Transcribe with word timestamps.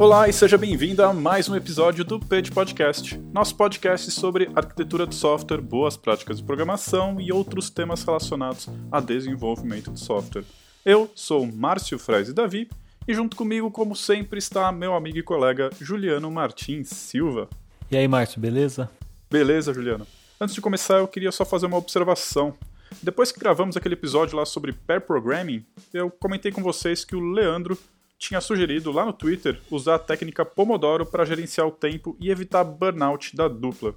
Olá 0.00 0.26
e 0.30 0.32
seja 0.32 0.56
bem-vindo 0.56 1.04
a 1.04 1.12
mais 1.12 1.46
um 1.46 1.54
episódio 1.54 2.06
do 2.06 2.18
PED 2.18 2.52
Podcast, 2.52 3.18
nosso 3.34 3.54
podcast 3.54 4.10
sobre 4.10 4.50
arquitetura 4.56 5.06
de 5.06 5.14
software, 5.14 5.60
boas 5.60 5.94
práticas 5.94 6.38
de 6.38 6.42
programação 6.42 7.20
e 7.20 7.30
outros 7.30 7.68
temas 7.68 8.02
relacionados 8.02 8.66
a 8.90 8.98
desenvolvimento 8.98 9.90
de 9.90 10.00
software. 10.00 10.44
Eu 10.86 11.10
sou 11.14 11.44
Márcio 11.44 11.98
Freze 11.98 12.32
Davi 12.32 12.70
e 13.06 13.12
junto 13.12 13.36
comigo, 13.36 13.70
como 13.70 13.94
sempre, 13.94 14.38
está 14.38 14.72
meu 14.72 14.94
amigo 14.94 15.18
e 15.18 15.22
colega 15.22 15.68
Juliano 15.78 16.30
Martins 16.30 16.88
Silva. 16.88 17.46
E 17.90 17.96
aí, 17.98 18.08
Márcio, 18.08 18.40
beleza? 18.40 18.90
Beleza, 19.30 19.74
Juliano. 19.74 20.06
Antes 20.40 20.54
de 20.54 20.62
começar, 20.62 20.96
eu 20.96 21.08
queria 21.08 21.30
só 21.30 21.44
fazer 21.44 21.66
uma 21.66 21.76
observação. 21.76 22.54
Depois 23.02 23.30
que 23.30 23.38
gravamos 23.38 23.76
aquele 23.76 23.96
episódio 23.96 24.34
lá 24.34 24.46
sobre 24.46 24.72
pair 24.72 25.02
programming, 25.02 25.62
eu 25.92 26.10
comentei 26.10 26.50
com 26.50 26.62
vocês 26.62 27.04
que 27.04 27.14
o 27.14 27.20
Leandro 27.20 27.76
tinha 28.20 28.40
sugerido 28.40 28.92
lá 28.92 29.06
no 29.06 29.14
Twitter 29.14 29.58
usar 29.70 29.94
a 29.94 29.98
técnica 29.98 30.44
Pomodoro 30.44 31.06
para 31.06 31.24
gerenciar 31.24 31.66
o 31.66 31.72
tempo 31.72 32.14
e 32.20 32.30
evitar 32.30 32.62
burnout 32.62 33.34
da 33.34 33.48
dupla. 33.48 33.94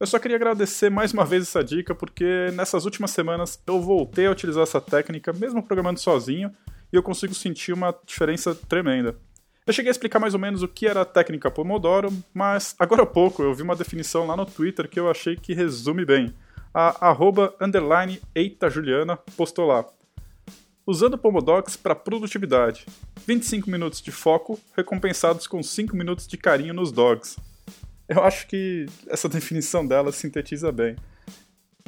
Eu 0.00 0.06
só 0.06 0.18
queria 0.18 0.36
agradecer 0.36 0.90
mais 0.90 1.12
uma 1.12 1.24
vez 1.24 1.42
essa 1.42 1.62
dica, 1.62 1.94
porque 1.94 2.50
nessas 2.54 2.86
últimas 2.86 3.10
semanas 3.10 3.62
eu 3.66 3.80
voltei 3.80 4.26
a 4.26 4.30
utilizar 4.30 4.62
essa 4.62 4.80
técnica, 4.80 5.34
mesmo 5.34 5.62
programando 5.62 6.00
sozinho, 6.00 6.50
e 6.90 6.96
eu 6.96 7.02
consigo 7.02 7.34
sentir 7.34 7.74
uma 7.74 7.94
diferença 8.06 8.54
tremenda. 8.54 9.16
Eu 9.66 9.72
cheguei 9.72 9.90
a 9.90 9.92
explicar 9.92 10.18
mais 10.18 10.32
ou 10.32 10.40
menos 10.40 10.62
o 10.62 10.68
que 10.68 10.86
era 10.86 11.02
a 11.02 11.04
técnica 11.04 11.50
Pomodoro, 11.50 12.10
mas 12.32 12.74
agora 12.78 13.02
há 13.02 13.06
pouco 13.06 13.42
eu 13.42 13.54
vi 13.54 13.62
uma 13.62 13.76
definição 13.76 14.26
lá 14.26 14.34
no 14.34 14.46
Twitter 14.46 14.88
que 14.88 14.98
eu 14.98 15.10
achei 15.10 15.36
que 15.36 15.52
resume 15.52 16.06
bem. 16.06 16.34
A 16.72 17.08
arroba 17.08 17.54
underline 17.60 18.20
Eita 18.34 18.70
Juliana 18.70 19.16
postou 19.36 19.66
lá. 19.66 19.84
Usando 20.86 21.18
Pomodocs 21.18 21.76
para 21.76 21.96
produtividade. 21.96 22.86
25 23.26 23.68
minutos 23.68 24.00
de 24.00 24.12
foco, 24.12 24.56
recompensados 24.76 25.48
com 25.48 25.60
5 25.60 25.96
minutos 25.96 26.28
de 26.28 26.36
carinho 26.36 26.72
nos 26.72 26.92
dogs. 26.92 27.36
Eu 28.08 28.22
acho 28.22 28.46
que 28.46 28.86
essa 29.08 29.26
definição 29.28 29.84
dela 29.84 30.12
sintetiza 30.12 30.70
bem. 30.70 30.94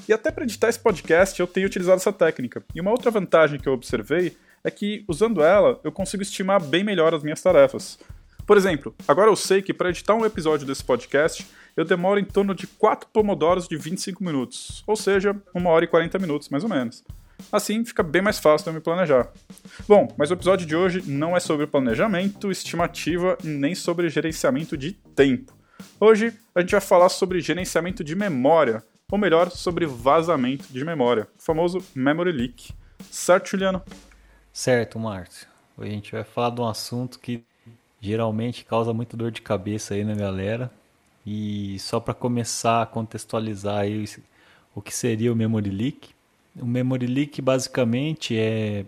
E 0.08 0.12
até 0.12 0.32
para 0.32 0.42
editar 0.42 0.68
esse 0.68 0.80
podcast 0.80 1.38
eu 1.38 1.46
tenho 1.46 1.68
utilizado 1.68 1.98
essa 1.98 2.12
técnica. 2.12 2.60
E 2.74 2.80
uma 2.80 2.90
outra 2.90 3.08
vantagem 3.08 3.60
que 3.60 3.68
eu 3.68 3.72
observei 3.72 4.36
é 4.64 4.70
que, 4.70 5.04
usando 5.06 5.44
ela, 5.44 5.78
eu 5.84 5.92
consigo 5.92 6.24
estimar 6.24 6.60
bem 6.60 6.82
melhor 6.82 7.14
as 7.14 7.22
minhas 7.22 7.40
tarefas. 7.40 8.00
Por 8.44 8.56
exemplo, 8.56 8.92
agora 9.06 9.30
eu 9.30 9.36
sei 9.36 9.62
que 9.62 9.72
para 9.72 9.90
editar 9.90 10.14
um 10.14 10.26
episódio 10.26 10.66
desse 10.66 10.82
podcast, 10.82 11.46
eu 11.76 11.84
demoro 11.84 12.18
em 12.18 12.24
torno 12.24 12.52
de 12.52 12.66
4 12.66 13.08
pomodoros 13.12 13.68
de 13.68 13.76
25 13.76 14.24
minutos, 14.24 14.82
ou 14.88 14.96
seja, 14.96 15.40
1 15.54 15.66
hora 15.66 15.84
e 15.84 15.88
40 15.88 16.18
minutos, 16.18 16.48
mais 16.48 16.64
ou 16.64 16.70
menos. 16.70 17.04
Assim 17.50 17.84
fica 17.84 18.02
bem 18.02 18.20
mais 18.20 18.38
fácil 18.38 18.68
eu 18.68 18.74
me 18.74 18.80
planejar. 18.80 19.32
Bom, 19.86 20.08
mas 20.16 20.30
o 20.30 20.34
episódio 20.34 20.66
de 20.66 20.76
hoje 20.76 21.02
não 21.10 21.36
é 21.36 21.40
sobre 21.40 21.66
planejamento, 21.66 22.50
estimativa 22.50 23.38
nem 23.42 23.74
sobre 23.74 24.08
gerenciamento 24.08 24.76
de 24.76 24.92
tempo. 24.92 25.56
Hoje 26.00 26.32
a 26.54 26.60
gente 26.60 26.72
vai 26.72 26.80
falar 26.80 27.08
sobre 27.08 27.40
gerenciamento 27.40 28.04
de 28.04 28.14
memória, 28.14 28.82
ou 29.10 29.18
melhor, 29.18 29.50
sobre 29.50 29.86
vazamento 29.86 30.66
de 30.72 30.84
memória, 30.84 31.26
o 31.38 31.42
famoso 31.42 31.82
memory 31.94 32.32
leak. 32.32 32.72
Certo, 33.10 33.50
Juliano? 33.50 33.82
Certo, 34.52 34.98
Márcio. 34.98 35.46
Hoje 35.76 35.90
a 35.90 35.94
gente 35.94 36.12
vai 36.12 36.24
falar 36.24 36.50
de 36.50 36.60
um 36.60 36.66
assunto 36.66 37.18
que 37.18 37.42
geralmente 38.00 38.64
causa 38.64 38.92
muito 38.92 39.16
dor 39.16 39.30
de 39.30 39.40
cabeça 39.40 39.94
aí 39.94 40.04
na 40.04 40.14
galera. 40.14 40.70
E 41.24 41.78
só 41.78 42.00
para 42.00 42.14
começar 42.14 42.82
a 42.82 42.86
contextualizar 42.86 43.78
aí 43.78 44.04
o 44.74 44.80
que 44.80 44.94
seria 44.94 45.32
o 45.32 45.36
memory 45.36 45.70
leak, 45.70 46.10
o 46.56 46.66
memory 46.66 47.06
leak 47.06 47.40
basicamente 47.40 48.36
é 48.36 48.84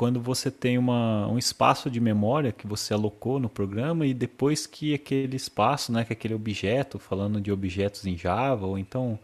quando 0.00 0.18
você 0.18 0.50
tem 0.50 0.78
uma, 0.78 1.28
um 1.28 1.36
espaço 1.36 1.90
de 1.90 2.00
memória 2.00 2.52
que 2.52 2.66
você 2.66 2.94
alocou 2.94 3.38
no 3.38 3.50
programa 3.50 4.06
e 4.06 4.14
depois 4.14 4.66
que 4.66 4.94
aquele 4.94 5.36
espaço, 5.36 5.92
né, 5.92 6.04
que 6.04 6.12
aquele 6.14 6.32
objeto, 6.32 6.98
falando 6.98 7.38
de 7.38 7.52
objetos 7.52 8.06
em 8.06 8.16
Java, 8.16 8.64
ou 8.64 8.78
então 8.78 9.18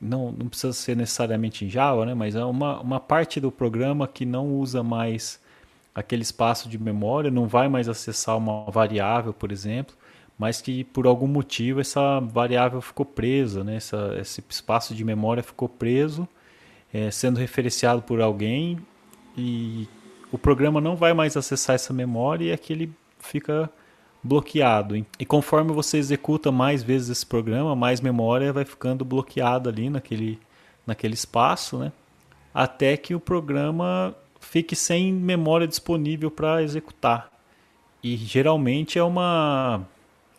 não, 0.00 0.32
não 0.32 0.48
precisa 0.48 0.72
ser 0.72 0.96
necessariamente 0.96 1.66
em 1.66 1.68
Java, 1.68 2.06
né, 2.06 2.14
mas 2.14 2.34
é 2.34 2.42
uma, 2.46 2.80
uma 2.80 2.98
parte 2.98 3.38
do 3.40 3.52
programa 3.52 4.08
que 4.08 4.24
não 4.24 4.54
usa 4.54 4.82
mais 4.82 5.38
aquele 5.94 6.22
espaço 6.22 6.66
de 6.66 6.78
memória, 6.78 7.30
não 7.30 7.46
vai 7.46 7.68
mais 7.68 7.86
acessar 7.86 8.38
uma 8.38 8.70
variável, 8.70 9.34
por 9.34 9.52
exemplo, 9.52 9.94
mas 10.38 10.62
que 10.62 10.82
por 10.82 11.06
algum 11.06 11.28
motivo 11.28 11.78
essa 11.78 12.20
variável 12.20 12.80
ficou 12.80 13.04
presa, 13.04 13.62
né, 13.62 13.76
essa, 13.76 14.16
esse 14.18 14.42
espaço 14.48 14.94
de 14.94 15.04
memória 15.04 15.42
ficou 15.42 15.68
preso 15.68 16.26
é, 16.92 17.10
sendo 17.10 17.38
referenciado 17.38 18.02
por 18.02 18.20
alguém 18.20 18.78
e 19.36 19.88
o 20.30 20.38
programa 20.38 20.80
não 20.80 20.96
vai 20.96 21.12
mais 21.12 21.36
acessar 21.36 21.74
essa 21.74 21.92
memória 21.92 22.46
e 22.46 22.52
aquele 22.52 22.92
fica 23.18 23.70
bloqueado. 24.22 24.96
E 25.18 25.24
conforme 25.24 25.72
você 25.72 25.98
executa 25.98 26.52
mais 26.52 26.82
vezes 26.82 27.10
esse 27.10 27.26
programa, 27.26 27.74
mais 27.74 28.00
memória 28.00 28.52
vai 28.52 28.64
ficando 28.64 29.04
bloqueada 29.04 29.70
ali 29.70 29.90
naquele, 29.90 30.38
naquele 30.86 31.14
espaço, 31.14 31.78
né? 31.78 31.92
até 32.54 32.96
que 32.96 33.14
o 33.14 33.20
programa 33.20 34.14
fique 34.40 34.76
sem 34.76 35.12
memória 35.12 35.66
disponível 35.66 36.30
para 36.30 36.62
executar. 36.62 37.30
E 38.02 38.16
geralmente 38.16 38.98
é 38.98 39.02
uma 39.02 39.86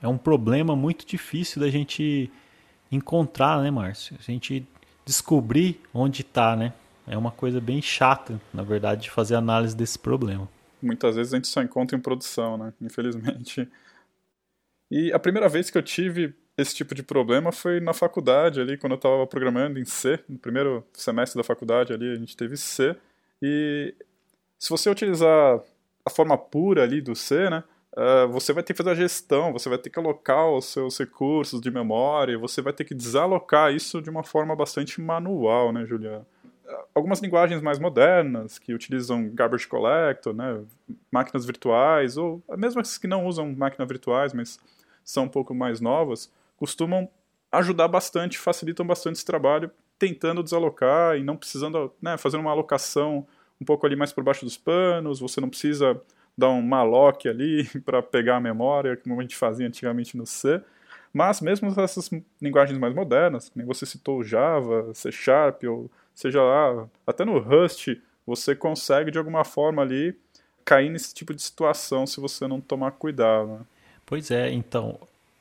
é 0.02 0.08
um 0.08 0.18
problema 0.18 0.76
muito 0.76 1.06
difícil 1.06 1.62
da 1.62 1.70
gente 1.70 2.30
encontrar, 2.92 3.62
né, 3.62 3.72
Márcio? 3.72 4.18
A 4.20 4.32
gente 4.32 4.68
descobrir 5.06 5.82
onde 5.94 6.22
está, 6.22 6.56
né? 6.56 6.74
É 7.06 7.18
uma 7.18 7.32
coisa 7.32 7.60
bem 7.60 7.82
chata, 7.82 8.40
na 8.54 8.64
verdade, 8.64 9.04
de 9.04 9.12
fazer 9.12 9.36
análise 9.36 9.76
desse 9.76 10.00
problema. 10.00 10.48
Muitas 10.82 11.16
vezes 11.16 11.34
a 11.34 11.38
gente 11.38 11.48
só 11.48 11.62
encontra 11.62 11.98
em 11.98 12.02
produção, 12.02 12.58
né? 12.58 12.74
Infelizmente. 12.82 13.68
E 14.90 15.12
a 15.12 15.20
primeira 15.20 15.50
vez 15.50 15.70
que 15.70 15.78
eu 15.78 15.84
tive 15.84 16.34
esse 16.58 16.76
tipo 16.76 16.94
de 16.94 17.02
problema 17.02 17.52
foi 17.52 17.80
na 17.80 17.94
faculdade 17.94 18.62
ali, 18.62 18.78
quando 18.78 18.94
eu 18.94 18.98
estava 18.98 19.26
programando 19.26 19.80
em 19.80 19.86
C, 19.86 20.20
no 20.30 20.38
primeiro 20.38 20.86
semestre 20.94 21.38
da 21.38 21.44
faculdade 21.44 21.92
ali, 21.92 22.12
a 22.12 22.16
gente 22.16 22.38
teve 22.38 22.56
C. 22.58 22.96
E 23.42 23.94
se 24.60 24.70
você 24.70 24.90
utilizar 24.90 25.60
a 26.06 26.10
forma 26.10 26.38
pura 26.38 26.84
ali 26.84 27.02
do 27.02 27.16
C, 27.16 27.50
né? 27.50 27.64
Uh, 27.96 28.28
você 28.32 28.52
vai 28.52 28.64
ter 28.64 28.74
que 28.74 28.78
fazer 28.78 28.90
a 28.90 28.96
gestão, 28.96 29.54
você 29.54 29.70
vai 29.70 29.78
ter 29.78 29.92
que 29.92 30.00
alocar 30.00 30.50
os 30.50 30.66
seus 30.66 30.98
recursos 30.98 31.62
de 31.62 31.70
memória, 31.70 32.38
você 32.40 32.60
vai 32.60 32.74
ter 32.74 32.86
que 32.86 32.96
desalocar 32.96 33.72
isso 33.72 34.02
de 34.02 34.10
uma 34.10 34.24
forma 34.24 34.56
bastante 34.56 35.00
manual, 35.00 35.72
né, 35.72 35.86
Juliana? 35.86 36.26
Algumas 36.96 37.20
linguagens 37.20 37.62
mais 37.62 37.78
modernas, 37.78 38.58
que 38.58 38.74
utilizam 38.74 39.30
garbage 39.30 39.68
collector, 39.68 40.34
né, 40.34 40.64
máquinas 41.12 41.46
virtuais, 41.46 42.18
ou 42.18 42.42
mesmo 42.58 42.82
as 42.82 42.98
que 42.98 43.06
não 43.06 43.28
usam 43.28 43.54
máquinas 43.54 43.88
virtuais, 43.88 44.34
mas 44.34 44.60
são 45.04 45.26
um 45.26 45.30
pouco 45.30 45.54
mais 45.54 45.80
novas, 45.80 46.32
costumam 46.58 47.08
ajudar 47.52 47.88
bastante, 47.88 48.40
facilitam 48.40 48.88
bastante 48.88 49.18
esse 49.18 49.26
trabalho, 49.26 49.70
tentando 50.00 50.42
desalocar 50.42 51.16
e 51.16 51.24
não 51.24 51.38
precisando, 51.38 51.94
né, 52.02 52.18
fazendo 52.18 52.42
uma 52.42 52.52
alocação 52.52 53.28
um 53.62 53.66
pouco 53.66 53.86
ali 53.86 53.96
mais 53.96 54.12
por 54.12 54.24
baixo 54.24 54.44
dos 54.44 54.58
panos, 54.58 55.20
você 55.20 55.40
não 55.40 55.50
precisa 55.50 56.02
dar 56.38 56.50
um 56.50 56.62
malloc 56.62 57.26
ali 57.26 57.66
para 57.86 58.02
pegar 58.02 58.38
a 58.38 58.42
memória, 58.42 58.98
como 58.98 59.20
a 59.20 59.22
gente 59.22 59.36
fazia 59.36 59.68
antigamente 59.68 60.18
no 60.18 60.26
C. 60.26 60.62
Mas 61.14 61.42
mesmo 61.42 61.70
essas 61.80 62.10
linguagens 62.42 62.78
mais 62.80 62.94
modernas, 62.94 63.50
como 63.50 63.66
você 63.66 63.86
citou 63.86 64.24
Java, 64.24 64.92
C 64.96 65.12
Sharp, 65.12 65.64
ou 65.64 65.90
seja 66.16 66.42
lá, 66.42 66.88
até 67.06 67.24
no 67.24 67.38
Rust, 67.38 67.90
você 68.26 68.56
consegue 68.56 69.12
de 69.12 69.18
alguma 69.20 69.44
forma 69.44 69.82
ali 69.82 70.16
cair 70.66 70.90
nesse 70.90 71.14
tipo 71.14 71.34
de 71.34 71.42
situação 71.42 72.08
se 72.08 72.20
você 72.20 72.48
não 72.48 72.60
tomar 72.60 72.92
cuidado. 72.92 73.48
Né? 73.48 73.60
Pois 74.06 74.32
é, 74.32 74.52
então, 74.52 75.00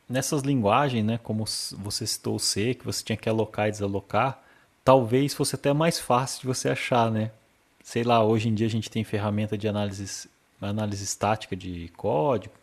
nessas 0.09 0.43
linguagens, 0.43 1.05
né, 1.05 1.19
como 1.23 1.45
você 1.79 2.07
citou 2.07 2.37
o 2.37 2.41
C, 2.41 2.75
que 2.75 2.85
você 2.85 3.03
tinha 3.03 3.17
que 3.17 3.29
alocar 3.29 3.69
e 3.69 3.71
desalocar, 3.71 4.43
talvez 4.85 5.33
fosse 5.33 5.55
até 5.55 5.73
mais 5.73 5.99
fácil 5.99 6.43
de 6.43 6.47
você 6.47 6.69
achar, 6.69 7.11
né? 7.11 7.31
Sei 7.83 8.05
lá, 8.05 8.25
hoje 8.25 8.49
em 8.49 8.55
dia 8.55 8.67
a 8.67 8.71
gente 8.71 8.91
tem 8.91 9.03
ferramenta 9.05 9.57
de 9.57 9.67
análise 9.67 10.29
análise 10.69 11.05
estática 11.05 11.57
de 11.57 11.91
código. 11.97 12.55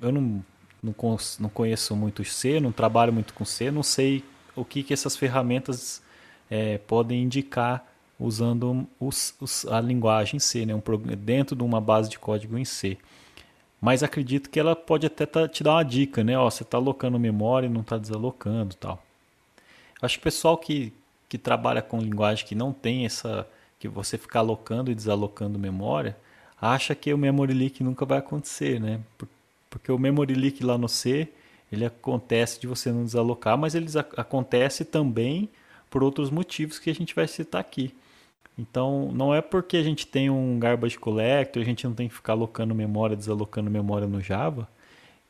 Eu 0.00 0.12
não, 0.12 0.44
não, 0.82 0.94
não 1.40 1.48
conheço 1.48 1.94
muito 1.96 2.24
C, 2.24 2.60
não 2.60 2.72
trabalho 2.72 3.12
muito 3.12 3.34
com 3.34 3.44
C, 3.44 3.70
não 3.70 3.82
sei 3.82 4.24
o 4.54 4.64
que, 4.64 4.82
que 4.82 4.92
essas 4.92 5.16
ferramentas 5.16 6.02
é, 6.50 6.78
podem 6.78 7.22
indicar 7.22 7.86
usando 8.18 8.86
os, 8.98 9.34
os, 9.40 9.66
a 9.66 9.80
linguagem 9.80 10.40
C, 10.40 10.64
né? 10.64 10.74
um, 10.74 10.82
dentro 11.18 11.54
de 11.54 11.62
uma 11.62 11.80
base 11.80 12.08
de 12.08 12.18
código 12.18 12.56
em 12.56 12.64
C. 12.64 12.96
Mas 13.80 14.02
acredito 14.02 14.48
que 14.48 14.58
ela 14.58 14.74
pode 14.74 15.06
até 15.06 15.26
tá, 15.26 15.46
te 15.46 15.62
dar 15.62 15.74
uma 15.74 15.84
dica, 15.84 16.24
né? 16.24 16.36
Ó, 16.38 16.50
você 16.50 16.62
está 16.62 16.78
alocando 16.78 17.18
memória 17.18 17.66
e 17.66 17.70
não 17.70 17.82
está 17.82 17.98
desalocando 17.98 18.74
tal. 18.74 19.02
Acho 20.00 20.14
que 20.14 20.20
o 20.20 20.24
pessoal 20.24 20.56
que, 20.56 20.92
que 21.28 21.36
trabalha 21.36 21.82
com 21.82 21.98
linguagem 21.98 22.46
que 22.46 22.54
não 22.54 22.72
tem 22.72 23.04
essa. 23.04 23.46
que 23.78 23.86
você 23.86 24.16
ficar 24.16 24.40
alocando 24.40 24.90
e 24.90 24.94
desalocando 24.94 25.58
memória, 25.58 26.16
acha 26.60 26.94
que 26.94 27.12
o 27.12 27.18
memory 27.18 27.54
leak 27.54 27.82
nunca 27.82 28.04
vai 28.04 28.18
acontecer, 28.18 28.80
né? 28.80 29.00
Porque 29.68 29.92
o 29.92 29.98
memory 29.98 30.34
leak 30.34 30.64
lá 30.64 30.78
no 30.78 30.88
C, 30.88 31.28
ele 31.70 31.84
acontece 31.84 32.60
de 32.60 32.66
você 32.66 32.90
não 32.90 33.04
desalocar, 33.04 33.58
mas 33.58 33.74
ele 33.74 33.88
acontece 34.16 34.84
também 34.84 35.48
por 35.90 36.02
outros 36.02 36.30
motivos 36.30 36.78
que 36.78 36.90
a 36.90 36.94
gente 36.94 37.14
vai 37.14 37.28
citar 37.28 37.60
aqui. 37.60 37.94
Então, 38.58 39.12
não 39.12 39.34
é 39.34 39.42
porque 39.42 39.76
a 39.76 39.82
gente 39.82 40.06
tem 40.06 40.30
um 40.30 40.58
garbage 40.58 40.98
collector, 40.98 41.62
a 41.62 41.66
gente 41.66 41.86
não 41.86 41.94
tem 41.94 42.08
que 42.08 42.14
ficar 42.14 42.32
alocando 42.32 42.74
memória, 42.74 43.14
desalocando 43.14 43.70
memória 43.70 44.06
no 44.06 44.20
Java, 44.20 44.66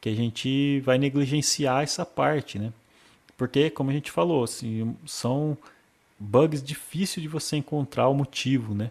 que 0.01 0.09
a 0.09 0.15
gente 0.15 0.81
vai 0.81 0.97
negligenciar 0.97 1.83
essa 1.83 2.07
parte, 2.07 2.59
né? 2.59 2.73
Porque, 3.37 3.69
como 3.69 3.91
a 3.91 3.93
gente 3.93 4.13
falou, 4.13 4.45
assim, 4.45 4.97
são 5.05 5.59
bugs 6.19 6.63
difíceis 6.63 7.23
de 7.23 7.29
você 7.29 7.57
encontrar 7.57 8.09
o 8.09 8.15
motivo, 8.15 8.75
né? 8.75 8.91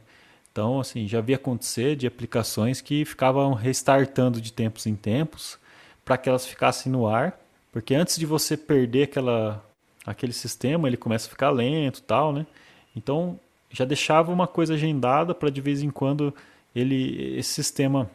Então, 0.56 0.80
assim, 0.80 1.06
já 1.06 1.20
vi 1.20 1.34
acontecer 1.34 1.98
de 1.98 2.08
aplicações 2.08 2.80
que 2.80 3.04
ficavam 3.04 3.54
restartando 3.54 4.40
de 4.40 4.54
tempos 4.54 4.88
em 4.88 4.96
tempos 4.96 5.60
para 6.06 6.18
que 6.18 6.30
elas 6.30 6.48
ficassem 6.48 6.90
no 6.90 7.06
ar, 7.06 7.38
porque 7.74 7.94
antes 7.94 8.16
de 8.16 8.26
você 8.26 8.56
perder 8.56 9.04
aquela, 9.04 9.62
aquele 10.06 10.32
sistema, 10.32 10.88
ele 10.88 10.96
começa 10.96 11.28
a 11.28 11.30
ficar 11.30 11.50
lento, 11.50 12.02
tal, 12.04 12.32
né? 12.32 12.48
Então, 12.96 13.38
já 13.70 13.84
deixava 13.84 14.32
uma 14.32 14.48
coisa 14.48 14.76
agendada 14.76 15.36
para 15.36 15.50
de 15.50 15.60
vez 15.60 15.84
em 15.84 15.90
quando 15.90 16.34
ele 16.74 17.38
esse 17.38 17.50
sistema 17.50 18.10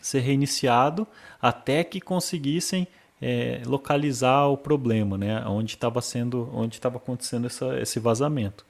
ser 0.00 0.20
reiniciado 0.20 1.04
até 1.40 1.82
que 1.82 2.00
conseguissem 2.00 2.86
é, 3.20 3.60
localizar 3.66 4.46
o 4.46 4.56
problema, 4.56 5.18
né? 5.18 5.44
Onde 5.48 5.74
estava 5.74 6.00
sendo, 6.00 6.48
onde 6.54 6.76
estava 6.76 6.98
acontecendo 6.98 7.48
essa, 7.48 7.76
esse 7.80 7.98
vazamento. 7.98 8.64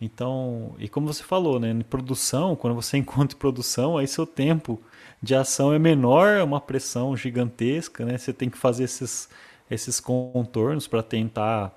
Então, 0.00 0.74
e 0.78 0.88
como 0.88 1.06
você 1.06 1.22
falou, 1.22 1.58
né? 1.58 1.70
Em 1.70 1.80
produção, 1.80 2.54
quando 2.54 2.74
você 2.74 2.96
encontra 2.98 3.36
produção, 3.36 3.96
aí 3.96 4.06
seu 4.06 4.26
tempo 4.26 4.80
de 5.22 5.34
ação 5.34 5.72
é 5.72 5.78
menor, 5.78 6.28
é 6.36 6.42
uma 6.42 6.60
pressão 6.60 7.16
gigantesca, 7.16 8.04
né? 8.04 8.18
Você 8.18 8.32
tem 8.32 8.50
que 8.50 8.58
fazer 8.58 8.84
esses, 8.84 9.28
esses 9.70 9.98
contornos 10.00 10.86
para 10.86 11.02
tentar 11.02 11.72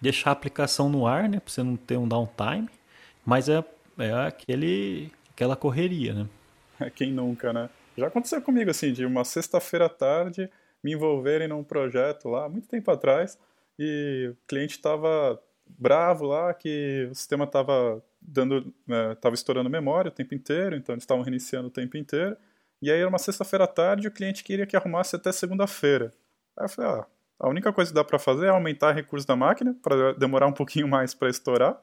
deixar 0.00 0.30
a 0.30 0.32
aplicação 0.32 0.88
no 0.88 1.06
ar, 1.06 1.28
né? 1.28 1.38
Para 1.38 1.52
você 1.52 1.62
não 1.62 1.76
ter 1.76 1.96
um 1.96 2.08
downtime. 2.08 2.68
Mas 3.24 3.48
é, 3.48 3.62
é 3.98 4.12
aquele, 4.12 5.12
aquela 5.32 5.54
correria, 5.54 6.14
né? 6.14 6.26
É 6.80 6.90
quem 6.90 7.12
nunca, 7.12 7.52
né? 7.52 7.70
Já 7.96 8.06
aconteceu 8.06 8.40
comigo, 8.40 8.70
assim, 8.70 8.92
de 8.92 9.04
uma 9.04 9.24
sexta-feira 9.24 9.86
à 9.86 9.88
tarde 9.88 10.50
me 10.82 10.94
envolverem 10.94 11.48
num 11.48 11.62
projeto 11.62 12.28
lá, 12.28 12.48
muito 12.48 12.68
tempo 12.68 12.90
atrás, 12.90 13.38
e 13.78 14.30
o 14.32 14.36
cliente 14.46 14.76
estava 14.76 15.40
bravo 15.78 16.24
lá 16.26 16.52
que 16.54 17.08
o 17.10 17.14
sistema 17.14 17.44
estava 17.44 18.02
dando, 18.20 18.74
estava 18.86 19.32
né, 19.32 19.34
estourando 19.34 19.70
memória 19.70 20.08
o 20.10 20.14
tempo 20.14 20.34
inteiro, 20.34 20.76
então 20.76 20.94
eles 20.94 21.04
estavam 21.04 21.22
reiniciando 21.22 21.68
o 21.68 21.70
tempo 21.70 21.96
inteiro. 21.96 22.36
E 22.82 22.90
aí 22.90 22.98
era 22.98 23.08
uma 23.08 23.18
sexta-feira 23.18 23.64
à 23.64 23.68
tarde 23.68 24.06
e 24.06 24.08
o 24.08 24.12
cliente 24.12 24.42
queria 24.42 24.66
que 24.66 24.76
arrumasse 24.76 25.16
até 25.16 25.32
segunda-feira. 25.32 26.12
Aí 26.56 26.64
eu 26.64 26.68
falei, 26.68 26.90
ah, 26.90 27.06
a 27.38 27.48
única 27.48 27.72
coisa 27.72 27.90
que 27.90 27.94
dá 27.94 28.04
para 28.04 28.18
fazer 28.18 28.46
é 28.46 28.50
aumentar 28.50 28.92
recursos 28.92 29.26
da 29.26 29.36
máquina 29.36 29.74
para 29.82 30.12
demorar 30.14 30.46
um 30.46 30.52
pouquinho 30.52 30.86
mais 30.88 31.14
para 31.14 31.28
estourar 31.28 31.80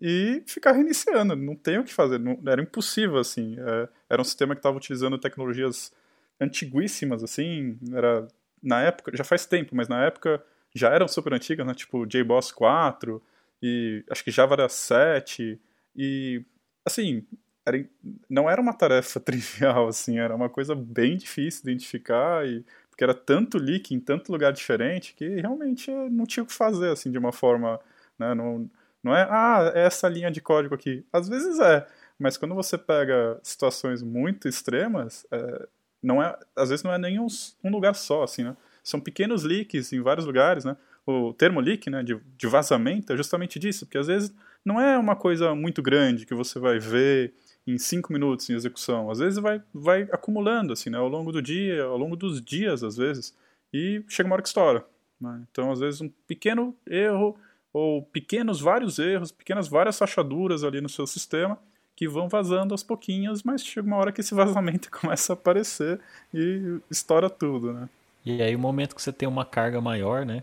e 0.00 0.42
ficar 0.46 0.72
reiniciando. 0.72 1.36
Não 1.36 1.54
tem 1.54 1.78
o 1.78 1.84
que 1.84 1.92
fazer, 1.92 2.18
não, 2.18 2.40
era 2.46 2.62
impossível 2.62 3.18
assim. 3.18 3.56
É, 3.58 3.88
era 4.08 4.22
um 4.22 4.24
sistema 4.24 4.54
que 4.54 4.60
estava 4.60 4.76
utilizando 4.76 5.18
tecnologias 5.18 5.92
antiguíssimas 6.40 7.22
assim, 7.22 7.78
era 7.92 8.26
na 8.62 8.82
época, 8.82 9.14
já 9.14 9.24
faz 9.24 9.46
tempo, 9.46 9.74
mas 9.74 9.88
na 9.88 10.04
época 10.04 10.42
já 10.74 10.90
eram 10.90 11.08
super 11.08 11.34
antigas, 11.34 11.66
né? 11.66 11.74
Tipo 11.74 12.06
JBoss 12.06 12.52
4 12.52 13.22
e 13.62 14.04
acho 14.10 14.24
que 14.24 14.30
Java 14.30 14.54
era 14.54 14.68
7 14.68 15.60
e 15.96 16.44
assim, 16.84 17.26
era, 17.64 17.84
não 18.28 18.48
era 18.48 18.60
uma 18.60 18.72
tarefa 18.72 19.18
trivial 19.20 19.88
assim, 19.88 20.18
era 20.18 20.34
uma 20.34 20.48
coisa 20.48 20.74
bem 20.74 21.16
difícil 21.16 21.64
de 21.64 21.70
identificar 21.70 22.46
e 22.46 22.64
porque 22.88 23.04
era 23.04 23.14
tanto 23.14 23.58
leak 23.58 23.94
em 23.94 24.00
tanto 24.00 24.30
lugar 24.30 24.52
diferente 24.52 25.14
que 25.14 25.26
realmente 25.40 25.90
não 26.10 26.26
tinha 26.26 26.44
o 26.44 26.46
que 26.46 26.52
fazer 26.52 26.90
assim 26.90 27.10
de 27.10 27.18
uma 27.18 27.32
forma, 27.32 27.80
né, 28.18 28.34
não, 28.34 28.70
não 29.02 29.16
é, 29.16 29.26
ah, 29.30 29.72
é 29.74 29.86
essa 29.86 30.08
linha 30.08 30.30
de 30.30 30.40
código 30.40 30.74
aqui. 30.74 31.04
Às 31.12 31.28
vezes 31.28 31.58
é, 31.60 31.86
mas 32.20 32.36
quando 32.36 32.54
você 32.54 32.76
pega 32.76 33.40
situações 33.42 34.02
muito 34.02 34.46
extremas, 34.46 35.26
é, 35.30 35.68
não 36.02 36.22
é, 36.22 36.38
às 36.54 36.68
vezes 36.68 36.82
não 36.82 36.92
é 36.92 36.98
nem 36.98 37.18
um, 37.18 37.26
um, 37.64 37.70
lugar 37.70 37.94
só, 37.94 38.22
assim, 38.22 38.44
né? 38.44 38.56
São 38.84 39.00
pequenos 39.00 39.42
leaks 39.42 39.92
em 39.92 40.02
vários 40.02 40.26
lugares, 40.26 40.64
né? 40.64 40.76
O 41.10 41.34
termo 41.34 41.60
leak, 41.60 41.90
né, 41.90 42.02
de, 42.02 42.18
de 42.36 42.46
vazamento, 42.46 43.12
é 43.12 43.16
justamente 43.16 43.58
disso, 43.58 43.86
porque 43.86 43.98
às 43.98 44.06
vezes 44.06 44.34
não 44.64 44.80
é 44.80 44.96
uma 44.98 45.16
coisa 45.16 45.54
muito 45.54 45.82
grande 45.82 46.26
que 46.26 46.34
você 46.34 46.58
vai 46.58 46.78
ver 46.78 47.32
em 47.66 47.78
cinco 47.78 48.12
minutos 48.12 48.48
em 48.48 48.54
execução. 48.54 49.10
Às 49.10 49.18
vezes 49.18 49.38
vai, 49.38 49.62
vai 49.72 50.02
acumulando, 50.12 50.72
assim, 50.72 50.90
né, 50.90 50.98
ao 50.98 51.08
longo 51.08 51.32
do 51.32 51.42
dia, 51.42 51.84
ao 51.84 51.96
longo 51.96 52.16
dos 52.16 52.40
dias, 52.40 52.82
às 52.82 52.96
vezes, 52.96 53.34
e 53.72 54.02
chega 54.08 54.28
uma 54.28 54.34
hora 54.34 54.42
que 54.42 54.48
estoura. 54.48 54.84
Né? 55.20 55.42
Então, 55.50 55.70
às 55.70 55.80
vezes, 55.80 56.00
um 56.00 56.10
pequeno 56.26 56.74
erro 56.86 57.36
ou 57.72 58.02
pequenos 58.02 58.60
vários 58.60 58.98
erros, 58.98 59.30
pequenas 59.30 59.68
várias 59.68 59.98
rachaduras 59.98 60.64
ali 60.64 60.80
no 60.80 60.88
seu 60.88 61.06
sistema 61.06 61.58
que 61.94 62.08
vão 62.08 62.28
vazando 62.28 62.72
aos 62.72 62.82
pouquinhos, 62.82 63.42
mas 63.42 63.62
chega 63.64 63.86
uma 63.86 63.96
hora 63.96 64.10
que 64.10 64.22
esse 64.22 64.32
vazamento 64.34 64.90
começa 64.90 65.32
a 65.32 65.34
aparecer 65.34 66.00
e 66.32 66.80
estoura 66.90 67.28
tudo, 67.28 67.72
né? 67.72 67.88
E 68.24 68.42
aí 68.42 68.54
o 68.54 68.58
momento 68.58 68.94
que 68.94 69.02
você 69.02 69.12
tem 69.12 69.28
uma 69.28 69.44
carga 69.44 69.80
maior, 69.80 70.24
né? 70.24 70.42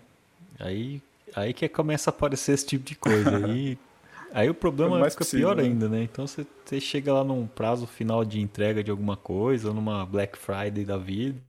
Aí, 0.60 1.02
aí 1.36 1.54
que 1.54 1.68
começa 1.68 2.10
a 2.10 2.12
aparecer 2.12 2.54
esse 2.54 2.66
tipo 2.66 2.84
de 2.84 2.96
coisa. 2.96 3.46
aí, 3.46 3.78
aí 4.34 4.50
o 4.50 4.54
problema 4.54 5.06
é 5.06 5.10
fica 5.10 5.24
possível, 5.24 5.50
pior 5.50 5.58
né? 5.58 5.64
ainda, 5.64 5.90
né? 5.90 6.04
Então 6.04 6.26
você, 6.26 6.46
você 6.66 6.80
chega 6.80 7.14
lá 7.14 7.24
num 7.24 7.48
prazo 7.48 7.86
final 7.86 8.24
de 8.26 8.40
entrega 8.40 8.84
de 8.84 8.92
alguma 8.92 9.18
coisa, 9.18 9.70
ou 9.70 9.74
numa 9.74 10.06
Black 10.06 10.38
Friday 10.38 10.86
da 10.86 10.98
vida. 10.98 11.40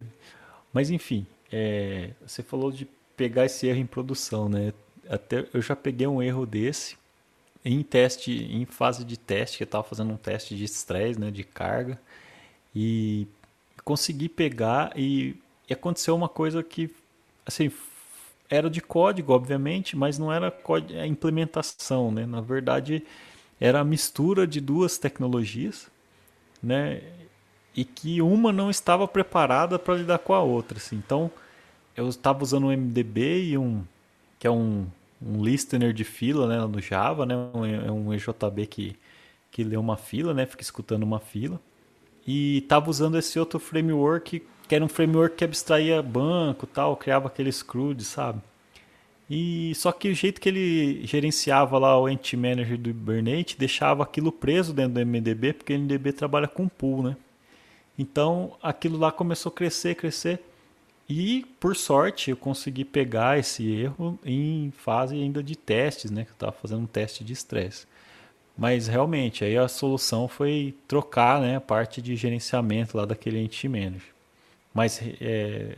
Mas 0.73 0.91
enfim, 0.91 1.27
é, 1.53 2.11
você 2.27 2.43
falou 2.43 2.71
de 2.71 2.87
pegar 3.17 3.47
esse 3.47 3.67
erro 3.67 3.79
em 3.79 3.87
produção, 3.87 4.49
né? 4.49 4.73
Até 5.09 5.47
eu 5.53 5.63
já 5.63 5.75
peguei 5.75 6.07
um 6.07 6.23
erro 6.23 6.45
desse 6.45 6.97
em 7.65 7.83
teste, 7.83 8.33
em 8.33 8.65
fase 8.65 9.05
de 9.05 9.19
teste, 9.19 9.59
que 9.59 9.63
eu 9.63 9.67
estava 9.67 9.85
fazendo 9.85 10.13
um 10.13 10.17
teste 10.17 10.57
de 10.57 10.65
estresse, 10.65 11.19
né, 11.19 11.31
de 11.31 11.45
carga, 11.45 12.01
e 12.75 13.27
consegui 13.85 14.29
pegar 14.29 14.93
e, 14.97 15.37
e 15.69 15.73
aconteceu 15.73 16.15
uma 16.15 16.29
coisa 16.29 16.63
que, 16.63 16.91
assim, 17.45 17.71
era 18.51 18.71
de 18.71 18.81
código, 18.81 19.33
obviamente, 19.33 19.97
mas 19.97 20.19
não 20.19 20.33
era 20.33 20.55
a 21.01 21.07
implementação, 21.07 22.11
né? 22.11 22.27
Na 22.27 22.41
verdade, 22.41 23.05
era 23.61 23.81
a 23.81 23.85
mistura 23.85 24.47
de 24.47 24.61
duas 24.61 24.99
tecnologias, 24.99 25.89
né? 26.63 27.03
E 27.77 27.85
que 27.85 28.21
uma 28.23 28.53
não 28.53 28.71
estava 28.71 29.07
preparada 29.07 29.79
para 29.79 29.95
lidar 29.97 30.19
com 30.19 30.35
a 30.35 30.43
outra, 30.43 30.79
assim. 30.79 30.97
Então, 30.97 31.31
eu 31.97 32.09
estava 32.09 32.43
usando 32.43 32.67
um 32.67 32.73
MDB 32.73 33.51
e 33.51 33.59
um 33.59 33.85
que 34.39 34.47
é 34.47 34.51
um 34.51 34.87
um 35.21 35.43
listener 35.43 35.93
de 35.93 36.05
fila 36.05 36.47
né, 36.47 36.59
no 36.67 36.81
Java, 36.81 37.27
né, 37.27 37.35
é 37.87 37.91
um 37.91 38.13
EJB 38.15 38.67
que, 38.67 38.97
que 39.51 39.65
lê 39.65 39.77
uma 39.77 39.97
fila, 39.97 40.33
né, 40.33 40.47
fica 40.47 40.63
escutando 40.63 41.03
uma 41.03 41.19
fila. 41.19 41.61
E 42.27 42.59
estava 42.59 42.91
usando 42.91 43.19
esse 43.19 43.39
outro 43.39 43.59
framework, 43.59 44.43
que 44.69 44.75
era 44.75 44.85
um 44.85 44.89
framework 44.89 45.37
que 45.37 45.45
abstraía 45.45 46.03
banco 46.03 46.67
tal, 46.67 46.97
criava 46.97 47.29
aquele 47.29 47.51
CRUD, 47.53 48.05
sabe? 48.05 48.41
E 49.31 49.75
só 49.75 49.93
que 49.93 50.09
o 50.09 50.15
jeito 50.15 50.41
que 50.41 50.49
ele 50.49 51.07
gerenciava 51.07 51.79
lá 51.79 51.99
o 51.99 52.09
Entity 52.09 52.37
Manager 52.37 52.79
do 52.79 52.91
Hibernate 52.91 53.59
deixava 53.59 54.03
aquilo 54.03 54.33
preso 54.33 54.73
dentro 54.73 54.95
do 54.95 55.07
MDB, 55.07 55.53
porque 55.55 55.75
o 55.75 55.79
MDB 55.79 56.13
trabalha 56.13 56.49
com 56.49 56.69
pool, 56.69 57.03
né? 57.03 57.17
Então 57.99 58.57
aquilo 58.63 58.99
lá 58.99 59.11
começou 59.13 59.51
a 59.51 59.55
crescer, 59.55 59.95
crescer. 59.97 60.41
E, 61.09 61.47
por 61.59 61.75
sorte, 61.75 62.31
eu 62.31 62.37
consegui 62.37 62.85
pegar 62.85 63.39
esse 63.39 63.67
erro 63.71 64.19
em 64.25 64.71
fase 64.77 65.15
ainda 65.15 65.43
de 65.43 65.57
testes, 65.57 66.11
né? 66.11 66.25
Que 66.25 66.31
eu 66.31 66.35
estava 66.35 66.53
fazendo 66.53 66.83
um 66.83 66.87
teste 66.87 67.25
de 67.25 67.33
estresse. 67.33 67.87
Mas, 68.57 68.89
realmente, 68.89 69.43
aí 69.43 69.57
a 69.57 69.69
solução 69.69 70.29
foi 70.29 70.75
trocar 70.87 71.41
né, 71.41 71.57
a 71.57 71.61
parte 71.61 72.03
de 72.03 72.15
gerenciamento 72.15 72.97
lá 72.97 73.07
daquele 73.07 73.39
Entity 73.39 73.69
Manager. 73.69 74.18
Mas, 74.73 75.01
é, 75.21 75.77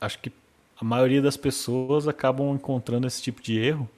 acho 0.00 0.18
que 0.18 0.32
a 0.80 0.84
maioria 0.84 1.20
das 1.20 1.36
pessoas 1.36 2.06
acabam 2.06 2.54
encontrando 2.54 3.06
esse 3.06 3.20
tipo 3.20 3.42
de 3.42 3.58
erro 3.58 3.88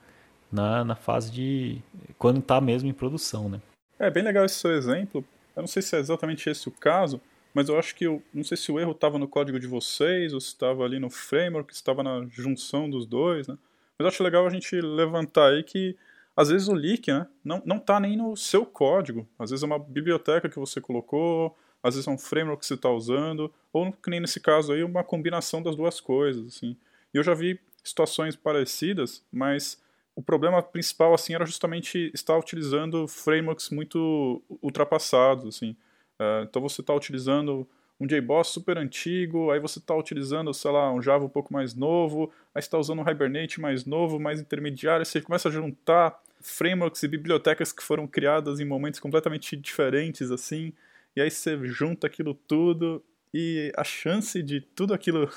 na, 0.51 0.85
na 0.85 0.97
fase 0.97 1.31
de... 1.31 1.79
quando 2.19 2.41
está 2.41 2.61
mesmo 2.61 2.89
em 2.89 2.93
produção, 2.93 3.49
né? 3.49 3.61
É 3.99 4.11
bem 4.11 4.23
legal 4.23 4.45
esse 4.45 4.57
seu 4.57 4.73
exemplo. 4.73 5.25
Eu 5.55 5.63
não 5.63 5.69
sei 5.69 5.83
se 5.83 5.95
é 5.95 5.99
exatamente 5.99 6.49
esse 6.49 6.69
o 6.69 6.73
caso, 6.73 7.21
mas 7.53 7.69
eu 7.69 7.79
acho 7.79 7.95
que 7.95 8.05
eu 8.05 8.23
não 8.33 8.43
sei 8.43 8.57
se 8.57 8.73
o 8.73 8.79
erro 8.79 8.93
estava 8.93 9.19
no 9.19 9.29
código 9.29 9.61
de 9.61 9.67
vocês 9.67 10.33
ou 10.33 10.41
se 10.41 10.49
estava 10.49 10.85
ali 10.85 10.99
no 10.99 11.11
framework, 11.11 11.73
se 11.73 11.81
estava 11.81 12.03
na 12.03 12.27
junção 12.31 12.89
dos 12.89 13.07
dois, 13.07 13.47
né? 13.47 13.59
Mas 13.99 14.05
eu 14.05 14.09
acho 14.09 14.23
legal 14.23 14.47
a 14.47 14.51
gente 14.51 14.81
levantar 14.81 15.51
aí 15.51 15.63
que 15.63 15.97
às 16.35 16.49
vezes 16.49 16.69
o 16.69 16.73
leak, 16.73 17.13
né, 17.13 17.27
não 17.45 17.63
não 17.67 17.79
tá 17.79 18.01
nem 18.01 18.17
no 18.17 18.35
seu 18.37 18.65
código. 18.65 19.29
Às 19.39 19.51
vezes 19.51 19.63
é 19.63 19.67
uma 19.67 19.79
biblioteca 19.79 20.49
que 20.49 20.59
você 20.59 20.81
colocou, 20.81 21.55
às 21.83 21.95
vezes 21.95 22.07
é 22.07 22.11
um 22.11 22.19
framework 22.19 22.61
que 22.61 22.67
você 22.67 22.75
está 22.75 22.91
usando, 22.91 23.53
ou 23.73 23.93
que 23.93 24.11
nem 24.11 24.21
nesse 24.21 24.41
caso 24.41 24.73
aí 24.73 24.83
uma 24.83 25.05
combinação 25.05 25.63
das 25.63 25.77
duas 25.77 26.01
coisas, 26.01 26.47
assim. 26.47 26.77
E 27.13 27.17
eu 27.17 27.23
já 27.23 27.35
vi 27.35 27.59
situações 27.83 28.37
parecidas, 28.37 29.25
mas 29.33 29.81
o 30.15 30.23
problema 30.23 30.63
principal 30.63 31.15
assim 31.15 31.35
era 31.35 31.47
justamente 31.47 32.11
estar 32.15 32.37
utilizando 32.37 33.09
frameworks 33.09 33.71
muito 33.71 34.43
ultrapassados, 34.63 35.57
assim. 35.57 35.71
Uh, 36.19 36.45
então 36.45 36.61
você 36.61 36.83
está 36.83 36.95
utilizando 36.95 37.67
um 37.99 38.07
JBoss 38.07 38.49
super 38.49 38.79
antigo, 38.79 39.51
aí 39.51 39.61
você 39.61 39.79
está 39.79 39.95
utilizando, 39.95 40.53
sei 40.55 40.71
lá, 40.71 40.91
um 40.91 41.03
Java 41.03 41.27
um 41.27 41.29
pouco 41.29 41.53
mais 41.53 41.75
novo, 41.75 42.33
aí 42.55 42.61
está 42.61 42.79
usando 42.79 43.01
um 43.01 43.09
Hibernate 43.09 43.61
mais 43.61 43.85
novo, 43.85 44.19
mais 44.19 44.41
intermediário, 44.41 45.05
você 45.05 45.21
começa 45.21 45.49
a 45.51 45.53
juntar 45.53 46.19
frameworks 46.41 47.03
e 47.03 47.09
bibliotecas 47.09 47.73
que 47.73 47.83
foram 47.83 48.07
criadas 48.07 48.59
em 48.59 48.65
momentos 48.65 48.99
completamente 48.99 49.55
diferentes, 49.55 50.31
assim, 50.31 50.73
e 51.17 51.21
aí 51.21 51.31
você 51.31 51.59
junta 51.67 52.07
aquilo 52.07 52.35
tudo, 52.35 53.05
e 53.33 53.73
a 53.77 53.85
chance 53.85 54.43
de 54.43 54.61
tudo 54.61 54.93
aquilo 54.93 55.29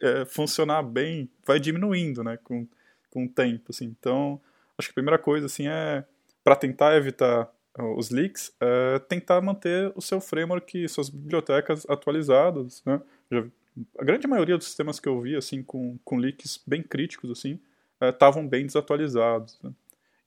é, 0.00 0.24
funcionar 0.26 0.82
bem 0.82 1.28
vai 1.44 1.58
diminuindo, 1.58 2.22
né, 2.22 2.38
com, 2.42 2.66
com 3.10 3.24
o 3.24 3.28
tempo, 3.28 3.70
assim. 3.70 3.86
Então, 3.86 4.40
acho 4.78 4.88
que 4.88 4.92
a 4.92 4.94
primeira 4.94 5.18
coisa, 5.18 5.46
assim, 5.46 5.68
é 5.68 6.04
para 6.44 6.56
tentar 6.56 6.96
evitar 6.96 7.48
os 7.96 8.10
leaks, 8.10 8.54
é 8.60 8.98
tentar 8.98 9.40
manter 9.40 9.92
o 9.94 10.02
seu 10.02 10.20
framework, 10.20 10.88
suas 10.88 11.08
bibliotecas 11.08 11.88
atualizadas, 11.88 12.82
né? 12.84 13.00
Já, 13.30 13.44
a 13.98 14.04
grande 14.04 14.26
maioria 14.26 14.58
dos 14.58 14.66
sistemas 14.66 15.00
que 15.00 15.08
eu 15.08 15.20
vi, 15.20 15.34
assim, 15.36 15.62
com, 15.62 15.98
com 16.04 16.16
leaks 16.16 16.62
bem 16.66 16.82
críticos, 16.82 17.30
assim, 17.30 17.58
estavam 18.00 18.44
é, 18.44 18.46
bem 18.46 18.66
desatualizados. 18.66 19.58
Né? 19.62 19.72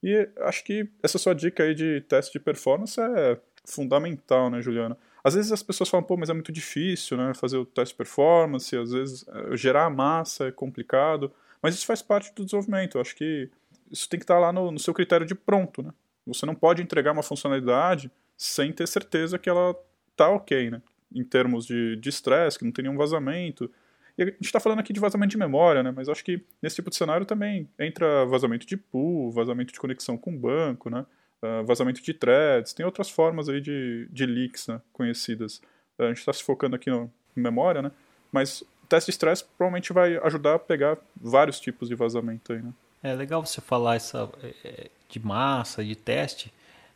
E 0.01 0.29
acho 0.41 0.63
que 0.63 0.89
essa 1.03 1.17
sua 1.17 1.35
dica 1.35 1.63
aí 1.63 1.75
de 1.75 2.01
teste 2.01 2.33
de 2.33 2.39
performance 2.39 2.99
é 2.99 3.39
fundamental, 3.65 4.49
né, 4.49 4.61
Juliana? 4.61 4.97
Às 5.23 5.33
vezes 5.33 5.51
as 5.51 5.63
pessoas 5.63 5.89
falam, 5.89 6.05
pô, 6.05 6.15
mas 6.15 6.29
é 6.29 6.33
muito 6.33 6.51
difícil, 6.51 7.17
né, 7.17 7.33
fazer 7.33 7.57
o 7.57 7.65
teste 7.65 7.95
performance, 7.95 8.75
às 8.75 8.91
vezes 8.91 9.25
é, 9.27 9.57
gerar 9.57 9.89
massa 9.89 10.47
é 10.47 10.51
complicado, 10.51 11.31
mas 11.61 11.75
isso 11.75 11.85
faz 11.85 12.01
parte 12.01 12.33
do 12.33 12.45
desenvolvimento. 12.45 12.97
Eu 12.97 13.01
acho 13.01 13.15
que 13.15 13.49
isso 13.91 14.07
tem 14.07 14.19
que 14.19 14.23
estar 14.23 14.39
lá 14.39 14.53
no, 14.53 14.71
no 14.71 14.79
seu 14.79 14.93
critério 14.93 15.25
de 15.25 15.35
pronto, 15.35 15.81
né? 15.81 15.91
Você 16.27 16.45
não 16.45 16.55
pode 16.55 16.81
entregar 16.81 17.11
uma 17.11 17.23
funcionalidade 17.23 18.11
sem 18.37 18.71
ter 18.71 18.87
certeza 18.87 19.37
que 19.37 19.49
ela 19.49 19.75
tá 20.15 20.29
ok, 20.29 20.71
né? 20.71 20.81
Em 21.13 21.23
termos 21.23 21.65
de 21.65 21.99
estresse, 22.05 22.57
que 22.57 22.65
não 22.65 22.71
tem 22.71 22.83
nenhum 22.83 22.97
vazamento, 22.97 23.69
e 24.17 24.23
a 24.23 24.25
gente 24.27 24.45
está 24.45 24.59
falando 24.59 24.79
aqui 24.79 24.93
de 24.93 24.99
vazamento 24.99 25.31
de 25.31 25.37
memória, 25.37 25.83
né? 25.83 25.91
Mas 25.91 26.07
acho 26.07 26.23
que 26.23 26.41
nesse 26.61 26.77
tipo 26.77 26.89
de 26.89 26.95
cenário 26.95 27.25
também 27.25 27.69
entra 27.77 28.25
vazamento 28.25 28.65
de 28.65 28.77
pool, 28.77 29.31
vazamento 29.31 29.73
de 29.73 29.79
conexão 29.79 30.17
com 30.17 30.35
banco, 30.35 30.89
né? 30.89 31.05
Uh, 31.43 31.65
vazamento 31.65 32.01
de 32.01 32.13
threads, 32.13 32.73
tem 32.73 32.85
outras 32.85 33.09
formas 33.09 33.49
aí 33.49 33.61
de, 33.61 34.07
de 34.11 34.25
leaks 34.25 34.67
né? 34.67 34.81
conhecidas. 34.91 35.57
Uh, 35.99 36.03
a 36.03 36.07
gente 36.07 36.19
está 36.19 36.33
se 36.33 36.43
focando 36.43 36.75
aqui 36.75 36.89
no, 36.89 37.11
em 37.35 37.41
memória, 37.41 37.81
né? 37.81 37.91
Mas 38.31 38.63
teste 38.87 39.11
de 39.11 39.15
stress 39.15 39.43
provavelmente 39.57 39.91
vai 39.93 40.17
ajudar 40.17 40.55
a 40.55 40.59
pegar 40.59 40.97
vários 41.15 41.59
tipos 41.59 41.89
de 41.89 41.95
vazamento 41.95 42.53
aí, 42.53 42.61
né? 42.61 42.73
É 43.03 43.13
legal 43.13 43.45
você 43.45 43.61
falar 43.61 43.95
essa 43.95 44.29
é, 44.41 44.53
é, 44.63 44.89
de 45.09 45.19
massa, 45.19 45.83
de 45.83 45.95
teste. 45.95 46.51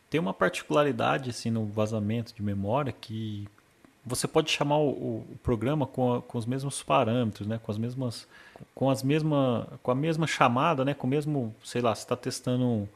Tem 0.08 0.20
uma 0.20 0.34
particularidade 0.34 1.30
assim 1.30 1.50
no 1.50 1.66
vazamento 1.66 2.34
de 2.34 2.42
memória 2.42 2.92
que 2.92 3.46
você 4.04 4.26
pode 4.26 4.50
chamar 4.50 4.78
o, 4.78 4.88
o 4.88 5.38
programa 5.42 5.86
com, 5.86 6.14
a, 6.14 6.22
com, 6.22 6.36
os 6.36 6.46
mesmos 6.46 6.82
parâmetros, 6.82 7.46
né? 7.46 7.60
com 7.62 7.70
as 7.70 7.78
mesmas 7.78 8.26
com 8.74 8.90
as 8.90 9.02
mesma 9.02 9.68
com 9.82 9.90
a 9.90 9.94
mesma 9.94 10.26
chamada, 10.26 10.84
né? 10.84 10.94
com 10.94 11.06
o 11.06 11.10
mesmo, 11.10 11.54
sei 11.62 11.80
lá, 11.80 11.94
você 11.94 12.02
está 12.02 12.16
testando 12.16 12.88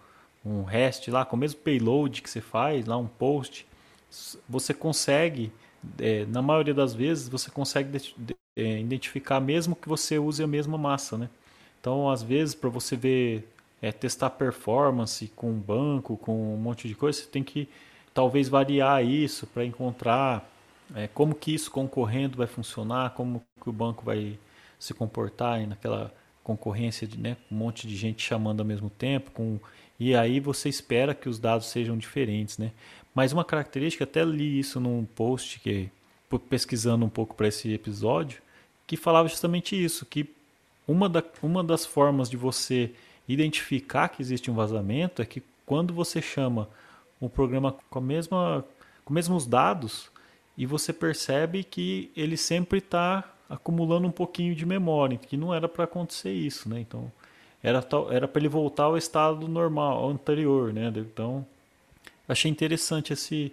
um, 0.44 0.62
REST 0.62 1.08
lá, 1.08 1.24
com 1.24 1.36
o 1.36 1.38
mesmo 1.38 1.60
payload 1.60 2.22
que 2.22 2.30
você 2.30 2.40
faz, 2.40 2.86
lá 2.86 2.96
um 2.96 3.06
post, 3.06 3.66
você 4.48 4.72
consegue, 4.74 5.52
é, 5.98 6.24
na 6.26 6.42
maioria 6.42 6.74
das 6.74 6.94
vezes, 6.94 7.28
você 7.28 7.50
consegue 7.50 7.98
de, 8.16 8.36
é, 8.56 8.80
identificar 8.80 9.40
mesmo 9.40 9.74
que 9.74 9.88
você 9.88 10.18
use 10.18 10.42
a 10.42 10.46
mesma 10.46 10.78
massa, 10.78 11.16
né? 11.18 11.28
Então, 11.80 12.08
às 12.08 12.22
vezes, 12.22 12.54
para 12.54 12.70
você 12.70 12.96
ver, 12.96 13.48
é, 13.82 13.92
testar 13.92 14.30
performance 14.30 15.26
com 15.36 15.50
um 15.50 15.58
banco, 15.58 16.16
com 16.16 16.54
um 16.54 16.56
monte 16.56 16.88
de 16.88 16.94
coisa, 16.94 17.18
você 17.18 17.26
tem 17.26 17.42
que 17.42 17.68
talvez 18.14 18.48
variar 18.48 19.04
isso 19.04 19.46
para 19.46 19.64
encontrar 19.64 20.48
é, 20.94 21.08
como 21.08 21.34
que 21.34 21.54
isso 21.54 21.70
concorrendo 21.70 22.38
vai 22.38 22.46
funcionar, 22.46 23.10
como 23.10 23.42
que 23.60 23.68
o 23.68 23.72
banco 23.72 24.04
vai 24.04 24.38
se 24.78 24.94
comportar 24.94 25.66
naquela 25.66 26.12
concorrência 26.42 27.06
de 27.06 27.18
né, 27.18 27.36
um 27.50 27.56
monte 27.56 27.86
de 27.86 27.96
gente 27.96 28.22
chamando 28.22 28.60
ao 28.60 28.66
mesmo 28.66 28.90
tempo, 28.90 29.30
com, 29.30 29.58
e 29.98 30.14
aí 30.14 30.40
você 30.40 30.68
espera 30.68 31.14
que 31.14 31.28
os 31.28 31.38
dados 31.38 31.66
sejam 31.66 31.96
diferentes. 31.96 32.58
Né? 32.58 32.72
Mas 33.14 33.32
uma 33.32 33.44
característica, 33.44 34.04
até 34.04 34.24
li 34.24 34.58
isso 34.58 34.80
num 34.80 35.04
post 35.04 35.60
que 35.60 35.90
pesquisando 36.50 37.04
um 37.04 37.08
pouco 37.08 37.34
para 37.36 37.46
esse 37.46 37.72
episódio, 37.72 38.42
que 38.88 38.96
falava 38.96 39.28
justamente 39.28 39.82
isso, 39.82 40.04
que 40.04 40.28
uma, 40.86 41.08
da, 41.08 41.22
uma 41.40 41.62
das 41.62 41.86
formas 41.86 42.28
de 42.28 42.36
você 42.36 42.90
identificar 43.28 44.08
que 44.08 44.20
existe 44.20 44.50
um 44.50 44.54
vazamento 44.54 45.22
é 45.22 45.24
que 45.24 45.42
quando 45.64 45.94
você 45.94 46.20
chama 46.20 46.68
um 47.22 47.28
programa 47.28 47.76
com 47.88 47.98
a 47.98 48.02
mesma 48.02 48.64
com 49.04 49.12
mesmos 49.12 49.46
dados, 49.46 50.10
e 50.56 50.66
você 50.66 50.92
percebe 50.92 51.62
que 51.62 52.10
ele 52.16 52.36
sempre 52.36 52.78
está 52.78 53.24
acumulando 53.48 54.06
um 54.06 54.12
pouquinho 54.12 54.54
de 54.54 54.64
memória, 54.64 55.18
que 55.18 55.36
não 55.36 55.52
era 55.52 55.68
para 55.68 55.84
acontecer 55.84 56.32
isso, 56.32 56.68
né? 56.68 56.80
Então 56.80 57.12
era 57.70 58.28
para 58.28 58.40
ele 58.40 58.48
voltar 58.48 58.84
ao 58.84 58.96
estado 58.96 59.48
normal, 59.48 59.98
ao 59.98 60.10
anterior, 60.10 60.72
né? 60.72 60.92
Então 60.94 61.46
achei 62.28 62.50
interessante 62.50 63.12
esse 63.12 63.52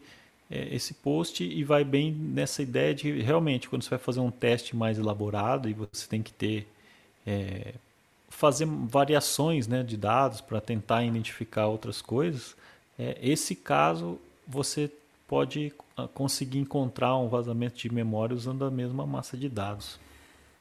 é, 0.51 0.75
esse 0.75 0.93
post 0.95 1.43
e 1.43 1.63
vai 1.63 1.83
bem 1.85 2.11
nessa 2.11 2.61
ideia 2.61 2.93
de 2.93 3.21
realmente 3.21 3.69
quando 3.69 3.83
você 3.83 3.91
vai 3.91 3.99
fazer 3.99 4.19
um 4.19 4.29
teste 4.29 4.75
mais 4.75 4.99
elaborado 4.99 5.69
e 5.69 5.73
você 5.73 6.05
tem 6.07 6.21
que 6.21 6.33
ter 6.33 6.67
é, 7.25 7.73
fazer 8.29 8.65
variações 8.65 9.67
né, 9.67 9.81
de 9.81 9.95
dados 9.95 10.41
para 10.41 10.59
tentar 10.59 11.03
identificar 11.03 11.67
outras 11.67 12.01
coisas, 12.01 12.55
é, 12.99 13.17
esse 13.21 13.55
caso 13.55 14.19
você 14.45 14.91
pode 15.27 15.71
ah, 15.95 16.07
conseguir 16.13 16.59
encontrar 16.59 17.15
um 17.15 17.29
vazamento 17.29 17.77
de 17.77 17.93
memória 17.93 18.35
usando 18.35 18.65
a 18.65 18.71
mesma 18.71 19.05
massa 19.05 19.37
de 19.37 19.47
dados. 19.47 19.97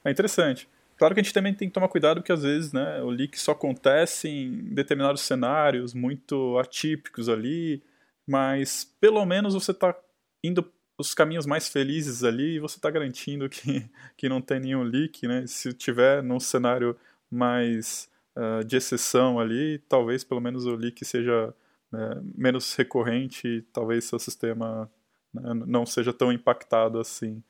É 0.05 0.11
interessante. 0.11 0.67
Claro 1.01 1.15
que 1.15 1.19
a 1.19 1.23
gente 1.23 1.33
também 1.33 1.51
tem 1.51 1.67
que 1.67 1.73
tomar 1.73 1.87
cuidado 1.87 2.17
porque 2.17 2.31
às 2.31 2.43
vezes 2.43 2.71
né, 2.71 3.01
o 3.01 3.09
leak 3.09 3.39
só 3.39 3.53
acontece 3.53 4.29
em 4.29 4.51
determinados 4.71 5.23
cenários 5.23 5.95
muito 5.95 6.59
atípicos 6.59 7.27
ali, 7.27 7.81
mas 8.27 8.83
pelo 8.99 9.25
menos 9.25 9.55
você 9.55 9.71
está 9.71 9.97
indo 10.43 10.71
os 10.99 11.15
caminhos 11.15 11.47
mais 11.47 11.67
felizes 11.67 12.23
ali 12.23 12.57
e 12.57 12.59
você 12.59 12.75
está 12.77 12.91
garantindo 12.91 13.49
que, 13.49 13.89
que 14.15 14.29
não 14.29 14.39
tem 14.39 14.59
nenhum 14.59 14.83
leak, 14.83 15.27
né? 15.27 15.47
Se 15.47 15.73
tiver 15.73 16.21
num 16.21 16.39
cenário 16.39 16.95
mais 17.31 18.07
uh, 18.35 18.63
de 18.63 18.77
exceção 18.77 19.39
ali, 19.39 19.79
talvez 19.89 20.23
pelo 20.23 20.39
menos 20.39 20.67
o 20.67 20.75
leak 20.75 21.03
seja 21.03 21.51
né, 21.91 22.21
menos 22.35 22.75
recorrente 22.75 23.47
e 23.47 23.61
talvez 23.73 24.05
seu 24.05 24.19
sistema 24.19 24.87
né, 25.33 25.51
não 25.65 25.83
seja 25.83 26.13
tão 26.13 26.31
impactado 26.31 26.99
assim. 26.99 27.41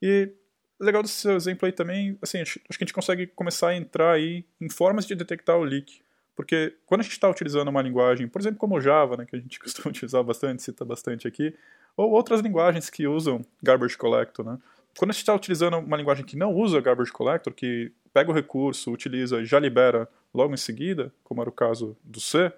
E 0.00 0.32
legal 0.80 1.02
desse 1.02 1.14
seu 1.14 1.36
exemplo 1.36 1.66
aí 1.66 1.72
também, 1.72 2.18
assim, 2.22 2.40
acho 2.40 2.58
que 2.58 2.66
a 2.70 2.84
gente 2.84 2.92
consegue 2.92 3.26
começar 3.26 3.68
a 3.68 3.76
entrar 3.76 4.12
aí 4.12 4.44
em 4.60 4.68
formas 4.68 5.06
de 5.06 5.14
detectar 5.14 5.56
o 5.56 5.64
leak. 5.64 6.00
Porque 6.36 6.76
quando 6.86 7.00
a 7.00 7.02
gente 7.02 7.12
está 7.12 7.28
utilizando 7.28 7.68
uma 7.68 7.82
linguagem, 7.82 8.28
por 8.28 8.40
exemplo, 8.40 8.58
como 8.58 8.80
Java, 8.80 9.16
né, 9.16 9.26
que 9.26 9.34
a 9.34 9.40
gente 9.40 9.58
costuma 9.60 9.90
utilizar 9.90 10.22
bastante, 10.22 10.62
cita 10.62 10.84
bastante 10.84 11.26
aqui, 11.26 11.54
ou 11.96 12.10
outras 12.12 12.40
linguagens 12.40 12.88
que 12.88 13.08
usam 13.08 13.44
garbage 13.60 13.96
collector, 13.96 14.46
né? 14.46 14.58
Quando 14.96 15.10
a 15.10 15.12
gente 15.12 15.22
está 15.22 15.34
utilizando 15.34 15.78
uma 15.78 15.96
linguagem 15.96 16.24
que 16.24 16.36
não 16.36 16.54
usa 16.54 16.80
garbage 16.80 17.12
collector, 17.12 17.52
que 17.52 17.92
pega 18.12 18.30
o 18.30 18.34
recurso, 18.34 18.92
utiliza 18.92 19.40
e 19.40 19.44
já 19.44 19.58
libera 19.58 20.08
logo 20.32 20.54
em 20.54 20.56
seguida, 20.56 21.12
como 21.24 21.40
era 21.40 21.50
o 21.50 21.52
caso 21.52 21.96
do 22.04 22.20
C, 22.20 22.52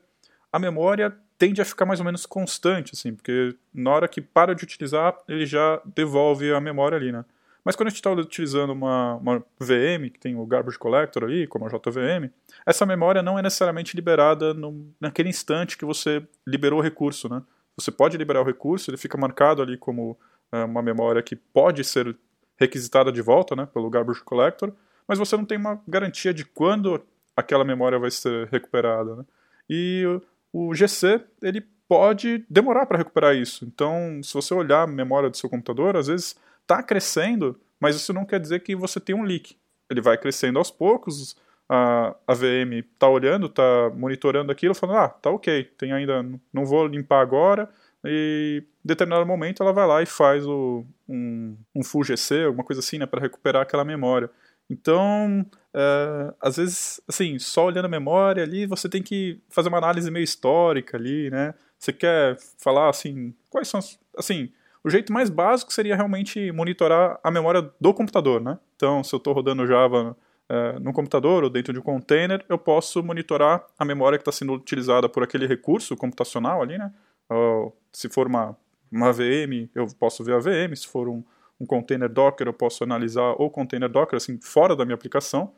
a 0.53 0.59
memória 0.59 1.15
tende 1.39 1.63
a 1.63 1.65
ficar 1.65 1.87
mais 1.87 2.01
ou 2.01 2.05
menos 2.05 2.27
constante, 2.27 2.93
assim, 2.95 3.15
porque 3.15 3.55
na 3.73 3.91
hora 3.91 4.09
que 4.09 4.21
para 4.21 4.55
de 4.55 4.63
utilizar, 4.63 5.17
ele 5.27 5.47
já 5.47 5.81
devolve 5.87 6.53
a 6.53 6.61
memória 6.61 6.97
ali, 6.97 7.13
né? 7.13 7.25
Mas 7.65 7.77
quando 7.77 7.89
a 7.89 7.91
gente 7.91 7.99
está 7.99 8.11
utilizando 8.11 8.73
uma, 8.73 9.17
uma 9.17 9.39
VM, 9.59 10.11
que 10.13 10.19
tem 10.19 10.35
o 10.37 10.47
garbage 10.47 10.79
collector 10.79 11.25
ali, 11.25 11.47
como 11.47 11.67
a 11.67 11.69
JVM, 11.69 12.31
essa 12.67 12.87
memória 12.87 13.23
não 13.23 13.39
é 13.39 13.43
necessariamente 13.43 13.95
liberada 13.95 14.55
no, 14.55 14.93
naquele 15.01 15.29
instante 15.29 15.77
que 15.77 15.85
você 15.85 16.27
liberou 16.47 16.79
o 16.79 16.83
recurso, 16.83 17.29
né? 17.29 17.43
Você 17.77 17.91
pode 17.91 18.17
liberar 18.17 18.41
o 18.41 18.45
recurso, 18.45 18.91
ele 18.91 18.97
fica 18.97 19.17
marcado 19.17 19.63
ali 19.63 19.77
como 19.77 20.19
é, 20.53 20.65
uma 20.65 20.83
memória 20.83 21.23
que 21.23 21.37
pode 21.37 21.85
ser 21.85 22.17
requisitada 22.59 23.11
de 23.11 23.23
volta, 23.23 23.57
né, 23.57 23.67
pelo 23.73 23.89
garbage 23.89 24.23
collector, 24.23 24.73
mas 25.09 25.19
você 25.19 25.35
não 25.37 25.47
tem 25.47 25.57
uma 25.57 25.81
garantia 25.89 26.35
de 26.35 26.45
quando 26.45 27.03
aquela 27.35 27.65
memória 27.65 27.99
vai 27.99 28.11
ser 28.11 28.49
recuperada, 28.49 29.17
né? 29.17 29.25
E 29.69 30.05
o 30.53 30.75
GC 30.75 31.25
ele 31.43 31.65
pode 31.89 32.45
demorar 32.49 32.87
para 32.87 32.99
recuperar 32.99 33.35
isso. 33.35 33.65
Então, 33.65 34.21
se 34.23 34.35
você 34.35 34.53
olhar 34.55 34.83
a 34.83 34.87
memória 34.87 35.31
do 35.31 35.37
seu 35.37 35.49
computador, 35.49 35.97
às 35.97 36.07
vezes 36.07 36.37
está 36.71 36.83
crescendo, 36.83 37.61
mas 37.81 37.97
isso 37.97 38.13
não 38.13 38.25
quer 38.25 38.39
dizer 38.39 38.61
que 38.61 38.77
você 38.77 39.01
tem 39.01 39.15
um 39.15 39.25
leak. 39.25 39.57
Ele 39.91 40.01
vai 40.01 40.17
crescendo 40.17 40.59
aos 40.59 40.71
poucos, 40.71 41.37
a, 41.69 42.15
a 42.27 42.35
VM 42.35 42.79
está 42.79 43.09
olhando, 43.09 43.47
está 43.47 43.91
monitorando 43.95 44.53
aquilo, 44.53 44.75
falando, 44.75 44.99
ah, 44.99 45.09
tá 45.09 45.31
ok, 45.31 45.65
tem 45.77 45.93
ainda, 45.93 46.25
não 46.53 46.65
vou 46.65 46.87
limpar 46.87 47.21
agora, 47.21 47.69
e 48.05 48.63
em 48.85 48.89
determinado 48.89 49.27
momento 49.27 49.63
ela 49.63 49.73
vai 49.73 49.87
lá 49.87 50.03
e 50.03 50.07
faz 50.07 50.47
o, 50.47 50.85
um, 51.09 51.57
um 51.75 51.83
full 51.83 52.05
GC, 52.05 52.45
alguma 52.45 52.65
coisa 52.65 52.81
assim, 52.81 52.99
né, 52.99 53.07
para 53.07 53.21
recuperar 53.21 53.63
aquela 53.63 53.85
memória. 53.85 54.31
Então, 54.71 55.45
é, 55.75 56.35
às 56.41 56.57
vezes, 56.57 57.01
assim, 57.09 57.37
só 57.41 57.67
olhando 57.67 57.87
a 57.87 57.89
memória 57.89 58.45
ali, 58.45 58.67
você 58.67 58.89
tem 58.89 59.03
que 59.03 59.41
fazer 59.49 59.69
uma 59.69 59.79
análise 59.79 60.09
meio 60.13 60.23
histórica 60.23 60.97
ali, 60.97 61.29
né? 61.29 61.55
Você 61.77 61.93
quer 61.93 62.37
falar, 62.57 62.89
assim, 62.89 63.35
quais 63.49 63.67
são, 63.67 63.81
assim, 64.17 64.53
o 64.83 64.91
jeito 64.91 65.13
mais 65.13 65.29
básico 65.29 65.73
seria 65.73 65.95
realmente 65.95 66.51
monitorar 66.53 67.19
a 67.23 67.31
memória 67.31 67.71
do 67.81 67.95
computador, 67.95 68.41
né? 68.41 68.59
Então, 68.77 69.05
se 69.05 69.15
eu 69.15 69.19
estou 69.19 69.35
rodando 69.35 69.67
Java 69.67 70.17
é, 70.49 70.79
no 70.79 70.93
computador 70.93 71.45
ou 71.45 71.51
dentro 71.51 71.73
de 71.73 71.79
um 71.79 71.83
container, 71.83 72.45
eu 72.49 72.59
posso 72.59 73.03
monitorar 73.03 73.65
a 73.79 73.85
memória 73.85 74.19
que 74.19 74.23
está 74.23 74.33
sendo 74.33 74.53
utilizada 74.55 75.09
por 75.09 75.23
aquele 75.23 75.47
recurso 75.47 75.97
computacional 75.97 76.63
ali, 76.63 76.79
né? 76.79 76.93
Ou, 77.29 77.77
se 77.93 78.09
for 78.09 78.27
uma, 78.27 78.57
uma 78.91 79.13
VM, 79.13 79.69
eu 79.75 79.87
posso 79.99 80.25
ver 80.25 80.35
a 80.35 80.39
VM, 80.39 80.75
se 80.75 80.87
for 80.87 81.09
um, 81.09 81.23
um 81.61 81.67
container 81.67 82.09
Docker, 82.09 82.47
eu 82.47 82.53
posso 82.53 82.83
analisar 82.83 83.33
o 83.39 83.51
container 83.51 83.89
Docker 83.89 84.17
assim 84.17 84.41
fora 84.41 84.75
da 84.75 84.85
minha 84.85 84.95
aplicação. 84.95 85.53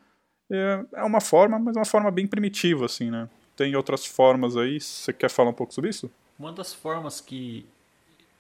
É, 0.51 0.85
é 0.95 1.05
uma 1.05 1.21
forma, 1.21 1.59
mas 1.59 1.77
é 1.77 1.79
uma 1.79 1.87
forma 1.87 2.11
bem 2.11 2.27
primitiva 2.27 2.87
assim, 2.87 3.11
né? 3.11 3.29
Tem 3.57 3.77
outras 3.77 4.05
formas 4.05 4.57
aí. 4.57 4.81
Você 4.81 5.13
quer 5.13 5.31
falar 5.31 5.51
um 5.51 5.55
pouco 5.55 5.73
sobre 5.73 5.91
isso? 5.91 6.11
Uma 6.39 6.53
das 6.53 6.75
formas 6.75 7.21
que 7.21 7.65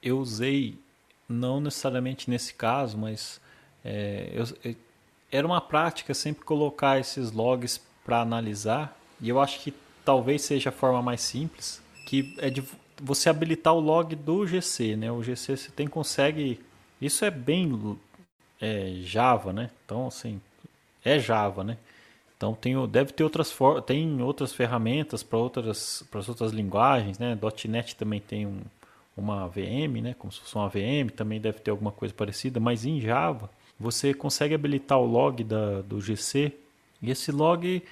eu 0.02 0.18
usei, 0.18 0.78
não 1.28 1.61
necessariamente 1.61 2.28
nesse 2.28 2.54
caso, 2.54 2.99
mas 2.99 3.40
é, 3.85 4.30
eu, 4.32 4.75
era 5.30 5.47
uma 5.47 5.61
prática 5.61 6.12
sempre 6.12 6.44
colocar 6.44 6.99
esses 6.99 7.32
logs 7.32 7.80
para 8.04 8.21
analisar. 8.21 8.99
E 9.21 9.28
eu 9.28 9.40
acho 9.40 9.61
que 9.61 9.73
talvez 10.04 10.42
seja 10.42 10.71
a 10.71 10.73
forma 10.73 11.00
mais 11.00 11.21
simples, 11.21 11.82
que 12.06 12.35
é 12.38 12.50
de 12.50 12.62
você 13.00 13.30
habilitar 13.30 13.75
o 13.75 13.80
log 13.80 14.14
do 14.14 14.47
GC, 14.47 14.97
né? 14.97 15.11
O 15.11 15.23
GC 15.23 15.56
você 15.56 15.71
tem 15.71 15.87
consegue, 15.87 16.61
isso 17.00 17.25
é 17.25 17.30
bem 17.30 17.99
é, 18.61 18.92
Java, 19.02 19.52
né? 19.52 19.71
Então 19.85 20.06
assim 20.06 20.40
é 21.04 21.18
Java, 21.18 21.64
né? 21.64 21.78
Então 22.37 22.54
tem, 22.54 22.75
deve 22.88 23.12
ter 23.12 23.25
outras 23.25 23.56
tem 23.87 24.21
outras 24.21 24.52
ferramentas 24.52 25.23
para 25.23 25.38
outras 25.38 26.04
para 26.11 26.21
as 26.21 26.28
outras 26.28 26.52
linguagens, 26.52 27.18
né? 27.18 27.38
.NET 27.68 27.97
também 27.97 28.21
tem 28.21 28.47
um, 28.47 28.61
uma 29.16 29.49
VM, 29.49 30.00
né? 30.02 30.14
Como 30.19 30.33
se 30.33 30.40
fosse 30.40 30.54
uma 30.54 30.69
VM, 30.69 31.11
também 31.14 31.40
deve 31.40 31.61
ter 31.61 31.71
alguma 31.71 31.92
coisa 31.92 32.14
parecida, 32.14 32.59
mas 32.59 32.85
em 32.85 33.00
Java 33.00 33.50
você 33.78 34.14
consegue 34.14 34.54
habilitar 34.54 34.99
o 34.99 35.07
log 35.07 35.42
da, 35.42 35.83
do 35.83 36.00
GC 36.00 36.52
e 37.02 37.11
esse 37.11 37.33
log 37.33 37.83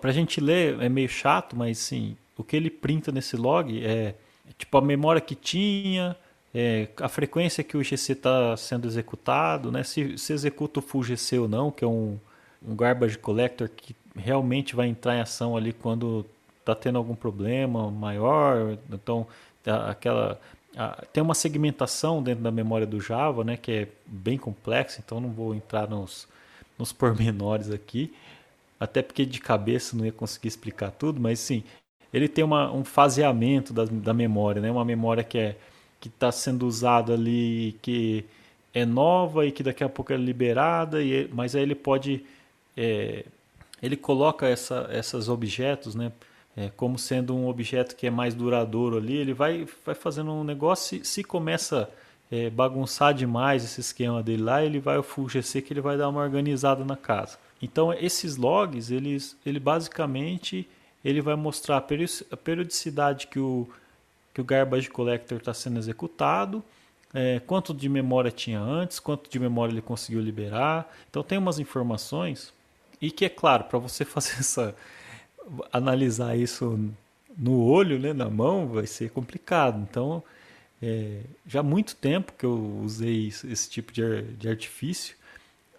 para 0.00 0.10
a 0.10 0.12
gente 0.12 0.40
ler 0.40 0.80
é 0.80 0.88
meio 0.88 1.08
chato, 1.08 1.54
mas 1.54 1.78
sim, 1.78 2.16
o 2.36 2.42
que 2.42 2.56
ele 2.56 2.70
printa 2.70 3.12
nesse 3.12 3.36
log 3.36 3.84
é 3.84 4.14
tipo 4.56 4.76
a 4.78 4.80
memória 4.80 5.20
que 5.20 5.34
tinha, 5.34 6.16
é, 6.54 6.88
a 6.96 7.08
frequência 7.08 7.62
que 7.62 7.76
o 7.76 7.82
GC 7.82 8.12
está 8.12 8.56
sendo 8.56 8.88
executado, 8.88 9.70
né? 9.70 9.82
se, 9.82 10.16
se 10.16 10.32
executa 10.32 10.80
o 10.80 10.82
full 10.82 11.02
GC 11.02 11.38
ou 11.38 11.48
não, 11.48 11.70
que 11.70 11.84
é 11.84 11.86
um, 11.86 12.18
um 12.66 12.74
garbage 12.74 13.18
collector 13.18 13.68
que 13.68 13.94
realmente 14.16 14.74
vai 14.74 14.88
entrar 14.88 15.16
em 15.16 15.20
ação 15.20 15.56
ali 15.56 15.72
quando 15.72 16.24
está 16.58 16.74
tendo 16.74 16.98
algum 16.98 17.14
problema 17.14 17.90
maior. 17.90 18.76
Então, 18.90 19.26
aquela 19.68 20.40
tem 21.12 21.22
uma 21.22 21.34
segmentação 21.34 22.22
dentro 22.22 22.44
da 22.44 22.50
memória 22.52 22.86
do 22.86 23.00
Java, 23.00 23.42
né, 23.42 23.56
que 23.56 23.72
é 23.72 23.88
bem 24.06 24.38
complexa, 24.38 25.02
então 25.04 25.20
não 25.20 25.30
vou 25.30 25.54
entrar 25.54 25.88
nos, 25.88 26.28
nos 26.78 26.92
pormenores 26.92 27.70
aqui, 27.70 28.14
até 28.78 29.02
porque 29.02 29.26
de 29.26 29.40
cabeça 29.40 29.96
não 29.96 30.04
ia 30.04 30.12
conseguir 30.12 30.46
explicar 30.46 30.92
tudo, 30.92 31.20
mas 31.20 31.40
sim, 31.40 31.64
ele 32.12 32.28
tem 32.28 32.44
uma, 32.44 32.70
um 32.72 32.84
faseamento 32.84 33.72
da, 33.72 33.86
da 33.86 34.14
memória, 34.14 34.62
né? 34.62 34.70
uma 34.70 34.84
memória 34.84 35.24
que 35.24 35.38
é 35.38 35.56
que 36.00 36.08
está 36.08 36.30
sendo 36.30 36.66
usada 36.66 37.14
ali, 37.14 37.76
que 37.82 38.24
é 38.72 38.84
nova 38.86 39.46
e 39.46 39.52
que 39.52 39.62
daqui 39.62 39.82
a 39.82 39.88
pouco 39.88 40.12
é 40.12 40.16
liberada, 40.16 41.02
e, 41.02 41.28
mas 41.32 41.54
aí 41.54 41.62
ele 41.62 41.74
pode. 41.74 42.24
É, 42.76 43.24
ele 43.82 43.96
coloca 43.96 44.46
essa, 44.46 44.88
esses 44.92 45.28
objetos 45.28 45.94
né, 45.94 46.12
é, 46.58 46.72
como 46.76 46.98
sendo 46.98 47.36
um 47.36 47.46
objeto 47.46 47.94
que 47.94 48.08
é 48.08 48.10
mais 48.10 48.34
duradouro 48.34 48.96
ali, 48.96 49.16
ele 49.16 49.32
vai, 49.32 49.64
vai 49.86 49.94
fazendo 49.94 50.32
um 50.32 50.42
negócio, 50.42 50.98
se, 50.98 51.04
se 51.04 51.22
começa 51.22 51.88
é, 52.32 52.50
bagunçar 52.50 53.14
demais 53.14 53.62
esse 53.62 53.80
esquema 53.80 54.24
dele 54.24 54.42
lá, 54.42 54.64
ele 54.64 54.80
vai 54.80 54.98
GC 55.28 55.62
que 55.62 55.72
ele 55.72 55.80
vai 55.80 55.96
dar 55.96 56.08
uma 56.08 56.20
organizada 56.20 56.84
na 56.84 56.96
casa. 56.96 57.38
Então 57.62 57.92
esses 57.92 58.36
logs, 58.36 58.90
eles, 58.90 59.36
ele 59.46 59.60
basicamente 59.60 60.68
ele 61.04 61.20
vai 61.20 61.36
mostrar 61.36 61.76
a 61.76 62.36
periodicidade 62.36 63.28
que 63.28 63.38
o, 63.38 63.68
que 64.34 64.40
o 64.40 64.44
garbage 64.44 64.90
collector 64.90 65.38
está 65.38 65.54
sendo 65.54 65.78
executado, 65.78 66.62
é, 67.14 67.40
quanto 67.46 67.72
de 67.72 67.88
memória 67.88 68.32
tinha 68.32 68.60
antes, 68.60 68.98
quanto 68.98 69.30
de 69.30 69.38
memória 69.38 69.72
ele 69.72 69.80
conseguiu 69.80 70.20
liberar. 70.20 70.92
Então 71.08 71.22
tem 71.22 71.38
umas 71.38 71.60
informações 71.60 72.52
e 73.00 73.12
que 73.12 73.24
é 73.24 73.28
claro 73.28 73.64
para 73.64 73.78
você 73.78 74.02
fazer 74.04 74.40
essa 74.40 74.74
analisar 75.72 76.36
isso 76.36 76.78
no 77.36 77.62
olho, 77.64 77.98
né, 77.98 78.12
na 78.12 78.28
mão, 78.28 78.66
vai 78.66 78.86
ser 78.86 79.10
complicado. 79.10 79.86
Então 79.88 80.22
é, 80.82 81.20
já 81.46 81.60
há 81.60 81.62
muito 81.62 81.96
tempo 81.96 82.32
que 82.32 82.44
eu 82.44 82.80
usei 82.84 83.28
esse 83.28 83.68
tipo 83.68 83.92
de, 83.92 84.22
de 84.34 84.48
artifício 84.48 85.16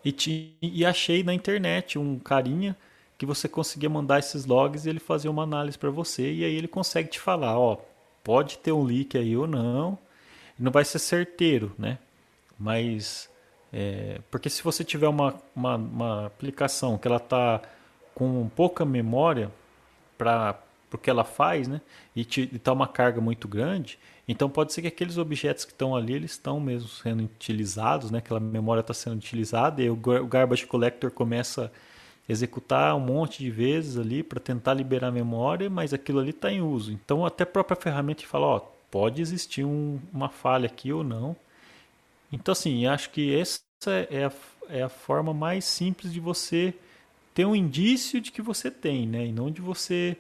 e, 0.04 0.54
e 0.62 0.86
achei 0.86 1.24
na 1.24 1.34
internet 1.34 1.98
um 1.98 2.20
carinha 2.20 2.76
que 3.18 3.26
você 3.26 3.50
conseguia 3.50 3.90
mandar 3.90 4.20
esses 4.20 4.46
logs 4.46 4.86
e 4.86 4.90
ele 4.90 5.00
fazia 5.00 5.30
uma 5.30 5.44
análise 5.44 5.78
para 5.78 5.90
você 5.90 6.34
e 6.34 6.46
aí 6.46 6.56
ele 6.56 6.68
consegue 6.68 7.10
te 7.10 7.20
falar, 7.20 7.58
ó, 7.60 7.78
pode 8.24 8.58
ter 8.60 8.72
um 8.72 8.84
leak 8.84 9.18
aí 9.18 9.36
ou 9.36 9.46
não, 9.48 9.98
não 10.58 10.72
vai 10.72 10.86
ser 10.86 11.00
certeiro, 11.00 11.74
né? 11.78 11.98
Mas 12.58 13.30
é, 13.72 14.20
porque 14.32 14.50
se 14.50 14.64
você 14.64 14.84
tiver 14.84 15.08
uma, 15.08 15.36
uma, 15.56 15.76
uma 15.76 16.26
aplicação 16.28 16.98
que 16.98 17.08
ela 17.08 17.18
está 17.18 17.62
com 18.20 18.50
pouca 18.50 18.84
memória 18.84 19.50
para 20.18 20.60
o 20.92 20.98
que 20.98 21.10
ela 21.10 21.24
faz, 21.24 21.70
né? 21.70 21.80
E 22.14 22.22
está 22.22 22.74
uma 22.74 22.88
carga 22.88 23.22
muito 23.22 23.48
grande, 23.48 23.98
então 24.28 24.50
pode 24.50 24.74
ser 24.74 24.82
que 24.82 24.90
aqueles 24.90 25.18
objetos 25.18 25.64
que 25.64 25.72
estão 25.72 25.96
ali 25.96 26.14
eles 26.14 26.32
estão 26.32 26.60
mesmo 26.60 26.90
sendo 26.90 27.24
utilizados, 27.24 28.12
né? 28.12 28.18
Aquela 28.20 28.42
memória 28.42 28.82
está 28.82 28.94
sendo 28.94 29.16
utilizada 29.16 29.82
e 29.82 29.90
o 29.90 29.96
garbage 29.96 30.68
collector 30.68 31.12
começa 31.12 31.72
executar 32.28 32.94
um 32.96 33.00
monte 33.00 33.40
de 33.40 33.50
vezes 33.50 33.98
ali 33.98 34.22
para 34.22 34.40
tentar 34.40 34.74
liberar 34.76 35.08
a 35.08 35.12
memória, 35.12 35.70
mas 35.70 35.94
aquilo 35.94 36.20
ali 36.20 36.32
está 36.32 36.52
em 36.52 36.62
uso. 36.62 36.92
Então 36.92 37.26
até 37.26 37.44
a 37.44 37.48
própria 37.48 37.78
ferramenta 37.78 38.24
fala, 38.26 38.46
ó, 38.46 38.60
pode 38.92 39.22
existir 39.22 39.64
um, 39.64 40.00
uma 40.14 40.30
falha 40.30 40.68
aqui 40.68 40.92
ou 40.94 41.04
não. 41.04 41.36
Então 42.32 42.52
assim, 42.52 42.86
acho 42.86 43.10
que 43.12 43.34
essa 43.36 43.62
é 44.12 44.26
a, 44.26 44.32
é 44.70 44.84
a 44.84 44.90
forma 44.90 45.34
mais 45.34 45.64
simples 45.66 46.12
de 46.14 46.20
você 46.20 46.76
ter 47.40 47.46
um 47.46 47.56
indício 47.56 48.20
de 48.20 48.34
que 48.34 48.42
você 48.42 48.70
tem, 48.70 49.08
né? 49.08 49.28
E 49.28 49.32
não 49.32 49.50
de 49.50 49.62
você 49.62 50.18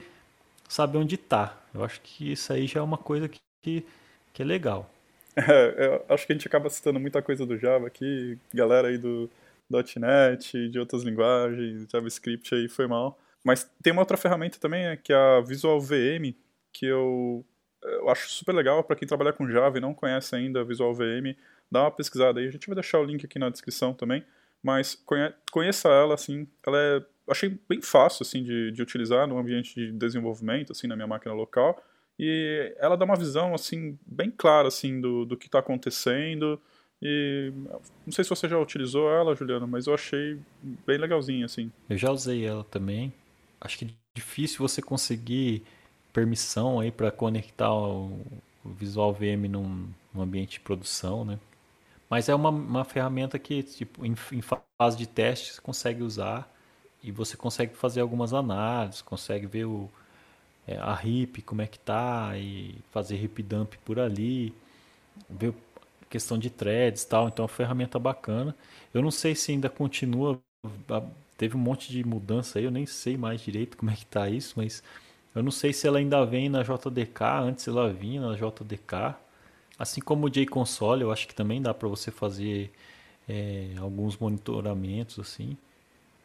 saber 0.69 0.99
onde 0.99 1.15
está. 1.15 1.61
Eu 1.73 1.83
acho 1.83 1.99
que 1.99 2.31
isso 2.31 2.53
aí 2.53 2.65
já 2.65 2.79
é 2.79 2.81
uma 2.81 2.97
coisa 2.97 3.27
que, 3.27 3.41
que, 3.61 3.85
que 4.33 4.41
é 4.41 4.45
legal. 4.45 4.89
É, 5.35 6.01
acho 6.09 6.25
que 6.25 6.33
a 6.33 6.35
gente 6.35 6.47
acaba 6.47 6.69
citando 6.69 6.99
muita 6.99 7.21
coisa 7.21 7.45
do 7.45 7.57
Java 7.57 7.87
aqui, 7.87 8.37
galera 8.53 8.87
aí 8.87 8.97
do, 8.97 9.29
.NET, 9.69 10.69
de 10.69 10.79
outras 10.79 11.03
linguagens, 11.03 11.87
JavaScript 11.91 12.55
aí 12.55 12.69
foi 12.69 12.87
mal. 12.87 13.17
Mas 13.43 13.69
tem 13.83 13.91
uma 13.91 14.01
outra 14.01 14.17
ferramenta 14.17 14.57
também, 14.57 14.85
é, 14.85 14.95
que 14.95 15.11
é 15.11 15.15
a 15.15 15.41
Visual 15.41 15.79
VM, 15.79 16.33
que 16.73 16.85
eu, 16.85 17.45
eu 17.83 18.09
acho 18.09 18.29
super 18.29 18.53
legal 18.53 18.81
para 18.83 18.95
quem 18.95 19.07
trabalha 19.07 19.33
com 19.33 19.49
Java 19.49 19.77
e 19.77 19.81
não 19.81 19.93
conhece 19.93 20.35
ainda 20.35 20.61
a 20.61 20.63
Visual 20.63 20.93
VM, 20.93 21.35
dá 21.69 21.83
uma 21.83 21.91
pesquisada 21.91 22.39
aí. 22.39 22.47
A 22.47 22.51
gente 22.51 22.67
vai 22.67 22.75
deixar 22.75 22.99
o 22.99 23.03
link 23.03 23.25
aqui 23.25 23.37
na 23.37 23.49
descrição 23.49 23.93
também, 23.93 24.25
mas 24.63 24.95
conhe, 25.05 25.33
conheça 25.51 25.89
ela, 25.89 26.13
assim, 26.13 26.47
ela 26.65 26.77
é, 26.77 27.01
achei 27.29 27.57
bem 27.67 27.81
fácil, 27.81 28.23
assim, 28.23 28.43
de, 28.43 28.71
de 28.71 28.81
utilizar 28.81 29.27
no 29.27 29.37
ambiente 29.37 29.73
de 29.75 29.91
desenvolvimento, 29.91 30.71
assim, 30.71 30.87
na 30.87 30.95
minha 30.95 31.07
máquina 31.07 31.33
local, 31.33 31.81
e 32.17 32.75
ela 32.77 32.97
dá 32.97 33.05
uma 33.05 33.15
visão, 33.15 33.53
assim, 33.53 33.97
bem 34.05 34.29
clara, 34.29 34.67
assim, 34.67 34.99
do, 34.99 35.25
do 35.25 35.37
que 35.37 35.45
está 35.45 35.59
acontecendo, 35.59 36.59
e 37.01 37.53
não 38.05 38.11
sei 38.11 38.23
se 38.23 38.29
você 38.29 38.47
já 38.47 38.59
utilizou 38.59 39.09
ela, 39.09 39.35
Juliano, 39.35 39.67
mas 39.67 39.87
eu 39.87 39.93
achei 39.93 40.37
bem 40.85 40.97
legalzinha, 40.97 41.45
assim. 41.45 41.71
Eu 41.89 41.97
já 41.97 42.11
usei 42.11 42.45
ela 42.45 42.63
também. 42.65 43.13
Acho 43.61 43.77
que 43.77 43.85
é 43.85 43.89
difícil 44.13 44.59
você 44.59 44.81
conseguir 44.81 45.63
permissão 46.11 46.79
aí 46.79 46.91
para 46.91 47.11
conectar 47.11 47.73
o 47.73 48.19
Visual 48.65 49.13
VM 49.13 49.47
num, 49.49 49.87
num, 50.13 50.21
ambiente 50.21 50.53
de 50.53 50.59
produção, 50.59 51.23
né? 51.23 51.39
Mas 52.09 52.29
é 52.29 52.35
uma, 52.35 52.49
uma 52.49 52.85
ferramenta 52.85 53.37
que, 53.39 53.63
tipo, 53.63 54.05
em, 54.05 54.15
em 54.31 54.41
fase 54.41 54.97
de 54.97 55.07
teste, 55.07 55.53
você 55.53 55.61
consegue 55.61 56.03
usar 56.03 56.51
e 57.03 57.11
você 57.11 57.37
consegue 57.37 57.75
fazer 57.75 58.01
algumas 58.01 58.33
análises, 58.33 59.01
consegue 59.01 59.45
ver 59.47 59.65
o, 59.65 59.89
é, 60.67 60.77
a 60.77 60.93
RIP, 60.95 61.41
como 61.43 61.61
é 61.61 61.67
que 61.67 61.79
tá, 61.79 62.33
e 62.37 62.75
fazer 62.91 63.17
RIP 63.17 63.43
dump 63.43 63.75
por 63.85 63.99
ali, 63.99 64.53
ver 65.29 65.53
questão 66.09 66.37
de 66.37 66.49
threads 66.49 67.05
tal, 67.05 67.27
então 67.29 67.43
é 67.43 67.47
uma 67.47 67.49
ferramenta 67.55 67.99
bacana. 67.99 68.55
Eu 68.93 69.01
não 69.01 69.11
sei 69.11 69.35
se 69.35 69.51
ainda 69.51 69.69
continua, 69.69 70.39
teve 71.37 71.55
um 71.55 71.59
monte 71.59 71.91
de 71.91 72.03
mudança 72.05 72.59
aí, 72.59 72.65
eu 72.65 72.71
nem 72.71 72.85
sei 72.85 73.17
mais 73.17 73.41
direito 73.41 73.77
como 73.77 73.91
é 73.91 73.95
que 73.95 74.05
tá 74.05 74.29
isso, 74.29 74.53
mas 74.57 74.83
eu 75.35 75.43
não 75.43 75.51
sei 75.51 75.73
se 75.73 75.87
ela 75.87 75.99
ainda 75.99 76.25
vem 76.25 76.49
na 76.49 76.63
JDK, 76.63 77.23
antes 77.43 77.67
ela 77.67 77.91
vinha 77.91 78.21
na 78.21 78.35
JDK. 78.35 79.15
Assim 79.79 80.01
como 80.01 80.27
o 80.27 80.29
JConsole, 80.29 81.03
eu 81.03 81.11
acho 81.11 81.27
que 81.27 81.33
também 81.35 81.61
dá 81.61 81.73
para 81.73 81.87
você 81.87 82.11
fazer 82.11 82.71
é, 83.27 83.73
alguns 83.79 84.17
monitoramentos 84.17 85.19
assim. 85.19 85.57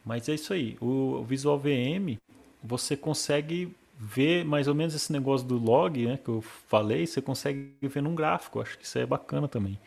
Mas 0.05 0.29
é 0.29 0.35
isso 0.35 0.53
aí. 0.53 0.77
O 0.81 1.23
Visual 1.23 1.57
VM, 1.57 2.17
você 2.63 2.97
consegue 2.97 3.75
ver 3.97 4.45
mais 4.45 4.67
ou 4.67 4.75
menos 4.75 4.93
esse 4.93 5.11
negócio 5.11 5.47
do 5.47 5.57
log, 5.57 6.05
né, 6.05 6.19
que 6.23 6.29
eu 6.29 6.41
falei, 6.41 7.07
você 7.07 7.21
consegue 7.21 7.71
ver 7.81 8.01
num 8.01 8.15
gráfico. 8.15 8.61
Acho 8.61 8.77
que 8.77 8.85
isso 8.85 8.99
é 8.99 9.05
bacana 9.05 9.47
também. 9.47 9.79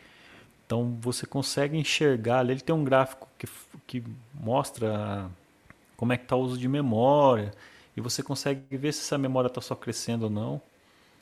Então 0.65 0.97
você 1.01 1.25
consegue 1.25 1.77
enxergar, 1.77 2.47
ele 2.49 2.61
tem 2.61 2.75
um 2.75 2.83
gráfico 2.83 3.27
que, 3.37 3.47
que 3.87 4.03
mostra 4.33 5.29
como 5.97 6.13
é 6.13 6.17
que 6.17 6.23
está 6.23 6.35
o 6.35 6.41
uso 6.41 6.57
de 6.57 6.67
memória 6.67 7.51
e 7.97 8.01
você 8.01 8.23
consegue 8.23 8.77
ver 8.77 8.93
se 8.93 9.01
essa 9.01 9.17
memória 9.17 9.47
está 9.47 9.61
só 9.61 9.75
crescendo 9.75 10.23
ou 10.25 10.29
não. 10.29 10.61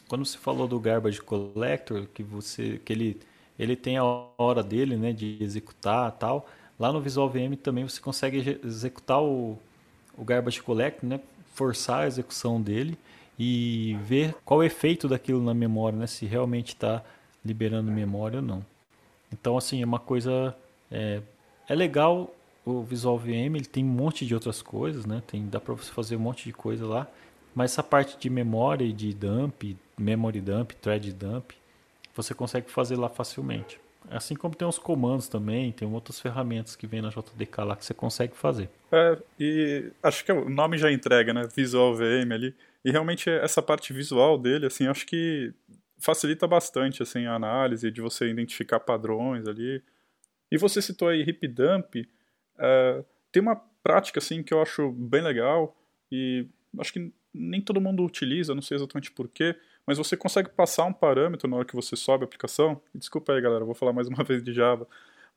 Quando 0.08 0.26
você 0.26 0.38
falou 0.38 0.68
do 0.68 0.80
garbage 0.80 1.22
collector, 1.22 2.08
que 2.14 2.24
você 2.24 2.80
que 2.84 2.94
ele 2.94 3.20
ele 3.60 3.76
tem 3.76 3.98
a 3.98 4.04
hora 4.38 4.62
dele, 4.62 4.96
né, 4.96 5.12
de 5.12 5.38
executar 5.42 6.12
tal. 6.12 6.48
Lá 6.80 6.92
no 6.94 7.02
Visual 7.02 7.30
VM 7.30 7.56
também 7.62 7.84
você 7.84 8.00
consegue 8.00 8.60
executar 8.64 9.22
o, 9.22 9.58
o 10.18 10.24
Garbage 10.24 10.62
Collect, 10.62 11.06
né, 11.06 11.20
forçar 11.54 12.04
a 12.04 12.08
execução 12.08 12.62
dele 12.62 12.98
e 13.38 13.98
ver 14.04 14.36
qual 14.46 14.62
é 14.62 14.66
o 14.66 14.68
efeito 14.68 15.08
daquilo 15.08 15.42
na 15.42 15.54
memória, 15.54 15.98
né, 15.98 16.08
se 16.08 16.26
realmente 16.26 16.70
está 16.70 17.04
liberando 17.44 17.92
memória 17.92 18.38
ou 18.38 18.46
não. 18.46 18.64
Então, 19.32 19.58
assim, 19.58 19.82
é 19.82 19.86
uma 19.86 20.00
coisa... 20.00 20.56
É, 20.92 21.22
é 21.68 21.76
legal 21.76 22.34
o 22.66 22.84
Visual 22.84 23.18
VM, 23.18 23.56
ele 23.56 23.66
tem 23.66 23.84
um 23.84 23.88
monte 23.88 24.26
de 24.26 24.34
outras 24.34 24.62
coisas, 24.62 25.06
né? 25.06 25.22
Tem, 25.26 25.48
dá 25.48 25.60
para 25.60 25.74
você 25.74 25.92
fazer 25.92 26.18
um 26.18 26.20
monte 26.20 26.46
de 26.46 26.54
coisa 26.54 26.86
lá. 26.86 27.08
Mas 27.56 27.72
essa 27.72 27.84
parte 27.84 28.18
de 28.18 28.30
memória 28.30 28.84
e 28.84 28.92
de 28.92 29.14
dump, 29.14 29.76
memory 30.00 30.42
dump, 30.42 30.74
thread 30.76 31.12
dump, 31.14 31.54
você 32.16 32.34
consegue 32.34 32.70
fazer 32.70 32.96
lá 32.96 33.10
facilmente. 33.10 33.80
Assim 34.10 34.36
como 34.36 34.56
tem 34.56 34.68
os 34.68 34.80
comandos 34.80 35.28
também, 35.28 35.72
tem 35.72 35.88
outras 35.92 36.20
ferramentas 36.20 36.76
que 36.76 36.88
vem 36.88 37.02
na 37.02 37.10
JDK 37.10 37.62
lá 37.64 37.76
que 37.76 37.84
você 37.84 37.94
consegue 37.94 38.38
fazer. 38.38 38.70
É, 38.92 39.18
e 39.40 39.92
acho 40.02 40.24
que 40.24 40.32
o 40.32 40.50
nome 40.50 40.78
já 40.78 40.92
entrega, 40.92 41.34
né? 41.34 41.48
Visual 41.54 41.94
VM 41.94 42.32
ali. 42.32 42.56
E 42.86 42.92
realmente 42.92 43.30
essa 43.30 43.62
parte 43.62 43.92
visual 43.92 44.38
dele, 44.38 44.68
assim, 44.68 44.88
acho 44.88 45.06
que 45.06 45.54
facilita 46.00 46.48
bastante 46.48 47.04
assim 47.04 47.26
a 47.26 47.36
análise 47.36 47.92
de 47.92 48.02
você 48.02 48.30
identificar 48.30 48.80
padrões 48.80 49.48
ali. 49.48 49.84
E 50.50 50.58
você 50.58 50.82
citou 50.82 51.10
aí 51.10 51.22
hip 51.22 51.46
dump, 51.48 52.08
é, 52.58 53.04
tem 53.32 53.42
uma 53.42 53.56
prática 53.84 54.20
assim 54.20 54.42
que 54.42 54.54
eu 54.54 54.62
acho 54.62 54.92
bem 54.92 55.22
legal 55.22 55.76
e 56.12 56.48
acho 56.80 56.94
que 56.94 57.12
nem 57.34 57.62
todo 57.62 57.82
mundo 57.82 58.04
utiliza, 58.04 58.56
não 58.56 58.62
sei 58.62 58.76
exatamente 58.76 59.12
porquê, 59.12 59.56
mas 59.88 59.98
você 59.98 60.18
consegue 60.18 60.50
passar 60.50 60.84
um 60.84 60.92
parâmetro 60.92 61.50
na 61.50 61.56
hora 61.56 61.66
que 61.66 61.76
você 61.76 61.96
sobe 61.96 62.26
a 62.26 62.26
aplicação. 62.26 62.82
Desculpa 62.94 63.32
aí, 63.32 63.42
galera, 63.42 63.64
vou 63.64 63.74
falar 63.74 63.94
mais 63.94 64.10
uma 64.10 64.22
vez 64.26 64.44
de 64.44 64.52
Java. 64.54 64.86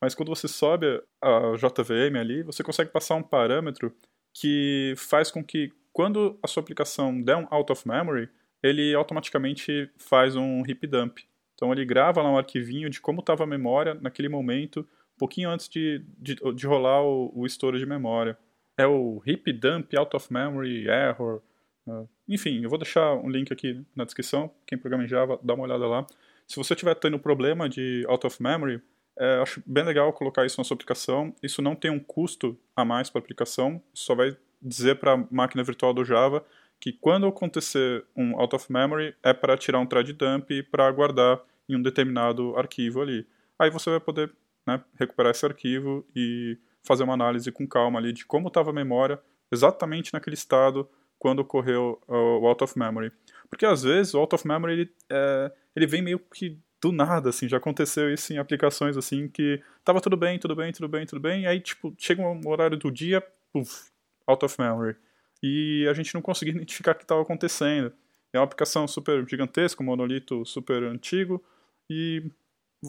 Mas 0.01 0.15
quando 0.15 0.29
você 0.29 0.49
sobe 0.49 1.01
a 1.23 1.53
JVM 1.57 2.19
ali, 2.19 2.43
você 2.43 2.63
consegue 2.65 2.91
passar 2.91 3.15
um 3.15 3.23
parâmetro 3.23 3.95
que 4.35 4.95
faz 4.97 5.31
com 5.31 5.45
que 5.45 5.73
quando 5.93 6.39
a 6.43 6.49
sua 6.49 6.63
aplicação 6.63 7.21
der 7.23 7.37
um 7.37 7.47
out 7.51 7.71
of 7.71 7.87
memory, 7.87 8.29
ele 8.63 8.95
automaticamente 8.95 9.91
faz 9.99 10.35
um 10.35 10.63
heap 10.67 10.87
dump. 10.87 11.21
Então 11.55 11.73
ele 11.73 11.85
grava 11.85 12.23
lá 12.23 12.31
um 12.31 12.39
arquivinho 12.39 12.89
de 12.89 13.01
como 13.01 13.21
estava 13.21 13.45
a 13.45 13.47
memória 13.47 13.95
naquele 13.95 14.29
momento, 14.29 14.81
um 14.81 15.19
pouquinho 15.19 15.51
antes 15.51 15.69
de, 15.69 16.05
de, 16.19 16.35
de 16.55 16.67
rolar 16.67 17.03
o, 17.03 17.31
o 17.35 17.47
estouro 17.47 17.79
de 17.79 17.87
memória. 17.87 18.37
É 18.77 18.87
o 18.87 19.23
heap 19.27 19.53
dump 19.53 19.95
out 19.97 20.17
of 20.17 20.33
memory 20.33 20.89
error. 20.89 21.43
Uh, 21.87 22.09
enfim, 22.29 22.63
eu 22.63 22.69
vou 22.69 22.79
deixar 22.79 23.15
um 23.15 23.29
link 23.29 23.53
aqui 23.53 23.85
na 23.95 24.05
descrição. 24.05 24.51
Quem 24.67 24.79
programa 24.79 25.05
em 25.05 25.09
Java, 25.09 25.39
dá 25.43 25.55
uma 25.55 25.65
olhada 25.65 25.87
lá. 25.87 26.07
Se 26.47 26.57
você 26.57 26.75
estiver 26.75 26.95
tendo 26.95 27.19
problema 27.19 27.69
de 27.69 28.05
out 28.09 28.27
of 28.27 28.43
memory, 28.43 28.81
é, 29.17 29.39
acho 29.41 29.63
bem 29.67 29.85
legal 29.85 30.13
colocar 30.13 30.47
isso 30.47 30.59
na 30.59 30.65
sua 30.65 30.75
aplicação. 30.75 31.35
Isso 31.43 31.61
não 31.61 31.77
tem 31.77 31.91
um 31.91 32.01
custo 32.01 32.59
a 32.75 32.85
mais 32.85 33.11
para 33.11 33.21
a 33.21 33.23
aplicação, 33.23 33.83
só 33.93 34.15
vai 34.15 34.37
dizer 34.61 34.97
para 34.97 35.13
a 35.13 35.25
máquina 35.31 35.63
virtual 35.63 35.95
do 35.95 36.05
Java 36.05 36.45
que 36.81 36.93
quando 36.93 37.27
acontecer 37.27 38.05
um 38.17 38.41
out 38.41 38.57
of 38.57 38.73
memory 38.73 39.15
é 39.23 39.35
para 39.35 39.57
tirar 39.57 39.79
um 39.79 39.87
thread 39.87 40.13
dump 40.15 40.51
para 40.71 40.91
guardar 40.91 41.41
em 41.69 41.77
um 41.77 41.83
determinado 41.83 42.57
arquivo 42.57 43.03
ali. 43.03 43.27
Aí 43.59 43.71
você 43.71 43.91
vai 43.91 44.01
poder 44.01 44.33
né, 44.67 44.83
recuperar 44.99 45.33
esse 45.33 45.45
arquivo 45.45 46.07
e 46.17 46.57
fazer 46.83 47.05
uma 47.05 47.13
análise 47.13 47.53
com 47.53 47.67
calma 47.67 47.99
ali 47.99 48.13
de 48.13 48.25
como 48.25 48.49
estava 48.49 48.71
a 48.71 48.73
memória 48.73 49.21
exatamente 49.53 50.15
naquele 50.15 50.35
estado 50.35 50.89
quando 51.21 51.41
ocorreu 51.41 52.03
o 52.09 52.49
out 52.49 52.65
of 52.65 52.77
memory. 52.77 53.13
Porque 53.49 53.65
às 53.65 53.85
vezes 53.85 54.15
o 54.15 54.19
out 54.19 54.35
of 54.35 54.49
memory 54.49 54.73
ele, 54.73 54.93
é, 55.09 55.53
ele 55.77 55.87
vem 55.87 56.03
meio 56.03 56.19
que 56.19 56.59
do 56.83 56.91
nada, 56.91 57.29
assim, 57.29 57.47
já 57.47 57.59
aconteceu 57.59 58.13
isso 58.13 58.33
em 58.33 58.39
aplicações 58.39 58.97
assim 58.97 59.29
que 59.29 59.63
tava 59.85 60.01
tudo 60.01 60.17
bem, 60.17 60.39
tudo 60.39 60.57
bem, 60.57 60.73
tudo 60.73 60.89
bem, 60.89 61.05
tudo 61.05 61.21
bem, 61.21 61.43
e 61.43 61.47
aí 61.47 61.61
tipo, 61.61 61.95
chega 61.99 62.23
um 62.23 62.41
horário 62.49 62.79
do 62.79 62.91
dia, 62.91 63.23
puff, 63.53 63.91
out 64.27 64.43
of 64.43 64.57
memory 64.59 64.97
e 65.43 65.87
a 65.89 65.95
gente 65.95 66.15
não 66.15 66.23
conseguia 66.23 66.55
identificar 66.57 66.93
o 66.93 66.95
que 66.95 67.05
estava 67.05 67.23
acontecendo. 67.23 67.93
É 68.33 68.39
uma 68.39 68.45
aplicação 68.45 68.87
super 68.87 69.27
gigantesca, 69.29 69.83
um 69.83 69.87
monolito 69.87 70.45
super 70.47 70.83
antigo, 70.85 71.43
e 71.89 72.23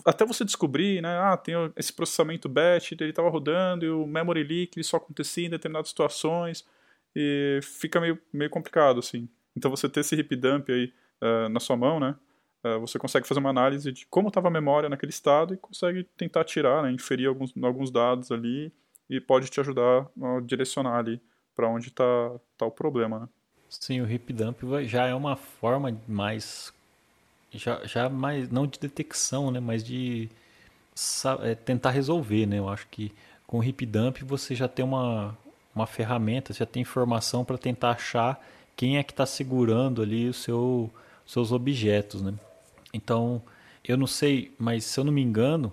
até 0.05 0.25
você 0.25 0.45
descobrir, 0.45 1.01
né, 1.01 1.17
ah, 1.17 1.35
tem 1.35 1.55
esse 1.75 1.91
processamento 1.91 2.47
batch, 2.47 2.91
ele 2.91 3.09
estava 3.09 3.29
rodando, 3.29 3.83
e 3.83 3.89
o 3.89 4.05
memory 4.05 4.43
leak 4.43 4.77
ele 4.77 4.83
só 4.83 4.97
acontecia 4.97 5.47
em 5.47 5.49
determinadas 5.49 5.89
situações, 5.89 6.65
e 7.15 7.59
fica 7.61 7.99
meio, 7.99 8.19
meio 8.31 8.49
complicado, 8.49 8.99
assim. 8.99 9.27
Então 9.55 9.69
você 9.69 9.89
ter 9.89 10.01
esse 10.01 10.15
heap 10.15 10.35
dump 10.35 10.69
aí 10.71 10.93
uh, 11.21 11.49
na 11.49 11.59
sua 11.59 11.75
mão, 11.75 11.99
né, 11.99 12.15
uh, 12.63 12.79
você 12.79 12.97
consegue 12.97 13.27
fazer 13.27 13.39
uma 13.39 13.49
análise 13.49 13.91
de 13.91 14.05
como 14.07 14.29
estava 14.29 14.47
a 14.47 14.51
memória 14.51 14.89
naquele 14.89 15.11
estado 15.11 15.53
e 15.53 15.57
consegue 15.57 16.03
tentar 16.15 16.43
tirar, 16.43 16.83
né, 16.83 16.91
inferir 16.91 17.27
alguns, 17.27 17.53
alguns 17.61 17.91
dados 17.91 18.31
ali, 18.31 18.71
e 19.09 19.19
pode 19.19 19.49
te 19.49 19.59
ajudar 19.59 20.07
a 20.21 20.39
direcionar 20.39 20.97
ali 20.97 21.21
para 21.53 21.67
onde 21.67 21.89
está 21.89 22.03
tá 22.57 22.65
o 22.65 22.71
problema, 22.71 23.19
né? 23.19 23.29
Sim, 23.69 24.01
o 24.01 24.09
hip 24.09 24.31
dump 24.31 24.61
já 24.85 25.05
é 25.05 25.13
uma 25.13 25.35
forma 25.35 25.97
mais 26.07 26.73
já, 27.53 27.85
já 27.85 28.09
mais 28.09 28.49
não 28.49 28.65
de 28.65 28.79
detecção, 28.79 29.51
né, 29.51 29.59
mas 29.59 29.83
de 29.83 30.29
é, 31.41 31.55
tentar 31.55 31.91
resolver, 31.91 32.45
né? 32.45 32.59
Eu 32.59 32.69
acho 32.69 32.87
que 32.87 33.11
com 33.47 33.59
o 33.59 33.63
hip 33.63 33.85
dump 33.85 34.23
você 34.23 34.55
já 34.55 34.67
tem 34.67 34.85
uma 34.85 35.37
uma 35.75 35.87
ferramenta, 35.87 36.53
já 36.53 36.65
tem 36.65 36.81
informação 36.81 37.45
para 37.45 37.57
tentar 37.57 37.91
achar 37.91 38.43
quem 38.75 38.97
é 38.97 39.03
que 39.03 39.11
está 39.13 39.25
segurando 39.25 40.01
ali 40.01 40.27
o 40.27 40.33
seu 40.33 40.89
seus 41.25 41.51
objetos, 41.51 42.21
né? 42.21 42.33
Então, 42.93 43.41
eu 43.87 43.95
não 43.97 44.07
sei, 44.07 44.51
mas 44.59 44.83
se 44.83 44.99
eu 44.99 45.03
não 45.03 45.13
me 45.13 45.21
engano, 45.21 45.71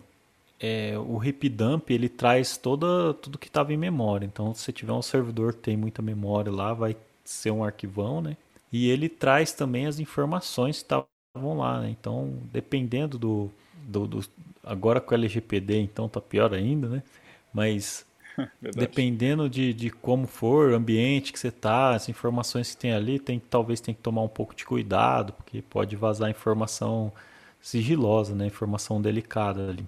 é, 0.60 0.94
o 0.96 1.20
dump 1.50 1.90
ele 1.90 2.08
traz 2.08 2.56
toda, 2.56 3.14
tudo 3.14 3.38
que 3.38 3.48
estava 3.48 3.72
em 3.72 3.76
memória. 3.76 4.26
Então, 4.26 4.54
se 4.54 4.72
tiver 4.72 4.92
um 4.92 5.02
servidor 5.02 5.54
que 5.54 5.60
tem 5.60 5.76
muita 5.76 6.02
memória 6.02 6.52
lá, 6.52 6.72
vai 6.72 6.96
ser 7.24 7.50
um 7.50 7.64
arquivão, 7.64 8.20
né? 8.20 8.36
E 8.72 8.88
ele 8.90 9.08
traz 9.08 9.52
também 9.52 9.86
as 9.86 9.98
informações 9.98 10.76
que 10.76 10.84
estavam 10.84 11.58
lá, 11.58 11.80
né? 11.80 11.90
Então, 11.90 12.34
dependendo 12.52 13.18
do, 13.18 13.50
do, 13.86 14.06
do, 14.06 14.24
Agora 14.62 15.00
com 15.00 15.12
o 15.12 15.14
LGPD, 15.14 15.80
então 15.80 16.08
tá 16.08 16.20
pior 16.20 16.52
ainda, 16.52 16.88
né? 16.88 17.02
Mas 17.52 18.04
dependendo 18.76 19.48
de, 19.48 19.72
de 19.72 19.90
como 19.90 20.26
for, 20.26 20.70
o 20.70 20.74
ambiente 20.76 21.32
que 21.32 21.38
você 21.38 21.50
tá, 21.50 21.94
as 21.94 22.08
informações 22.08 22.74
que 22.74 22.76
tem 22.76 22.92
ali, 22.92 23.18
tem, 23.18 23.38
talvez 23.38 23.80
tem 23.80 23.94
que 23.94 24.00
tomar 24.00 24.22
um 24.22 24.28
pouco 24.28 24.54
de 24.54 24.64
cuidado, 24.64 25.32
porque 25.32 25.62
pode 25.62 25.96
vazar 25.96 26.30
informação 26.30 27.12
sigilosa, 27.60 28.34
né? 28.34 28.46
Informação 28.46 29.00
delicada 29.00 29.70
ali. 29.70 29.86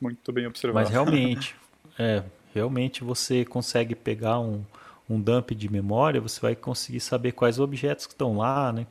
Muito 0.00 0.32
bem 0.32 0.46
observado. 0.46 0.84
Mas 0.84 0.90
realmente, 0.92 1.54
é, 1.98 2.22
realmente 2.54 3.02
você 3.02 3.44
consegue 3.44 3.94
pegar 3.94 4.38
um, 4.38 4.62
um 5.08 5.20
dump 5.20 5.54
de 5.54 5.70
memória, 5.70 6.20
você 6.20 6.40
vai 6.40 6.54
conseguir 6.54 7.00
saber 7.00 7.32
quais 7.32 7.58
objetos 7.58 8.06
que 8.06 8.12
estão 8.12 8.36
lá, 8.36 8.72
né? 8.72 8.86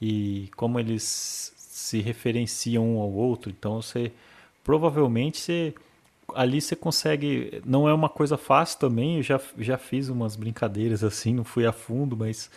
E 0.00 0.48
como 0.56 0.78
eles 0.78 1.52
se 1.56 2.00
referenciam 2.00 2.96
um 2.96 3.00
ao 3.00 3.10
outro. 3.10 3.50
Então 3.50 3.82
você 3.82 4.12
provavelmente 4.62 5.38
você 5.38 5.74
ali 6.34 6.60
você 6.60 6.76
consegue. 6.76 7.62
Não 7.64 7.88
é 7.88 7.94
uma 7.94 8.08
coisa 8.08 8.36
fácil 8.36 8.78
também. 8.78 9.16
Eu 9.16 9.22
já, 9.22 9.40
já 9.58 9.78
fiz 9.78 10.08
umas 10.08 10.36
brincadeiras 10.36 11.04
assim, 11.04 11.34
não 11.34 11.44
fui 11.44 11.66
a 11.66 11.72
fundo, 11.72 12.16
mas 12.16 12.50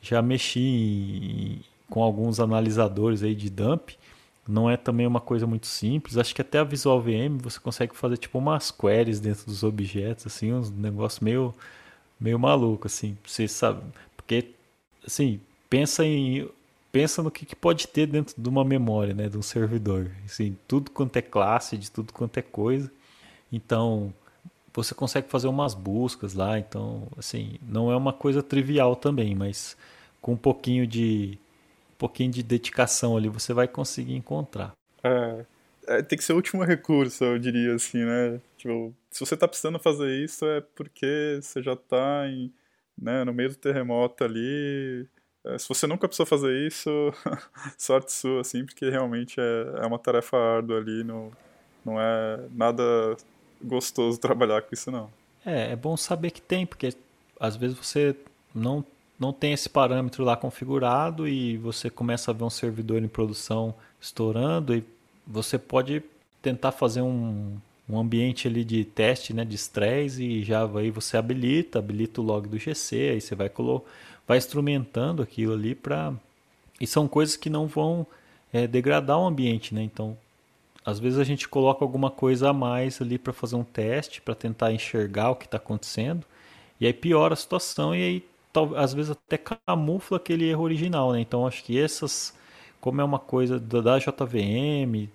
já 0.00 0.20
mexi 0.22 0.60
em, 0.60 1.60
com 1.88 2.02
alguns 2.02 2.40
analisadores 2.40 3.22
aí 3.22 3.34
de 3.34 3.50
dump 3.50 3.92
não 4.46 4.70
é 4.70 4.76
também 4.76 5.06
uma 5.06 5.20
coisa 5.20 5.46
muito 5.46 5.66
simples. 5.66 6.16
Acho 6.16 6.34
que 6.34 6.42
até 6.42 6.58
a 6.58 6.64
Visual 6.64 7.00
VM 7.00 7.38
você 7.40 7.58
consegue 7.58 7.96
fazer 7.96 8.16
tipo 8.16 8.38
umas 8.38 8.70
queries 8.70 9.20
dentro 9.20 9.46
dos 9.46 9.62
objetos, 9.62 10.26
assim, 10.26 10.52
uns 10.52 10.70
negócios 10.70 11.20
meio, 11.20 11.54
meio 12.20 12.38
maluco, 12.38 12.86
assim. 12.86 13.16
Você 13.26 13.48
sabe, 13.48 13.82
porque, 14.16 14.50
assim, 15.06 15.40
pensa 15.68 16.04
em 16.04 16.48
pensa 16.92 17.24
no 17.24 17.30
que, 17.30 17.44
que, 17.44 17.56
pode 17.56 17.88
ter 17.88 18.06
dentro 18.06 18.40
de 18.40 18.48
uma 18.48 18.64
memória, 18.64 19.12
né, 19.12 19.28
de 19.28 19.36
um 19.36 19.42
servidor. 19.42 20.12
Assim, 20.24 20.56
tudo 20.68 20.92
quanto 20.92 21.16
é 21.16 21.22
classe, 21.22 21.76
de 21.76 21.90
tudo 21.90 22.12
quanto 22.12 22.38
é 22.38 22.42
coisa. 22.42 22.88
Então, 23.54 24.12
você 24.74 24.94
consegue 24.94 25.28
fazer 25.28 25.46
umas 25.46 25.72
buscas 25.74 26.34
lá. 26.34 26.58
Então, 26.58 27.06
assim, 27.16 27.58
não 27.62 27.90
é 27.90 27.96
uma 27.96 28.12
coisa 28.12 28.42
trivial 28.42 28.96
também, 28.96 29.34
mas 29.34 29.76
com 30.20 30.32
um 30.32 30.36
pouquinho 30.36 30.86
de 30.86 31.38
um 31.92 31.96
pouquinho 31.96 32.30
de 32.30 32.42
dedicação 32.42 33.16
ali, 33.16 33.28
você 33.28 33.54
vai 33.54 33.68
conseguir 33.68 34.16
encontrar. 34.16 34.72
É, 35.02 35.44
é, 35.86 36.02
tem 36.02 36.18
que 36.18 36.24
ser 36.24 36.32
o 36.32 36.36
último 36.36 36.64
recurso, 36.64 37.24
eu 37.24 37.38
diria 37.38 37.74
assim, 37.74 38.04
né? 38.04 38.40
Tipo, 38.56 38.92
se 39.10 39.20
você 39.20 39.36
tá 39.36 39.46
precisando 39.46 39.78
fazer 39.78 40.10
isso 40.24 40.44
é 40.46 40.60
porque 40.60 41.38
você 41.40 41.62
já 41.62 41.76
tá 41.76 42.26
em, 42.28 42.52
né, 43.00 43.22
no 43.22 43.32
meio 43.32 43.50
do 43.50 43.56
terremoto 43.56 44.24
ali. 44.24 45.06
É, 45.44 45.58
se 45.58 45.68
você 45.68 45.86
nunca 45.86 46.08
precisou 46.08 46.26
fazer 46.26 46.66
isso, 46.66 46.90
sorte 47.78 48.12
sua, 48.12 48.40
assim, 48.40 48.64
porque 48.64 48.90
realmente 48.90 49.38
é, 49.38 49.82
é 49.82 49.86
uma 49.86 49.98
tarefa 49.98 50.36
árdua 50.36 50.78
ali, 50.78 51.04
não, 51.04 51.30
não 51.84 52.00
é 52.00 52.40
nada 52.50 52.82
gostoso 53.64 54.18
trabalhar 54.18 54.62
com 54.62 54.68
isso, 54.72 54.90
não. 54.90 55.10
É, 55.44 55.72
é 55.72 55.76
bom 55.76 55.96
saber 55.96 56.30
que 56.30 56.40
tem, 56.40 56.66
porque 56.66 56.94
às 57.38 57.56
vezes 57.56 57.76
você 57.76 58.16
não 58.54 58.84
não 59.18 59.32
tem 59.32 59.52
esse 59.52 59.68
parâmetro 59.68 60.24
lá 60.24 60.36
configurado 60.36 61.28
e 61.28 61.56
você 61.58 61.88
começa 61.88 62.32
a 62.32 62.34
ver 62.34 62.42
um 62.42 62.50
servidor 62.50 63.00
em 63.00 63.08
produção 63.08 63.72
estourando 64.00 64.74
e 64.74 64.84
você 65.24 65.56
pode 65.56 66.02
tentar 66.42 66.72
fazer 66.72 67.00
um, 67.00 67.56
um 67.88 67.98
ambiente 67.98 68.48
ali 68.48 68.64
de 68.64 68.84
teste, 68.84 69.32
né, 69.32 69.44
de 69.44 69.54
estresse 69.54 70.22
e 70.22 70.42
Java 70.42 70.80
aí 70.80 70.90
você 70.90 71.16
habilita, 71.16 71.78
habilita 71.78 72.20
o 72.20 72.24
log 72.24 72.48
do 72.48 72.58
GC, 72.58 73.10
aí 73.12 73.20
você 73.20 73.36
vai 73.36 73.50
vai 74.26 74.36
instrumentando 74.36 75.22
aquilo 75.22 75.52
ali 75.52 75.76
para 75.76 76.12
e 76.80 76.86
são 76.86 77.06
coisas 77.06 77.36
que 77.36 77.48
não 77.48 77.66
vão 77.66 78.06
é, 78.52 78.66
degradar 78.66 79.18
o 79.18 79.26
ambiente, 79.26 79.74
né? 79.74 79.82
Então, 79.82 80.16
às 80.84 80.98
vezes 80.98 81.18
a 81.18 81.24
gente 81.24 81.48
coloca 81.48 81.84
alguma 81.84 82.10
coisa 82.10 82.50
a 82.50 82.52
mais 82.52 83.00
ali 83.00 83.18
para 83.18 83.32
fazer 83.32 83.56
um 83.56 83.64
teste, 83.64 84.20
para 84.20 84.34
tentar 84.34 84.72
enxergar 84.72 85.30
o 85.30 85.36
que 85.36 85.46
está 85.46 85.56
acontecendo, 85.56 86.26
e 86.80 86.86
aí 86.86 86.92
piora 86.92 87.34
a 87.34 87.36
situação 87.36 87.94
e 87.94 88.02
aí 88.02 88.24
às 88.76 88.94
vezes 88.94 89.10
até 89.10 89.36
camufla 89.38 90.16
aquele 90.16 90.48
erro 90.48 90.62
original, 90.62 91.12
né? 91.12 91.20
Então, 91.20 91.46
acho 91.46 91.64
que 91.64 91.78
essas, 91.78 92.34
como 92.80 93.00
é 93.00 93.04
uma 93.04 93.18
coisa 93.18 93.58
da 93.58 93.98
JVM, 93.98 95.08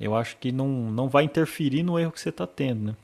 eu 0.00 0.14
acho 0.16 0.36
que 0.38 0.50
não, 0.50 0.68
não 0.68 1.08
vai 1.08 1.24
interferir 1.24 1.82
no 1.82 1.98
erro 1.98 2.12
que 2.12 2.20
você 2.20 2.30
está 2.30 2.46
tendo, 2.46 2.82
né? 2.86 2.96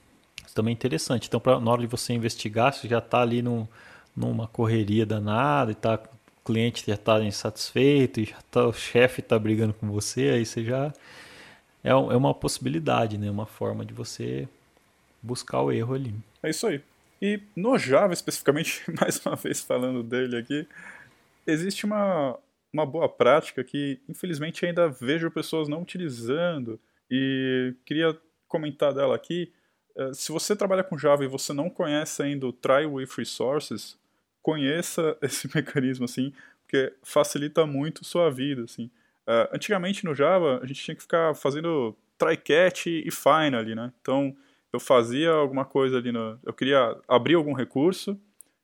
Isso 0.45 0.55
também 0.55 0.73
é 0.73 0.75
interessante. 0.75 1.29
Então, 1.29 1.39
pra, 1.41 1.61
na 1.61 1.71
hora 1.71 1.83
de 1.83 1.87
você 1.87 2.13
investigar, 2.15 2.73
você 2.73 2.89
já 2.89 2.99
está 2.99 3.21
ali 3.21 3.43
no, 3.43 3.69
numa 4.17 4.47
correria 4.49 5.05
danada 5.05 5.73
e 5.73 5.75
tá, 5.75 6.01
o 6.41 6.45
cliente 6.45 6.85
já 6.87 6.95
está 6.95 7.23
insatisfeito, 7.23 8.21
e 8.21 8.25
já 8.25 8.39
tá, 8.51 8.67
o 8.67 8.73
chefe 8.73 9.21
está 9.21 9.39
brigando 9.39 9.75
com 9.75 9.89
você, 9.91 10.31
aí 10.31 10.47
você 10.47 10.65
já... 10.65 10.93
É, 11.89 11.93
é 11.93 12.17
uma 12.17 12.35
possibilidade, 12.35 13.17
né? 13.17 13.31
Uma 13.31 13.47
forma 13.47 13.85
de 13.85 13.95
você 13.95 14.49
buscar 15.23 15.63
o 15.63 15.73
erro 15.73 15.95
ali. 15.95 16.15
É 16.43 16.51
isso 16.51 16.67
aí. 16.67 16.81
E 17.21 17.41
no 17.57 17.79
Java, 17.79 18.13
especificamente, 18.13 18.85
mais 19.01 19.25
uma 19.25 19.35
vez 19.35 19.63
falando 19.63 20.03
dele 20.03 20.37
aqui, 20.37 20.67
existe 21.47 21.85
uma, 21.85 22.39
uma 22.73 22.85
boa 22.85 23.09
prática 23.09 23.65
que, 23.65 23.99
infelizmente, 24.09 24.65
ainda 24.67 24.89
vejo 24.89 25.31
pessoas 25.31 25.69
não 25.69 25.83
utilizando, 25.83 26.79
e 27.11 27.75
queria 27.85 28.17
comentar 28.47 28.93
dela 28.93 29.15
aqui. 29.17 29.51
Eh, 29.97 30.13
se 30.13 30.31
você 30.31 30.55
trabalha 30.55 30.85
com 30.85 30.99
Java 30.99 31.25
e 31.25 31.29
você 31.29 31.53
não 31.53 31.71
conhece 31.71 32.23
ainda 32.23 32.47
o 32.47 32.53
Try 32.53 32.87
with 32.87 33.09
Resources, 33.17 33.97
conheça 34.43 35.17
esse 35.23 35.49
mecanismo 35.55 36.05
assim, 36.05 36.33
porque 36.63 36.93
facilita 37.03 37.67
muito 37.67 38.05
sua 38.05 38.31
vida 38.31 38.65
assim. 38.65 38.91
Uh, 39.29 39.45
antigamente 39.55 40.07
no 40.07 40.15
Java 40.15 40.59
a 40.63 40.67
gente 40.67 40.83
tinha 40.83 40.95
que 40.95 41.03
ficar 41.03 41.35
fazendo 41.35 41.95
try 42.17 42.35
catch 42.35 42.87
e 42.87 43.11
find 43.11 43.55
ali, 43.55 43.75
né? 43.75 43.93
Então 44.01 44.35
eu 44.73 44.81
fazia 44.81 45.31
alguma 45.31 45.67
coisa 45.67 45.99
ali 45.99 46.11
no, 46.11 46.41
eu 46.47 46.53
queria 46.55 46.97
abrir 47.07 47.35
algum 47.35 47.53
recurso, 47.53 48.19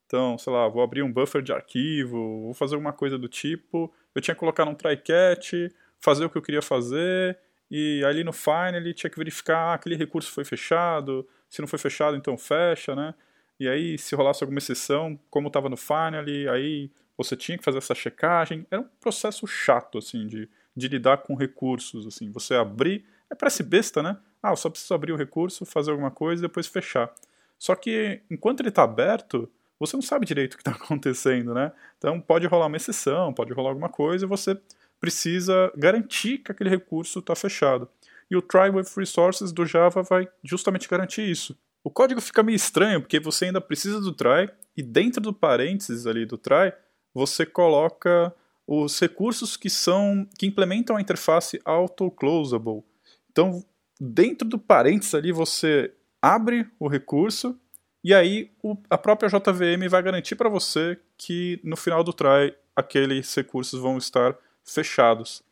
então 0.06 0.38
sei 0.38 0.50
lá, 0.50 0.66
vou 0.66 0.82
abrir 0.82 1.02
um 1.02 1.12
buffer 1.12 1.42
de 1.42 1.52
arquivo, 1.52 2.44
vou 2.44 2.54
fazer 2.54 2.76
alguma 2.76 2.94
coisa 2.94 3.18
do 3.18 3.28
tipo, 3.28 3.92
eu 4.14 4.22
tinha 4.22 4.34
que 4.34 4.40
colocar 4.40 4.64
num 4.64 4.74
try 4.74 4.96
catch, 4.96 5.52
fazer 6.00 6.24
o 6.24 6.30
que 6.30 6.38
eu 6.38 6.42
queria 6.42 6.62
fazer 6.62 7.38
e 7.70 8.02
ali 8.02 8.24
no 8.24 8.32
Fine 8.32 8.76
ele 8.76 8.94
tinha 8.94 9.10
que 9.10 9.18
verificar 9.18 9.72
ah, 9.72 9.74
aquele 9.74 9.96
recurso 9.96 10.32
foi 10.32 10.46
fechado, 10.46 11.28
se 11.50 11.60
não 11.60 11.68
foi 11.68 11.78
fechado 11.78 12.16
então 12.16 12.38
fecha, 12.38 12.94
né? 12.94 13.14
E 13.60 13.68
aí 13.68 13.98
se 13.98 14.14
rolasse 14.14 14.42
alguma 14.42 14.58
exceção, 14.58 15.20
como 15.28 15.48
estava 15.48 15.68
no 15.68 15.76
Fine 15.76 16.16
ali, 16.16 16.48
aí 16.48 16.90
você 17.16 17.36
tinha 17.36 17.56
que 17.56 17.64
fazer 17.64 17.78
essa 17.78 17.94
checagem. 17.94 18.66
Era 18.70 18.82
um 18.82 18.88
processo 19.00 19.46
chato 19.46 19.98
assim 19.98 20.26
de, 20.26 20.48
de 20.76 20.88
lidar 20.88 21.18
com 21.18 21.34
recursos 21.34 22.06
assim. 22.06 22.30
Você 22.32 22.54
abrir, 22.54 23.04
é 23.30 23.34
parece 23.34 23.62
besta, 23.62 24.02
né? 24.02 24.16
Ah, 24.42 24.54
só 24.56 24.68
preciso 24.68 24.94
abrir 24.94 25.12
o 25.12 25.16
recurso, 25.16 25.64
fazer 25.64 25.90
alguma 25.90 26.10
coisa 26.10 26.40
e 26.40 26.46
depois 26.46 26.66
fechar. 26.66 27.12
Só 27.58 27.74
que 27.74 28.20
enquanto 28.30 28.60
ele 28.60 28.68
está 28.68 28.82
aberto, 28.82 29.50
você 29.78 29.96
não 29.96 30.02
sabe 30.02 30.26
direito 30.26 30.54
o 30.54 30.56
que 30.56 30.62
está 30.62 30.72
acontecendo, 30.84 31.54
né? 31.54 31.72
Então 31.98 32.20
pode 32.20 32.46
rolar 32.46 32.66
uma 32.66 32.76
exceção, 32.76 33.32
pode 33.32 33.52
rolar 33.52 33.70
alguma 33.70 33.88
coisa 33.88 34.24
e 34.24 34.28
você 34.28 34.58
precisa 35.00 35.72
garantir 35.76 36.38
que 36.38 36.52
aquele 36.52 36.70
recurso 36.70 37.18
está 37.18 37.34
fechado. 37.34 37.88
E 38.30 38.36
o 38.36 38.42
try 38.42 38.70
with 38.70 38.86
resources 38.96 39.52
do 39.52 39.66
Java 39.66 40.02
vai 40.02 40.28
justamente 40.42 40.88
garantir 40.88 41.28
isso. 41.28 41.56
O 41.82 41.90
código 41.90 42.20
fica 42.20 42.42
meio 42.42 42.56
estranho 42.56 43.00
porque 43.00 43.20
você 43.20 43.46
ainda 43.46 43.60
precisa 43.60 44.00
do 44.00 44.12
try 44.12 44.50
e 44.76 44.82
dentro 44.82 45.20
do 45.20 45.32
parênteses 45.32 46.06
ali 46.06 46.24
do 46.24 46.38
try 46.38 46.72
você 47.14 47.46
coloca 47.46 48.34
os 48.66 48.98
recursos 48.98 49.56
que 49.56 49.70
são 49.70 50.26
que 50.38 50.46
implementam 50.46 50.96
a 50.96 51.00
interface 51.00 51.60
auto-closable. 51.64 52.82
Então, 53.30 53.64
dentro 54.00 54.48
do 54.48 54.58
parênteses 54.58 55.14
ali 55.14 55.30
você 55.32 55.92
abre 56.20 56.66
o 56.78 56.88
recurso 56.88 57.58
e 58.02 58.12
aí 58.12 58.50
o, 58.62 58.76
a 58.90 58.98
própria 58.98 59.28
JVM 59.28 59.88
vai 59.88 60.02
garantir 60.02 60.34
para 60.34 60.48
você 60.48 60.98
que 61.16 61.60
no 61.62 61.76
final 61.76 62.02
do 62.02 62.12
try 62.12 62.54
aqueles 62.74 63.32
recursos 63.34 63.80
vão 63.80 63.96
estar 63.96 64.36
fechados. 64.64 65.42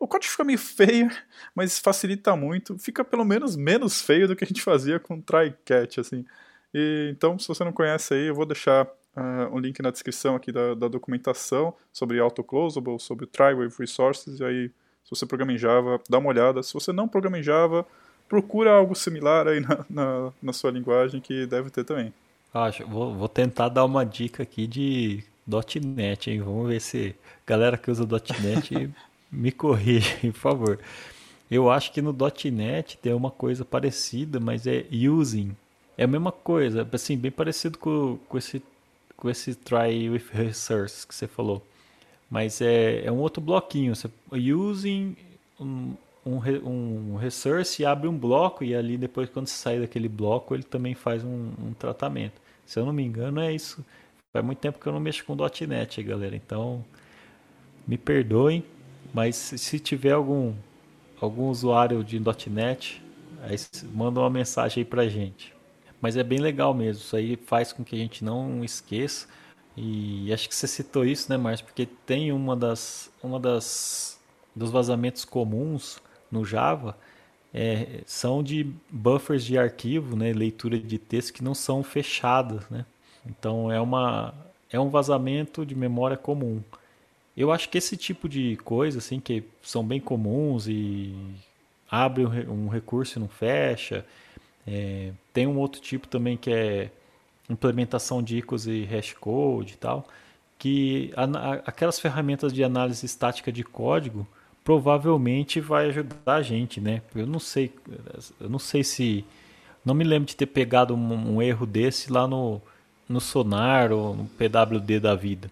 O 0.00 0.08
código 0.08 0.30
fica 0.30 0.44
meio 0.44 0.58
feio, 0.58 1.10
mas 1.54 1.78
facilita 1.78 2.34
muito. 2.34 2.78
Fica 2.78 3.04
pelo 3.04 3.24
menos 3.24 3.56
menos 3.56 4.00
feio 4.00 4.26
do 4.26 4.34
que 4.34 4.44
a 4.44 4.46
gente 4.46 4.62
fazia 4.62 4.98
com 4.98 5.20
try 5.20 5.54
catch, 5.64 5.98
assim. 5.98 6.24
E, 6.74 7.10
então, 7.12 7.38
se 7.38 7.46
você 7.46 7.62
não 7.64 7.72
conhece 7.72 8.14
aí, 8.14 8.26
eu 8.26 8.34
vou 8.34 8.46
deixar 8.46 8.88
uh, 9.16 9.54
um 9.54 9.58
link 9.58 9.80
na 9.82 9.90
descrição 9.90 10.36
aqui 10.36 10.52
da, 10.52 10.74
da 10.74 10.88
documentação 10.88 11.74
sobre 11.92 12.18
AutoClosable, 12.20 12.98
sobre 12.98 13.26
Try 13.26 13.54
with 13.54 13.72
Resources, 13.78 14.40
e 14.40 14.44
aí, 14.44 14.68
se 15.04 15.10
você 15.10 15.26
programa 15.26 15.52
em 15.52 15.58
Java, 15.58 16.00
dá 16.08 16.18
uma 16.18 16.28
olhada. 16.28 16.62
Se 16.62 16.74
você 16.74 16.92
não 16.92 17.08
programa 17.08 17.38
em 17.38 17.42
Java, 17.42 17.86
procura 18.28 18.72
algo 18.72 18.94
similar 18.94 19.46
aí 19.48 19.60
na, 19.64 19.84
na, 19.88 20.32
na 20.42 20.52
sua 20.52 20.70
linguagem, 20.70 21.20
que 21.20 21.46
deve 21.46 21.70
ter 21.70 21.84
também. 21.84 22.12
Acho, 22.54 22.86
vou, 22.86 23.14
vou 23.14 23.28
tentar 23.28 23.68
dar 23.68 23.84
uma 23.84 24.04
dica 24.04 24.42
aqui 24.42 24.66
de 24.66 25.24
.NET, 25.46 26.30
hein? 26.30 26.40
Vamos 26.40 26.68
ver 26.68 26.80
se 26.80 27.14
galera 27.46 27.76
que 27.78 27.90
usa 27.90 28.06
.NET 28.06 28.90
me 29.32 29.50
corrige, 29.50 30.30
por 30.32 30.38
favor. 30.38 30.78
Eu 31.50 31.70
acho 31.70 31.92
que 31.92 32.00
no 32.00 32.16
.NET 32.52 32.98
tem 32.98 33.12
uma 33.12 33.30
coisa 33.30 33.64
parecida, 33.64 34.40
mas 34.40 34.66
é 34.66 34.86
using. 34.90 35.54
É 35.96 36.04
a 36.04 36.08
mesma 36.08 36.32
coisa, 36.32 36.88
assim, 36.90 37.16
bem 37.16 37.30
parecido 37.30 37.78
com, 37.78 38.18
com 38.28 38.38
esse 38.38 38.62
com 39.22 39.30
esse 39.30 39.54
try 39.54 40.10
with 40.10 40.24
resource 40.32 41.06
que 41.06 41.14
você 41.14 41.28
falou. 41.28 41.64
Mas 42.28 42.60
é, 42.60 43.04
é 43.04 43.12
um 43.12 43.18
outro 43.18 43.40
bloquinho. 43.40 43.94
Você 43.94 44.10
using 44.32 45.16
um, 45.60 45.94
um, 46.26 47.12
um 47.12 47.16
resource 47.16 47.84
abre 47.86 48.08
um 48.08 48.18
bloco 48.18 48.64
e 48.64 48.74
ali 48.74 48.96
depois 48.98 49.30
quando 49.30 49.46
você 49.46 49.54
sair 49.54 49.78
daquele 49.78 50.08
bloco 50.08 50.56
ele 50.56 50.64
também 50.64 50.94
faz 50.96 51.22
um, 51.22 51.52
um 51.62 51.72
tratamento. 51.72 52.40
Se 52.66 52.80
eu 52.80 52.84
não 52.84 52.92
me 52.92 53.04
engano 53.04 53.40
é 53.40 53.54
isso 53.54 53.84
Faz 54.32 54.44
muito 54.44 54.58
tempo 54.60 54.78
que 54.78 54.86
eu 54.86 54.92
não 54.92 54.98
mexo 54.98 55.22
com 55.26 55.36
.NET, 55.36 56.02
galera. 56.02 56.34
Então, 56.34 56.82
me 57.86 57.98
perdoem, 57.98 58.64
mas 59.12 59.36
se 59.36 59.78
tiver 59.78 60.12
algum 60.12 60.54
algum 61.20 61.50
usuário 61.50 62.02
de 62.02 62.18
.NET, 62.48 63.02
aí 63.42 63.56
manda 63.92 64.20
uma 64.20 64.30
mensagem 64.30 64.80
aí 64.80 64.84
pra 64.86 65.06
gente. 65.06 65.54
Mas 66.02 66.16
é 66.16 66.24
bem 66.24 66.40
legal 66.40 66.74
mesmo. 66.74 67.02
Isso 67.02 67.16
aí 67.16 67.36
faz 67.36 67.72
com 67.72 67.84
que 67.84 67.96
a 67.96 67.98
gente 67.98 68.24
não 68.24 68.64
esqueça. 68.64 69.28
E 69.76 70.32
acho 70.32 70.48
que 70.48 70.54
você 70.54 70.66
citou 70.66 71.04
isso, 71.04 71.30
né, 71.30 71.38
Márcio? 71.38 71.64
Porque 71.64 71.86
tem 71.86 72.32
uma 72.32 72.56
das 72.56 73.10
uma 73.22 73.40
das 73.40 74.20
dos 74.54 74.70
vazamentos 74.70 75.24
comuns 75.24 75.98
no 76.30 76.44
Java 76.44 76.96
é, 77.54 78.00
são 78.06 78.42
de 78.42 78.66
buffers 78.90 79.44
de 79.44 79.58
arquivo, 79.58 80.16
né, 80.16 80.32
leitura 80.32 80.78
de 80.78 80.98
texto 80.98 81.32
que 81.34 81.44
não 81.44 81.54
são 81.54 81.82
fechadas, 81.82 82.68
né? 82.70 82.86
Então 83.26 83.70
é 83.70 83.80
uma 83.80 84.34
é 84.70 84.80
um 84.80 84.88
vazamento 84.90 85.64
de 85.66 85.74
memória 85.74 86.16
comum. 86.16 86.62
Eu 87.36 87.52
acho 87.52 87.68
que 87.68 87.78
esse 87.78 87.96
tipo 87.96 88.28
de 88.28 88.56
coisa 88.58 88.98
assim 88.98 89.20
que 89.20 89.44
são 89.62 89.84
bem 89.84 90.00
comuns 90.00 90.66
e 90.68 91.14
abre 91.90 92.26
um 92.26 92.68
recurso 92.68 93.18
e 93.18 93.20
não 93.20 93.28
fecha. 93.28 94.04
É, 94.66 95.12
tem 95.32 95.46
um 95.46 95.58
outro 95.58 95.80
tipo 95.80 96.06
também 96.06 96.36
que 96.36 96.52
é 96.52 96.90
implementação 97.48 98.22
de 98.22 98.38
ICOs 98.38 98.66
e 98.66 98.84
hashcode 98.84 99.74
e 99.74 99.76
tal, 99.76 100.06
que 100.58 101.12
a, 101.16 101.24
a, 101.24 101.52
aquelas 101.66 101.98
ferramentas 101.98 102.52
de 102.52 102.62
análise 102.62 103.04
estática 103.04 103.50
de 103.50 103.64
código 103.64 104.26
provavelmente 104.64 105.60
vai 105.60 105.88
ajudar 105.88 106.34
a 106.34 106.42
gente, 106.42 106.80
né? 106.80 107.02
Eu 107.14 107.26
não 107.26 107.40
sei, 107.40 107.72
eu 108.40 108.48
não 108.48 108.58
sei 108.58 108.84
se 108.84 109.24
não 109.84 109.94
me 109.94 110.04
lembro 110.04 110.26
de 110.26 110.36
ter 110.36 110.46
pegado 110.46 110.94
um, 110.94 111.34
um 111.34 111.42
erro 111.42 111.66
desse 111.66 112.12
lá 112.12 112.28
no 112.28 112.60
no 113.12 113.20
Sonar 113.20 113.92
ou 113.92 114.16
no 114.16 114.24
PWD 114.24 114.98
da 114.98 115.14
vida. 115.14 115.50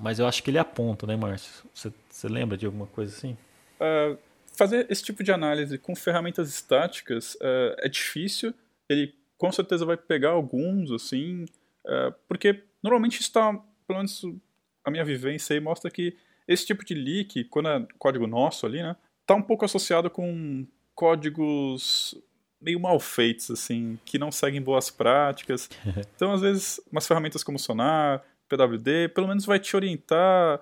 Mas 0.00 0.18
eu 0.18 0.26
acho 0.26 0.42
que 0.42 0.50
ele 0.50 0.58
aponta, 0.58 1.06
né, 1.06 1.16
Márcio? 1.16 1.52
Você, 1.74 1.92
lembra 2.28 2.56
de 2.56 2.66
alguma 2.66 2.86
coisa 2.86 3.14
assim? 3.14 3.36
Uh, 3.80 4.16
fazer 4.58 4.86
esse 4.90 5.04
tipo 5.04 5.22
de 5.22 5.30
análise 5.30 5.78
com 5.78 5.94
ferramentas 5.94 6.48
estáticas 6.48 7.34
uh, 7.36 7.76
é 7.78 7.88
difícil. 7.88 8.52
Ele 8.88 9.14
com 9.38 9.52
certeza 9.52 9.86
vai 9.86 9.96
pegar 9.96 10.30
alguns, 10.30 10.90
assim, 10.90 11.44
uh, 11.86 12.12
porque 12.26 12.64
normalmente 12.82 13.20
está, 13.20 13.52
pelo 13.86 14.00
menos 14.00 14.20
a 14.84 14.90
minha 14.90 15.04
vivência 15.04 15.54
aí 15.54 15.60
mostra 15.60 15.88
que 15.88 16.16
esse 16.48 16.66
tipo 16.66 16.84
de 16.84 16.92
leak, 16.92 17.44
quando 17.44 17.68
é 17.68 17.86
código 18.00 18.26
nosso 18.26 18.66
ali, 18.66 18.82
né, 18.82 18.96
está 19.20 19.36
um 19.36 19.42
pouco 19.42 19.64
associado 19.64 20.10
com 20.10 20.66
códigos 20.92 22.20
meio 22.60 22.80
mal 22.80 22.98
feitos, 22.98 23.52
assim, 23.52 23.96
que 24.04 24.18
não 24.18 24.32
seguem 24.32 24.60
boas 24.60 24.90
práticas. 24.90 25.70
Então, 26.16 26.32
às 26.32 26.40
vezes, 26.40 26.80
umas 26.90 27.06
ferramentas 27.06 27.44
como 27.44 27.60
Sonar, 27.60 28.24
PWD, 28.48 29.10
pelo 29.14 29.28
menos 29.28 29.44
vai 29.44 29.60
te 29.60 29.76
orientar 29.76 30.60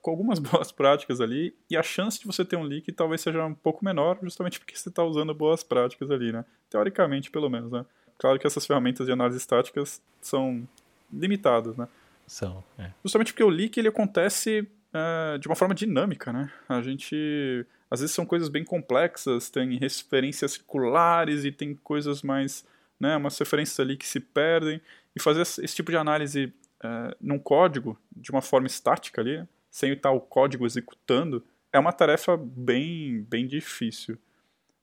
com 0.00 0.10
algumas 0.10 0.38
boas 0.40 0.72
práticas 0.72 1.20
ali, 1.20 1.54
e 1.70 1.76
a 1.76 1.82
chance 1.82 2.18
de 2.18 2.26
você 2.26 2.44
ter 2.44 2.56
um 2.56 2.62
leak 2.62 2.90
talvez 2.92 3.20
seja 3.20 3.44
um 3.44 3.54
pouco 3.54 3.84
menor, 3.84 4.18
justamente 4.22 4.58
porque 4.58 4.76
você 4.76 4.88
está 4.88 5.04
usando 5.04 5.32
boas 5.34 5.62
práticas 5.62 6.10
ali, 6.10 6.32
né? 6.32 6.44
Teoricamente, 6.68 7.30
pelo 7.30 7.48
menos, 7.48 7.70
né? 7.70 7.84
Claro 8.18 8.38
que 8.38 8.46
essas 8.46 8.66
ferramentas 8.66 9.06
de 9.06 9.12
análise 9.12 9.38
estáticas 9.38 10.02
são 10.20 10.66
limitadas, 11.12 11.76
né? 11.76 11.88
São, 12.26 12.64
é. 12.78 12.90
Justamente 13.02 13.32
porque 13.32 13.44
o 13.44 13.48
leak 13.48 13.78
ele 13.78 13.88
acontece 13.88 14.66
é, 14.92 15.38
de 15.38 15.46
uma 15.46 15.56
forma 15.56 15.74
dinâmica, 15.74 16.32
né? 16.32 16.50
A 16.68 16.80
gente 16.80 17.66
às 17.90 18.00
vezes 18.00 18.14
são 18.14 18.26
coisas 18.26 18.48
bem 18.48 18.64
complexas, 18.64 19.50
tem 19.50 19.78
referências 19.78 20.52
circulares 20.52 21.44
e 21.44 21.52
tem 21.52 21.74
coisas 21.76 22.22
mais, 22.22 22.64
né, 22.98 23.16
umas 23.16 23.38
referências 23.38 23.78
ali 23.78 23.96
que 23.96 24.06
se 24.06 24.18
perdem 24.18 24.80
e 25.14 25.20
fazer 25.20 25.42
esse 25.42 25.74
tipo 25.74 25.92
de 25.92 25.96
análise 25.96 26.52
é, 26.84 27.16
num 27.20 27.38
código 27.38 27.98
de 28.14 28.30
uma 28.30 28.42
forma 28.42 28.66
estática 28.66 29.22
ali, 29.22 29.46
sem 29.70 29.92
estar 29.92 30.10
o 30.10 30.20
código 30.20 30.66
executando, 30.66 31.42
é 31.72 31.78
uma 31.78 31.92
tarefa 31.92 32.36
bem, 32.36 33.22
bem 33.22 33.46
difícil. 33.46 34.18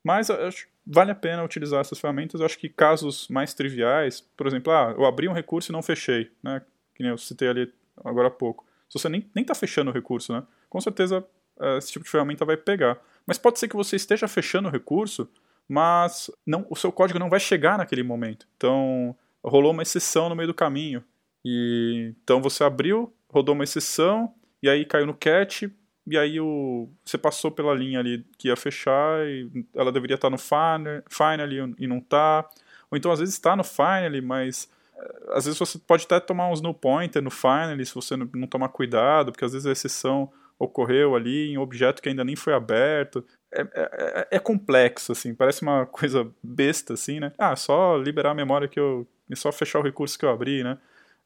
Mas 0.03 0.29
acho, 0.29 0.67
vale 0.85 1.11
a 1.11 1.15
pena 1.15 1.43
utilizar 1.43 1.79
essas 1.79 1.99
ferramentas. 1.99 2.41
Eu 2.41 2.45
acho 2.45 2.57
que 2.57 2.67
casos 2.67 3.27
mais 3.29 3.53
triviais, 3.53 4.19
por 4.35 4.47
exemplo, 4.47 4.73
ah, 4.73 4.93
eu 4.97 5.05
abri 5.05 5.27
um 5.27 5.33
recurso 5.33 5.71
e 5.71 5.73
não 5.73 5.83
fechei, 5.83 6.31
né? 6.43 6.61
Que 6.95 7.03
nem 7.03 7.11
eu 7.11 7.17
citei 7.17 7.47
ali 7.47 7.71
agora 8.03 8.27
há 8.27 8.31
pouco. 8.31 8.65
Se 8.89 8.99
você 8.99 9.07
nem 9.07 9.23
está 9.35 9.53
fechando 9.53 9.91
o 9.91 9.93
recurso, 9.93 10.33
né? 10.33 10.43
Com 10.69 10.81
certeza 10.81 11.25
eh, 11.59 11.77
esse 11.77 11.91
tipo 11.91 12.03
de 12.03 12.11
ferramenta 12.11 12.43
vai 12.43 12.57
pegar. 12.57 12.99
Mas 13.25 13.37
pode 13.37 13.59
ser 13.59 13.67
que 13.67 13.75
você 13.75 13.95
esteja 13.95 14.27
fechando 14.27 14.67
o 14.67 14.71
recurso, 14.71 15.29
mas 15.69 16.31
não, 16.45 16.65
o 16.69 16.75
seu 16.75 16.91
código 16.91 17.19
não 17.19 17.29
vai 17.29 17.39
chegar 17.39 17.77
naquele 17.77 18.03
momento. 18.03 18.47
Então, 18.57 19.15
rolou 19.43 19.71
uma 19.71 19.83
exceção 19.83 20.27
no 20.27 20.35
meio 20.35 20.47
do 20.47 20.53
caminho. 20.53 21.03
E 21.43 22.13
então 22.23 22.41
você 22.41 22.63
abriu, 22.63 23.13
rodou 23.29 23.55
uma 23.55 23.63
exceção, 23.63 24.33
e 24.61 24.69
aí 24.69 24.85
caiu 24.85 25.05
no 25.05 25.13
catch, 25.13 25.63
e 26.07 26.17
aí 26.17 26.39
o, 26.39 26.89
você 27.03 27.17
passou 27.17 27.51
pela 27.51 27.73
linha 27.73 27.99
ali 27.99 28.25
que 28.37 28.47
ia 28.47 28.55
fechar, 28.55 29.25
e 29.25 29.65
ela 29.73 29.91
deveria 29.91 30.15
estar 30.15 30.29
no 30.29 30.37
final, 30.37 31.03
final 31.09 31.47
e 31.77 31.87
não 31.87 31.97
está. 31.97 32.47
Ou 32.89 32.97
então 32.97 33.11
às 33.11 33.19
vezes 33.19 33.35
está 33.35 33.55
no 33.55 33.63
final, 33.63 34.21
mas 34.23 34.69
eh, 34.95 35.23
às 35.29 35.45
vezes 35.45 35.59
você 35.59 35.79
pode 35.79 36.05
até 36.05 36.19
tomar 36.19 36.49
uns 36.49 36.61
no 36.61 36.73
pointer 36.73 37.21
no 37.21 37.31
final 37.31 37.77
se 37.85 37.95
você 37.95 38.15
não, 38.17 38.47
tomar 38.47 38.69
cuidado, 38.69 39.31
porque 39.31 39.45
às 39.45 39.53
vezes 39.53 39.65
a 39.65 39.71
exceção 39.71 40.31
ocorreu 40.59 41.15
ali 41.15 41.51
em 41.51 41.57
um 41.57 41.61
objeto 41.61 42.01
que 42.01 42.09
ainda 42.09 42.23
nem 42.23 42.35
foi 42.35 42.53
aberto. 42.53 43.25
É, 43.51 43.61
é, 43.61 43.67
é, 43.73 44.27
é, 44.31 44.39
complexo, 44.39 45.11
assim, 45.11 45.33
parece 45.33 45.61
uma 45.61 45.85
coisa 45.87 46.29
besta, 46.41 46.93
assim, 46.93 47.19
né? 47.19 47.31
Ah, 47.37 47.55
só 47.55 47.97
liberar 47.97 48.31
a 48.31 48.35
memória 48.35 48.67
que 48.67 48.79
eu. 48.79 49.07
e 49.29 49.35
só 49.35 49.51
fechar 49.51 49.79
o 49.79 49.83
recurso 49.83 50.17
que 50.17 50.25
eu 50.25 50.29
abri, 50.29 50.63
né? 50.63 50.77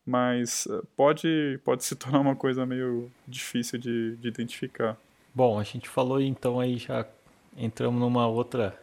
Mas 0.06 0.68
eh, 0.68 0.82
pode, 0.96 1.60
pode 1.63 1.84
se 1.84 1.96
tornar 1.96 2.20
uma 2.20 2.36
coisa 2.36 2.65
meio 2.65 3.12
difícil 3.28 3.80
de, 3.80 4.15
de 4.18 4.28
identificar. 4.28 4.98
Bom, 5.34 5.60
a 5.60 5.63
gente 5.63 5.89
falou 5.89 6.22
então 6.22 6.60
aí 6.60 6.78
já 6.78 7.06
entramos 7.58 8.00
numa 8.00 8.28
outra 8.28 8.78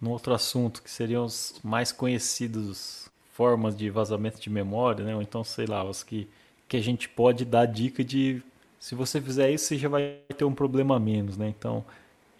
num 0.00 0.10
outro 0.10 0.32
assunto 0.32 0.82
que 0.82 0.90
seriam 0.90 1.24
os 1.24 1.58
mais 1.62 1.90
conhecidos 1.90 3.10
formas 3.32 3.76
de 3.76 3.88
vazamento 3.90 4.40
de 4.40 4.50
memória, 4.50 5.04
né? 5.04 5.14
Ou 5.14 5.22
então, 5.22 5.44
sei 5.44 5.66
lá, 5.66 5.84
os 5.84 6.02
que, 6.02 6.28
que 6.68 6.76
a 6.76 6.80
gente 6.80 7.08
pode 7.08 7.44
dar 7.44 7.66
dica 7.66 8.02
de 8.04 8.42
se 8.78 8.94
você 8.94 9.20
fizer 9.20 9.50
isso, 9.50 9.66
você 9.66 9.76
já 9.78 9.88
vai 9.88 10.18
ter 10.36 10.44
um 10.44 10.54
problema 10.54 10.96
a 10.96 11.00
menos, 11.00 11.36
né? 11.36 11.48
Então, 11.48 11.84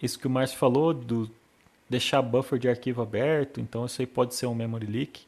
isso 0.01 0.17
que 0.17 0.27
o 0.27 0.29
Márcio 0.29 0.57
falou, 0.57 0.93
do 0.93 1.29
deixar 1.89 2.21
buffer 2.21 2.59
de 2.59 2.69
arquivo 2.69 3.01
aberto, 3.01 3.59
então 3.59 3.85
isso 3.85 4.01
aí 4.01 4.05
pode 4.05 4.35
ser 4.35 4.45
um 4.45 4.55
memory 4.55 4.85
leak, 4.85 5.21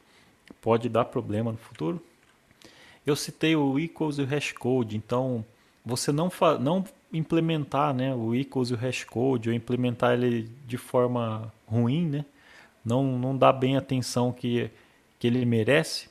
pode 0.60 0.88
dar 0.88 1.04
problema 1.06 1.52
no 1.52 1.58
futuro. 1.58 2.02
Eu 3.06 3.16
citei 3.16 3.56
o 3.56 3.78
equals 3.78 4.18
e 4.18 4.22
o 4.22 4.26
hashcode, 4.26 4.96
então 4.96 5.44
você 5.84 6.12
não, 6.12 6.30
não 6.60 6.84
implementar 7.12 7.92
né, 7.92 8.14
o 8.14 8.34
equals 8.34 8.70
e 8.70 8.74
o 8.74 8.76
hashcode, 8.76 9.48
ou 9.48 9.54
implementar 9.54 10.12
ele 10.12 10.48
de 10.66 10.78
forma 10.78 11.52
ruim, 11.66 12.06
né? 12.06 12.24
não, 12.84 13.18
não 13.18 13.36
dá 13.36 13.52
bem 13.52 13.76
a 13.76 13.78
atenção 13.78 14.32
que, 14.32 14.70
que 15.18 15.26
ele 15.26 15.44
merece, 15.44 16.08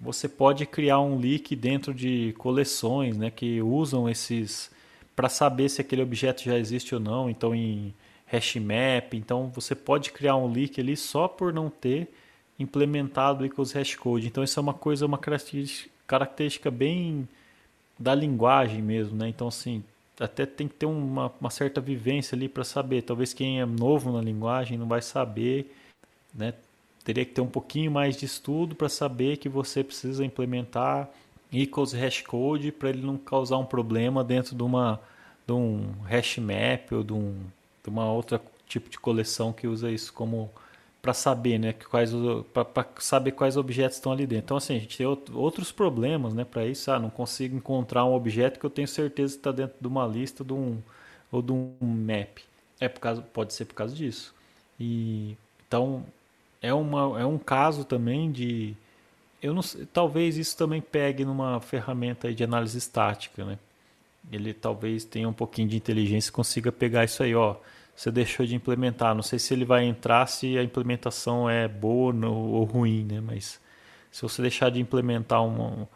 você 0.00 0.28
pode 0.28 0.66
criar 0.66 1.00
um 1.00 1.18
leak 1.18 1.54
dentro 1.54 1.94
de 1.94 2.34
coleções, 2.38 3.16
né, 3.16 3.30
que 3.30 3.62
usam 3.62 4.08
esses 4.08 4.70
para 5.14 5.28
saber 5.28 5.68
se 5.68 5.80
aquele 5.80 6.02
objeto 6.02 6.42
já 6.42 6.58
existe 6.58 6.94
ou 6.94 7.00
não. 7.00 7.30
Então, 7.30 7.54
em 7.54 7.94
hashmap, 8.26 9.14
então 9.14 9.48
você 9.54 9.74
pode 9.74 10.10
criar 10.10 10.36
um 10.36 10.50
leak 10.50 10.80
ali 10.80 10.96
só 10.96 11.28
por 11.28 11.52
não 11.52 11.70
ter 11.70 12.12
implementado 12.58 13.42
o 13.44 13.46
equals 13.46 13.72
hashcode. 13.72 14.26
Então, 14.26 14.42
isso 14.42 14.58
é 14.58 14.62
uma 14.62 14.74
coisa, 14.74 15.06
uma 15.06 15.18
característica, 15.18 15.88
característica 16.06 16.70
bem 16.70 17.28
da 17.98 18.14
linguagem 18.14 18.82
mesmo, 18.82 19.16
né? 19.16 19.28
Então, 19.28 19.48
assim, 19.48 19.82
até 20.18 20.46
tem 20.46 20.68
que 20.68 20.74
ter 20.74 20.86
uma, 20.86 21.32
uma 21.40 21.50
certa 21.50 21.80
vivência 21.80 22.34
ali 22.36 22.48
para 22.48 22.64
saber. 22.64 23.02
Talvez 23.02 23.32
quem 23.32 23.60
é 23.60 23.66
novo 23.66 24.12
na 24.12 24.20
linguagem 24.20 24.78
não 24.78 24.86
vai 24.86 25.02
saber, 25.02 25.74
né? 26.34 26.54
teria 27.04 27.24
que 27.24 27.32
ter 27.32 27.42
um 27.42 27.46
pouquinho 27.46 27.92
mais 27.92 28.16
de 28.16 28.24
estudo 28.24 28.74
para 28.74 28.88
saber 28.88 29.36
que 29.36 29.48
você 29.48 29.84
precisa 29.84 30.24
implementar 30.24 31.08
equals 31.52 31.92
hashcode 31.92 32.72
para 32.72 32.88
ele 32.88 33.02
não 33.02 33.18
causar 33.18 33.58
um 33.58 33.66
problema 33.66 34.24
dentro 34.24 34.56
de 34.56 34.62
uma 34.62 34.98
de 35.46 35.52
um 35.52 35.92
hash 36.04 36.38
map 36.38 36.90
ou 36.92 37.04
de, 37.04 37.12
um, 37.12 37.34
de 37.82 37.90
uma 37.90 38.10
outra 38.10 38.40
tipo 38.66 38.88
de 38.88 38.98
coleção 38.98 39.52
que 39.52 39.66
usa 39.66 39.90
isso 39.90 40.10
como 40.12 40.50
para 41.04 41.12
saber, 41.12 41.58
né, 41.58 41.74
quais 41.90 42.12
para 42.54 42.86
saber 42.98 43.32
quais 43.32 43.58
objetos 43.58 43.98
estão 43.98 44.10
ali 44.10 44.26
dentro. 44.26 44.44
Então 44.46 44.56
assim, 44.56 44.76
a 44.76 44.78
gente 44.78 44.96
tem 44.96 45.06
outros 45.06 45.70
problemas, 45.70 46.32
né, 46.32 46.46
para 46.46 46.64
isso, 46.64 46.90
ah, 46.90 46.98
não 46.98 47.10
consigo 47.10 47.54
encontrar 47.54 48.06
um 48.06 48.14
objeto 48.14 48.58
que 48.58 48.64
eu 48.64 48.70
tenho 48.70 48.88
certeza 48.88 49.34
que 49.34 49.40
está 49.40 49.52
dentro 49.52 49.76
de 49.78 49.86
uma 49.86 50.06
lista 50.06 50.42
de 50.42 50.54
um 50.54 50.78
ou 51.30 51.42
de 51.42 51.52
um 51.52 51.74
map. 51.82 52.38
É 52.80 52.88
por 52.88 53.00
causa, 53.00 53.20
pode 53.20 53.52
ser 53.52 53.66
por 53.66 53.74
causa 53.74 53.94
disso. 53.94 54.34
E 54.80 55.36
então 55.68 56.06
é, 56.62 56.72
uma, 56.72 57.20
é 57.20 57.26
um 57.26 57.36
caso 57.36 57.84
também 57.84 58.32
de. 58.32 58.74
Eu 59.42 59.52
não 59.52 59.60
talvez 59.92 60.38
isso 60.38 60.56
também 60.56 60.80
pegue 60.80 61.22
numa 61.22 61.60
ferramenta 61.60 62.32
de 62.32 62.42
análise 62.42 62.78
estática, 62.78 63.44
né? 63.44 63.58
Ele 64.32 64.54
talvez 64.54 65.04
tenha 65.04 65.28
um 65.28 65.34
pouquinho 65.34 65.68
de 65.68 65.76
inteligência 65.76 66.30
e 66.30 66.32
consiga 66.32 66.72
pegar 66.72 67.04
isso 67.04 67.22
aí, 67.22 67.34
ó. 67.34 67.56
Você 67.96 68.10
deixou 68.10 68.44
de 68.44 68.54
implementar. 68.54 69.14
Não 69.14 69.22
sei 69.22 69.38
se 69.38 69.54
ele 69.54 69.64
vai 69.64 69.84
entrar 69.84 70.26
se 70.26 70.58
a 70.58 70.62
implementação 70.62 71.48
é 71.48 71.68
boa 71.68 72.14
ou 72.26 72.64
ruim, 72.64 73.04
né? 73.04 73.20
Mas 73.20 73.60
se 74.10 74.22
você 74.22 74.42
deixar 74.42 74.70
de 74.70 74.80
implementar 74.80 75.42
um, 75.42 75.86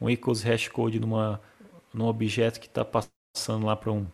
um 0.00 0.10
equals 0.10 0.42
hash 0.42 0.68
code 0.68 1.00
numa, 1.00 1.40
num 1.92 2.06
objeto 2.06 2.60
que 2.60 2.66
está 2.66 2.84
passando 2.84 3.66
lá 3.66 3.74
para 3.76 3.92
um, 3.92 4.06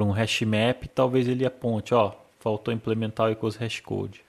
um 0.00 0.10
hash 0.10 0.42
map, 0.42 0.84
talvez 0.94 1.26
ele 1.26 1.44
aponte, 1.44 1.94
ó, 1.94 2.12
faltou 2.38 2.72
implementar 2.72 3.28
o 3.28 3.30
equals 3.30 3.56
hash 3.56 3.80
code. 3.80 4.22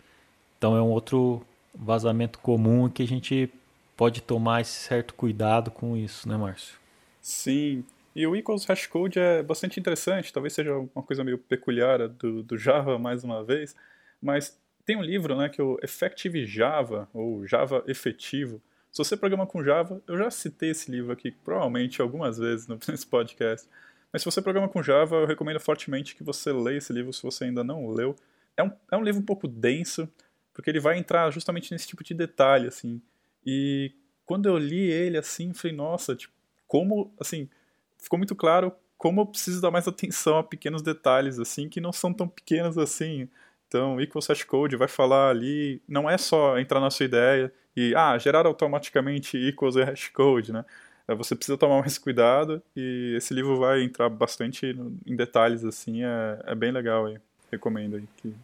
Então 0.57 0.75
é 0.75 0.81
um 0.81 0.89
outro 0.89 1.41
vazamento 1.73 2.39
comum 2.39 2.89
que 2.89 3.03
a 3.03 3.07
gente 3.07 3.49
pode 3.95 4.21
tomar 4.21 4.61
esse 4.61 4.71
certo 4.71 5.13
cuidado 5.13 5.71
com 5.71 5.95
isso, 5.95 6.27
né, 6.27 6.37
Márcio? 6.37 6.75
Sim. 7.21 7.83
E 8.15 8.25
o 8.25 8.35
equals 8.35 8.65
hashcode 8.65 9.19
é 9.19 9.43
bastante 9.43 9.79
interessante, 9.79 10.33
talvez 10.33 10.53
seja 10.53 10.73
uma 10.75 11.03
coisa 11.03 11.23
meio 11.23 11.37
peculiar 11.37 12.07
do, 12.07 12.43
do 12.43 12.57
Java, 12.57 12.97
mais 12.97 13.23
uma 13.23 13.43
vez, 13.43 13.75
mas 14.21 14.59
tem 14.85 14.97
um 14.97 15.01
livro 15.01 15.35
né, 15.35 15.49
que 15.49 15.61
é 15.61 15.63
o 15.63 15.77
Effective 15.83 16.45
Java, 16.45 17.07
ou 17.13 17.45
Java 17.45 17.83
Efetivo. 17.87 18.61
Se 18.91 18.97
você 18.97 19.15
programa 19.15 19.45
com 19.45 19.63
Java, 19.63 20.01
eu 20.07 20.17
já 20.17 20.31
citei 20.31 20.71
esse 20.71 20.89
livro 20.89 21.11
aqui 21.11 21.31
provavelmente 21.31 22.01
algumas 22.01 22.37
vezes 22.37 22.67
nesse 22.87 23.05
podcast, 23.05 23.67
mas 24.11 24.23
se 24.23 24.25
você 24.25 24.41
programa 24.41 24.67
com 24.67 24.81
Java, 24.81 25.17
eu 25.17 25.27
recomendo 25.27 25.59
fortemente 25.59 26.15
que 26.15 26.23
você 26.23 26.51
leia 26.51 26.77
esse 26.77 26.91
livro 26.91 27.13
se 27.13 27.21
você 27.21 27.45
ainda 27.45 27.63
não 27.63 27.87
leu. 27.89 28.15
É 28.57 28.63
um, 28.63 28.71
é 28.91 28.97
um 28.97 29.03
livro 29.03 29.21
um 29.21 29.25
pouco 29.25 29.47
denso, 29.47 30.09
porque 30.53 30.69
ele 30.69 30.79
vai 30.79 30.97
entrar 30.97 31.29
justamente 31.29 31.71
nesse 31.71 31.87
tipo 31.87 32.03
de 32.03 32.13
detalhe, 32.13 32.67
assim. 32.67 32.99
E 33.45 33.93
quando 34.25 34.47
eu 34.47 34.57
li 34.57 34.89
ele, 34.89 35.17
assim, 35.17 35.53
falei, 35.53 35.77
nossa, 35.77 36.15
tipo, 36.15 36.33
como, 36.67 37.13
assim, 37.19 37.47
ficou 37.99 38.17
muito 38.17 38.35
claro 38.35 38.71
como 38.97 39.21
eu 39.21 39.25
preciso 39.25 39.61
dar 39.61 39.71
mais 39.71 39.87
atenção 39.87 40.37
a 40.37 40.43
pequenos 40.43 40.81
detalhes, 40.81 41.39
assim, 41.39 41.69
que 41.69 41.79
não 41.79 41.91
são 41.91 42.13
tão 42.13 42.27
pequenos 42.27 42.77
assim. 42.77 43.29
Então, 43.67 44.01
Equals 44.01 44.27
Hash 44.27 44.43
Code 44.43 44.75
vai 44.75 44.87
falar 44.87 45.29
ali, 45.29 45.81
não 45.87 46.09
é 46.09 46.17
só 46.17 46.57
entrar 46.59 46.79
na 46.79 46.89
sua 46.89 47.05
ideia 47.05 47.53
e, 47.75 47.93
ah, 47.95 48.17
gerar 48.17 48.45
automaticamente 48.45 49.37
Equals 49.37 49.75
Hash 49.75 50.09
Code, 50.09 50.51
né? 50.51 50.65
É, 51.07 51.15
você 51.15 51.35
precisa 51.35 51.57
tomar 51.57 51.79
mais 51.79 51.97
cuidado 51.97 52.61
e 52.75 53.15
esse 53.17 53.33
livro 53.33 53.57
vai 53.57 53.83
entrar 53.83 54.09
bastante 54.09 54.77
em 55.05 55.15
detalhes, 55.15 55.63
assim, 55.63 56.03
é, 56.03 56.39
é 56.45 56.53
bem 56.53 56.71
legal 56.71 57.07
aí. 57.07 57.17
Recomendo 57.51 57.95
aí 57.95 58.07
que 58.17 58.35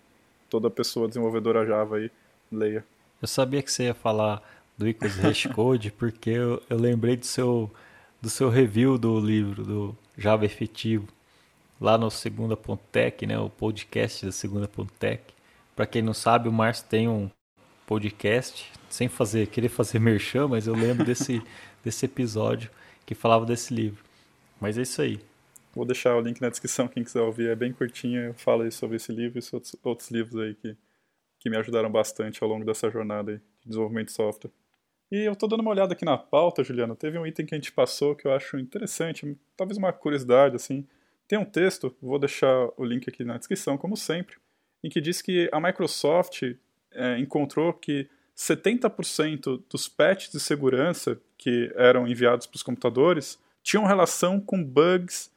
toda 0.49 0.69
pessoa 0.69 1.07
desenvolvedora 1.07 1.65
Java 1.65 1.97
aí 1.97 2.09
leia. 2.51 2.83
Eu 3.21 3.27
sabia 3.27 3.61
que 3.61 3.71
você 3.71 3.83
ia 3.83 3.93
falar 3.93 4.41
do 4.77 4.87
Icos 4.87 5.15
Hashcode 5.17 5.91
porque 5.97 6.31
eu, 6.31 6.61
eu 6.69 6.77
lembrei 6.77 7.15
do 7.15 7.25
seu, 7.25 7.71
do 8.25 8.29
seu 8.31 8.49
review 8.49 8.97
do 8.97 9.19
livro 9.19 9.63
do 9.63 9.97
Java 10.17 10.45
Efetivo 10.45 11.07
lá 11.79 11.95
no 11.95 12.09
Segunda.tech, 12.09 13.23
né, 13.27 13.37
o 13.37 13.51
podcast 13.51 14.25
da 14.25 14.31
Segunda.tech. 14.31 15.21
Para 15.75 15.85
quem 15.85 16.01
não 16.01 16.11
sabe, 16.11 16.49
o 16.49 16.51
Márcio 16.51 16.87
tem 16.89 17.07
um 17.07 17.29
podcast, 17.85 18.71
sem 18.89 19.07
fazer, 19.07 19.45
querer 19.45 19.69
fazer 19.69 19.99
merchan, 19.99 20.47
mas 20.47 20.65
eu 20.65 20.73
lembro 20.73 21.05
desse, 21.05 21.39
desse 21.85 22.07
episódio 22.07 22.71
que 23.05 23.13
falava 23.13 23.45
desse 23.45 23.71
livro. 23.71 24.03
Mas 24.59 24.75
é 24.75 24.81
isso 24.81 25.03
aí. 25.03 25.19
Vou 25.75 25.85
deixar 25.85 26.15
o 26.15 26.21
link 26.21 26.41
na 26.41 26.49
descrição, 26.49 26.87
quem 26.87 27.03
quiser 27.03 27.21
ouvir, 27.21 27.49
é 27.49 27.55
bem 27.55 27.71
curtinho, 27.71 28.21
eu 28.21 28.33
falo 28.33 28.63
aí 28.63 28.71
sobre 28.71 28.95
esse 28.95 29.11
livro 29.11 29.37
e 29.37 29.43
outros, 29.53 29.75
outros 29.83 30.09
livros 30.09 30.41
aí 30.41 30.55
que, 30.55 30.75
que 31.41 31.47
me 31.47 31.57
ajudaram 31.57 31.91
bastante 31.91 32.43
ao 32.43 32.49
longo 32.49 32.65
dessa 32.65 32.89
jornada 32.89 33.35
de 33.61 33.67
desenvolvimento 33.67 34.07
de 34.07 34.13
software. 34.13 34.49
E 35.15 35.23
eu 35.23 35.31
estou 35.31 35.47
dando 35.47 35.61
uma 35.61 35.71
olhada 35.71 35.93
aqui 35.93 36.03
na 36.03 36.17
pauta, 36.17 36.61
Juliana, 36.61 36.93
teve 36.93 37.17
um 37.17 37.25
item 37.25 37.45
que 37.45 37.55
a 37.55 37.57
gente 37.57 37.71
passou 37.71 38.17
que 38.17 38.27
eu 38.27 38.33
acho 38.33 38.59
interessante, 38.59 39.37
talvez 39.55 39.77
uma 39.77 39.93
curiosidade, 39.93 40.57
assim. 40.57 40.85
Tem 41.25 41.39
um 41.39 41.45
texto, 41.45 41.95
vou 42.01 42.19
deixar 42.19 42.67
o 42.75 42.83
link 42.83 43.07
aqui 43.07 43.23
na 43.23 43.37
descrição, 43.37 43.77
como 43.77 43.95
sempre, 43.95 44.35
em 44.83 44.89
que 44.89 44.99
diz 44.99 45.21
que 45.21 45.49
a 45.53 45.59
Microsoft 45.61 46.43
é, 46.91 47.17
encontrou 47.17 47.71
que 47.71 48.09
70% 48.35 49.63
dos 49.69 49.87
patches 49.87 50.33
de 50.33 50.39
segurança 50.41 51.17
que 51.37 51.71
eram 51.77 52.05
enviados 52.05 52.45
para 52.45 52.57
os 52.57 52.63
computadores 52.63 53.39
tinham 53.63 53.85
relação 53.85 54.37
com 54.41 54.61
bugs 54.61 55.31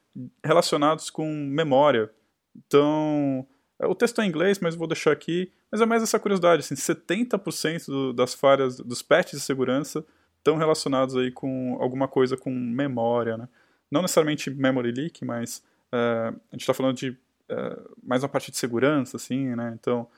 relacionados 0.45 1.09
com 1.09 1.33
memória. 1.33 2.11
Então, 2.57 3.47
o 3.87 3.95
texto 3.95 4.21
é 4.21 4.25
em 4.25 4.29
inglês, 4.29 4.59
mas 4.59 4.75
vou 4.75 4.89
deixar 4.89 5.13
aqui. 5.13 5.53
Mas 5.71 5.81
é 5.81 5.87
mais 5.87 6.03
essa 6.03 6.19
curiosidade, 6.19 6.61
assim, 6.61 6.75
70% 6.75 7.87
do, 7.87 8.13
das 8.13 8.35
falhas, 8.35 8.77
dos 8.79 9.03
patches 9.03 9.41
de 9.41 9.47
segurança 9.47 10.05
estão 10.39 10.57
relacionados 10.57 11.17
aí 11.17 11.31
com 11.31 11.77
alguma 11.81 12.09
coisa 12.09 12.37
com 12.37 12.51
memória, 12.51 13.37
né? 13.37 13.49
Não 13.91 14.03
necessariamente 14.03 14.51
memory 14.51 14.93
leak, 14.93 15.25
mas 15.25 15.63
uh, 15.93 16.29
a 16.29 16.53
gente 16.53 16.61
está 16.61 16.75
falando 16.75 16.97
de 16.97 17.11
uh, 17.11 17.97
mais 18.03 18.23
uma 18.23 18.29
parte 18.29 18.51
de 18.51 18.57
segurança, 18.57 19.17
assim, 19.17 19.55
né? 19.55 19.77
Então, 19.79 20.09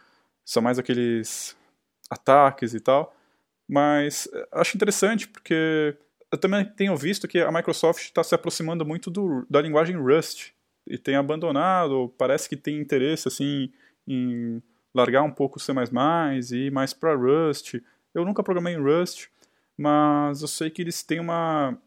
são 0.44 0.62
mais 0.62 0.78
aqueles 0.78 1.56
ataques 2.08 2.74
e 2.74 2.80
tal. 2.80 3.14
Mas 3.68 4.28
acho 4.52 4.76
interessante 4.76 5.28
porque 5.28 5.96
eu 6.32 6.38
também 6.38 6.64
tenho 6.64 6.96
visto 6.96 7.28
que 7.28 7.38
a 7.38 7.52
Microsoft 7.52 8.02
está 8.02 8.22
se 8.22 8.34
aproximando 8.34 8.84
muito 8.84 9.10
do, 9.10 9.46
da 9.48 9.60
linguagem 9.60 9.96
Rust 9.96 10.52
e 10.90 10.98
tem 10.98 11.16
abandonado, 11.16 12.12
parece 12.18 12.48
que 12.48 12.56
tem 12.56 12.78
interesse 12.78 13.28
assim 13.28 13.70
em 14.06 14.62
largar 14.94 15.22
um 15.22 15.30
pouco 15.30 15.58
o 15.58 15.60
C++ 15.60 15.72
e 15.72 16.66
ir 16.66 16.72
mais 16.72 16.92
para 16.92 17.14
Rust. 17.14 17.74
Eu 18.14 18.24
nunca 18.24 18.42
programei 18.42 18.74
em 18.74 18.82
Rust, 18.82 19.28
mas 19.76 20.42
eu 20.42 20.48
sei 20.48 20.68
que 20.68 20.82
eles 20.82 21.02
têm 21.02 21.20
uma 21.20 21.78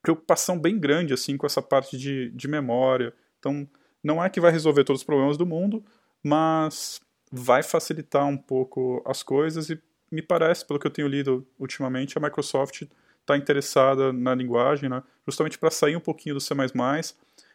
preocupação 0.00 0.58
bem 0.58 0.78
grande 0.78 1.12
assim 1.12 1.36
com 1.36 1.46
essa 1.46 1.60
parte 1.60 1.96
de, 1.98 2.30
de 2.30 2.48
memória. 2.48 3.12
Então, 3.38 3.68
não 4.02 4.22
é 4.22 4.28
que 4.28 4.40
vai 4.40 4.50
resolver 4.50 4.84
todos 4.84 5.00
os 5.02 5.06
problemas 5.06 5.36
do 5.36 5.46
mundo, 5.46 5.84
mas 6.22 7.00
vai 7.30 7.62
facilitar 7.62 8.26
um 8.26 8.36
pouco 8.36 9.02
as 9.06 9.22
coisas 9.22 9.70
e 9.70 9.80
me 10.10 10.20
parece, 10.20 10.66
pelo 10.66 10.78
que 10.78 10.86
eu 10.86 10.90
tenho 10.90 11.08
lido 11.08 11.46
ultimamente, 11.58 12.18
a 12.18 12.20
Microsoft 12.20 12.82
está 13.22 13.36
interessada 13.36 14.12
na 14.12 14.34
linguagem, 14.34 14.90
né, 14.90 15.02
justamente 15.26 15.58
para 15.58 15.70
sair 15.70 15.96
um 15.96 16.00
pouquinho 16.00 16.34
do 16.34 16.40
C++ 16.40 16.54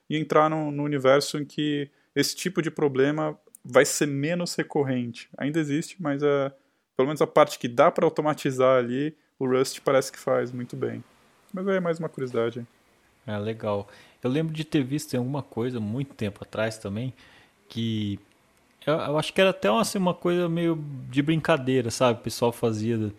e 0.09 0.17
entrar 0.17 0.49
no, 0.49 0.71
no, 0.71 0.83
universo 0.83 1.37
em 1.37 1.45
que 1.45 1.89
esse 2.15 2.35
tipo 2.35 2.61
de 2.61 2.71
problema 2.71 3.37
vai 3.63 3.85
ser 3.85 4.07
menos 4.07 4.55
recorrente. 4.55 5.29
Ainda 5.37 5.59
existe, 5.59 6.01
mas 6.01 6.23
é, 6.23 6.51
pelo 6.95 7.07
menos 7.07 7.21
a 7.21 7.27
parte 7.27 7.59
que 7.59 7.67
dá 7.67 7.91
para 7.91 8.05
automatizar 8.05 8.77
ali, 8.77 9.15
o 9.37 9.45
Rust 9.45 9.79
parece 9.81 10.11
que 10.11 10.19
faz 10.19 10.51
muito 10.51 10.75
bem. 10.75 11.03
Mas 11.53 11.67
é 11.67 11.79
mais 11.79 11.99
uma 11.99 12.09
curiosidade. 12.09 12.65
É 13.25 13.37
legal. 13.37 13.87
Eu 14.23 14.29
lembro 14.29 14.53
de 14.53 14.63
ter 14.63 14.83
visto 14.83 15.13
em 15.13 15.17
alguma 15.17 15.43
coisa 15.43 15.79
muito 15.79 16.13
tempo 16.13 16.39
atrás 16.43 16.77
também 16.77 17.13
que 17.67 18.19
eu, 18.85 18.93
eu 18.93 19.17
acho 19.17 19.33
que 19.33 19.41
era 19.41 19.49
até 19.49 19.69
uma, 19.69 19.81
assim, 19.81 19.97
uma 19.97 20.13
coisa 20.13 20.47
meio 20.47 20.81
de 21.09 21.21
brincadeira, 21.21 21.91
sabe? 21.91 22.19
O 22.19 22.23
pessoal 22.23 22.53
fazia 22.53 23.11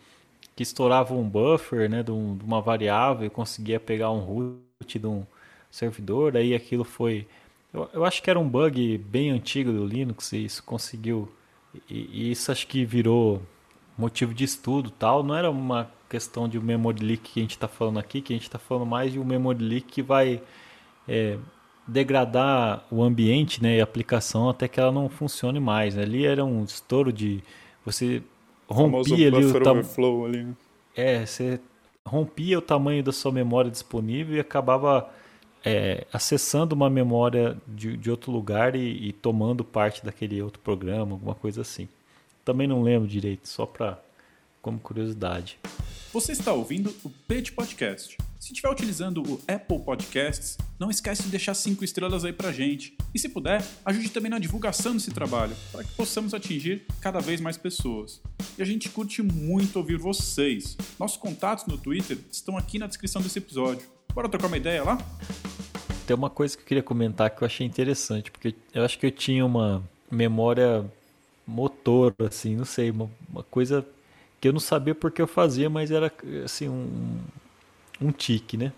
que 0.57 0.63
estourava 0.63 1.15
um 1.15 1.29
buffer, 1.29 1.89
né, 1.91 2.03
de, 2.03 2.11
um, 2.11 2.37
de 2.37 2.45
uma 2.45 2.61
variável 2.61 3.27
e 3.27 3.31
conseguia 3.31 3.79
pegar 3.79 4.11
um 4.11 4.19
root 4.19 4.99
de 4.99 5.07
um 5.07 5.25
servidor, 5.71 6.37
aí 6.37 6.55
aquilo 6.55 6.85
foi 6.85 7.27
eu, 7.73 7.89
eu, 7.93 8.05
acho 8.05 8.23
que 8.23 8.31
era 8.31 8.39
um 8.39 8.49
bug 8.49 8.99
bem 8.99 9.31
antigo 9.31 9.71
do 9.71 9.85
Linux 9.85 10.33
e 10.33 10.45
isso 10.45 10.63
conseguiu 10.63 11.29
e, 11.89 12.09
e, 12.13 12.31
isso 12.31 12.51
acho 12.51 12.67
que 12.67 12.85
virou 12.85 13.43
motivo 13.97 14.33
de 14.33 14.45
estudo 14.45 14.91
tal 14.91 15.23
não 15.23 15.35
era 15.35 15.51
uma 15.51 15.91
questão 16.09 16.49
de 16.49 16.59
um 16.59 16.63
memory 16.63 17.05
leak 17.05 17.33
que 17.33 17.41
a 17.41 17.43
gente 17.43 17.53
está 17.53 17.69
falando 17.69 17.99
aqui 17.99 18.23
que 18.23 18.33
a 18.33 18.37
gente 18.37 18.45
está 18.45 18.59
falando 18.59 18.87
mais 18.87 19.13
de 19.13 19.19
um 19.19 19.25
memory 19.25 19.63
leak 19.63 19.87
que 19.87 20.03
vai 20.03 20.41
é, 21.07 21.37
degradar 21.87 22.85
o 22.91 23.03
ambiente 23.03 23.63
né, 23.63 23.77
e 23.77 23.81
a 23.81 23.85
aplicação 23.85 24.49
até 24.49 24.67
que 24.67 24.81
ela 24.81 24.93
não 24.93 25.09
funcione 25.11 25.61
mais 25.61 25.95
né? 25.95 26.03
ali 26.03 26.25
era 26.25 26.43
um 26.45 26.65
estouro 26.65 27.13
de 27.13 27.43
você 27.85 28.23
rompia 28.69 29.29
ali 29.29 29.45
o 29.45 29.61
tamanho. 29.61 30.29
Né? 30.29 30.55
É, 30.95 31.25
você 31.27 31.61
rompia 32.05 32.59
o 32.59 32.63
tamanho 32.63 33.03
da 33.03 33.13
sua 33.13 33.33
memória 33.33 33.71
disponível 33.71 34.37
e 34.37 34.41
acabava 34.41 35.09
é, 35.65 36.07
acessando 36.13 36.75
uma 36.75 36.89
memória 36.89 37.57
de, 37.67 37.97
de 37.97 38.11
outro 38.11 38.31
lugar 38.31 38.75
e, 38.75 39.09
e, 39.09 39.13
tomando 39.13 39.65
parte 39.65 40.05
daquele 40.05 40.41
outro 40.43 40.61
programa, 40.61 41.13
alguma 41.13 41.35
coisa 41.35 41.63
assim. 41.63 41.89
Também 42.45 42.67
não 42.67 42.83
lembro 42.83 43.09
direito, 43.09 43.49
só 43.49 43.67
para 43.67 43.99
como 44.63 44.79
curiosidade. 44.79 45.59
Você 46.13 46.33
está 46.33 46.53
ouvindo 46.53 46.95
o 47.05 47.11
Pet 47.27 47.53
Podcast 47.53 48.17
se 48.39 48.53
estiver 48.53 48.71
utilizando 48.71 49.23
o 49.23 49.41
Apple 49.49 49.81
Podcasts, 49.81 50.57
não 50.79 50.91
esquece 50.91 51.25
de 51.25 51.29
deixar 51.29 51.55
5 51.55 51.85
estrelas 51.85 52.25
aí 52.25 52.33
pra 52.33 52.53
gente. 52.53 52.97
E 53.13 53.19
se 53.19 53.29
puder, 53.29 53.65
ajude 53.85 54.11
também 54.11 54.31
na 54.31 54.39
divulgação 54.39 54.95
desse 54.95 55.11
trabalho, 55.11 55.57
para 55.73 55.83
que 55.83 55.91
possamos 55.93 56.33
atingir 56.33 56.87
cada 57.01 57.19
vez 57.19 57.41
mais 57.41 57.57
pessoas. 57.57 58.21
E 58.57 58.63
a 58.63 58.65
gente 58.65 58.89
curte 58.89 59.23
muito 59.23 59.77
ouvir 59.77 59.99
vocês. 59.99 60.77
Nossos 60.99 61.17
contatos 61.17 61.67
no 61.67 61.77
Twitter 61.77 62.19
estão 62.31 62.57
aqui 62.57 62.79
na 62.79 62.87
descrição 62.87 63.21
desse 63.21 63.39
episódio. 63.39 63.89
Bora 64.15 64.29
trocar 64.29 64.47
uma 64.47 64.57
ideia 64.57 64.85
lá? 64.85 64.99
Tem 66.07 66.17
uma 66.17 66.31
coisa 66.31 66.57
que 66.57 66.63
eu 66.63 66.67
queria 66.67 66.83
comentar 66.83 67.31
que 67.31 67.43
eu 67.43 67.47
achei 67.47 67.67
interessante, 67.67 68.31
porque 68.31 68.55
eu 68.73 68.85
acho 68.85 68.99
que 68.99 69.07
eu 69.07 69.11
tinha 69.11 69.45
uma 69.45 69.83
memória 70.11 70.91
motor, 71.47 72.15
assim, 72.21 72.57
não 72.57 72.65
sei, 72.65 72.91
uma, 72.91 73.11
uma 73.29 73.43
coisa 73.43 73.85
que 74.41 74.49
eu 74.49 74.53
não 74.53 74.61
sabia 74.61 74.95
porque 74.95 75.21
eu 75.21 75.27
fazia, 75.27 75.69
mas 75.69 75.91
era 75.91 76.13
assim 76.45 76.69
um, 76.69 77.19
um 78.01 78.13
tique, 78.13 78.57
né? 78.57 78.73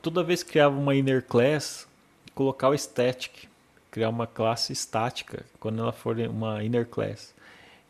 Toda 0.00 0.22
vez 0.22 0.42
que 0.42 0.50
criava 0.52 0.76
uma 0.76 0.94
inner 0.94 1.22
class, 1.22 1.86
colocar 2.34 2.68
o 2.70 2.74
static, 2.74 3.48
criar 3.90 4.08
uma 4.08 4.26
classe 4.26 4.72
estática 4.72 5.44
quando 5.60 5.80
ela 5.80 5.92
for 5.92 6.18
uma 6.18 6.64
inner 6.64 6.86
class. 6.86 7.34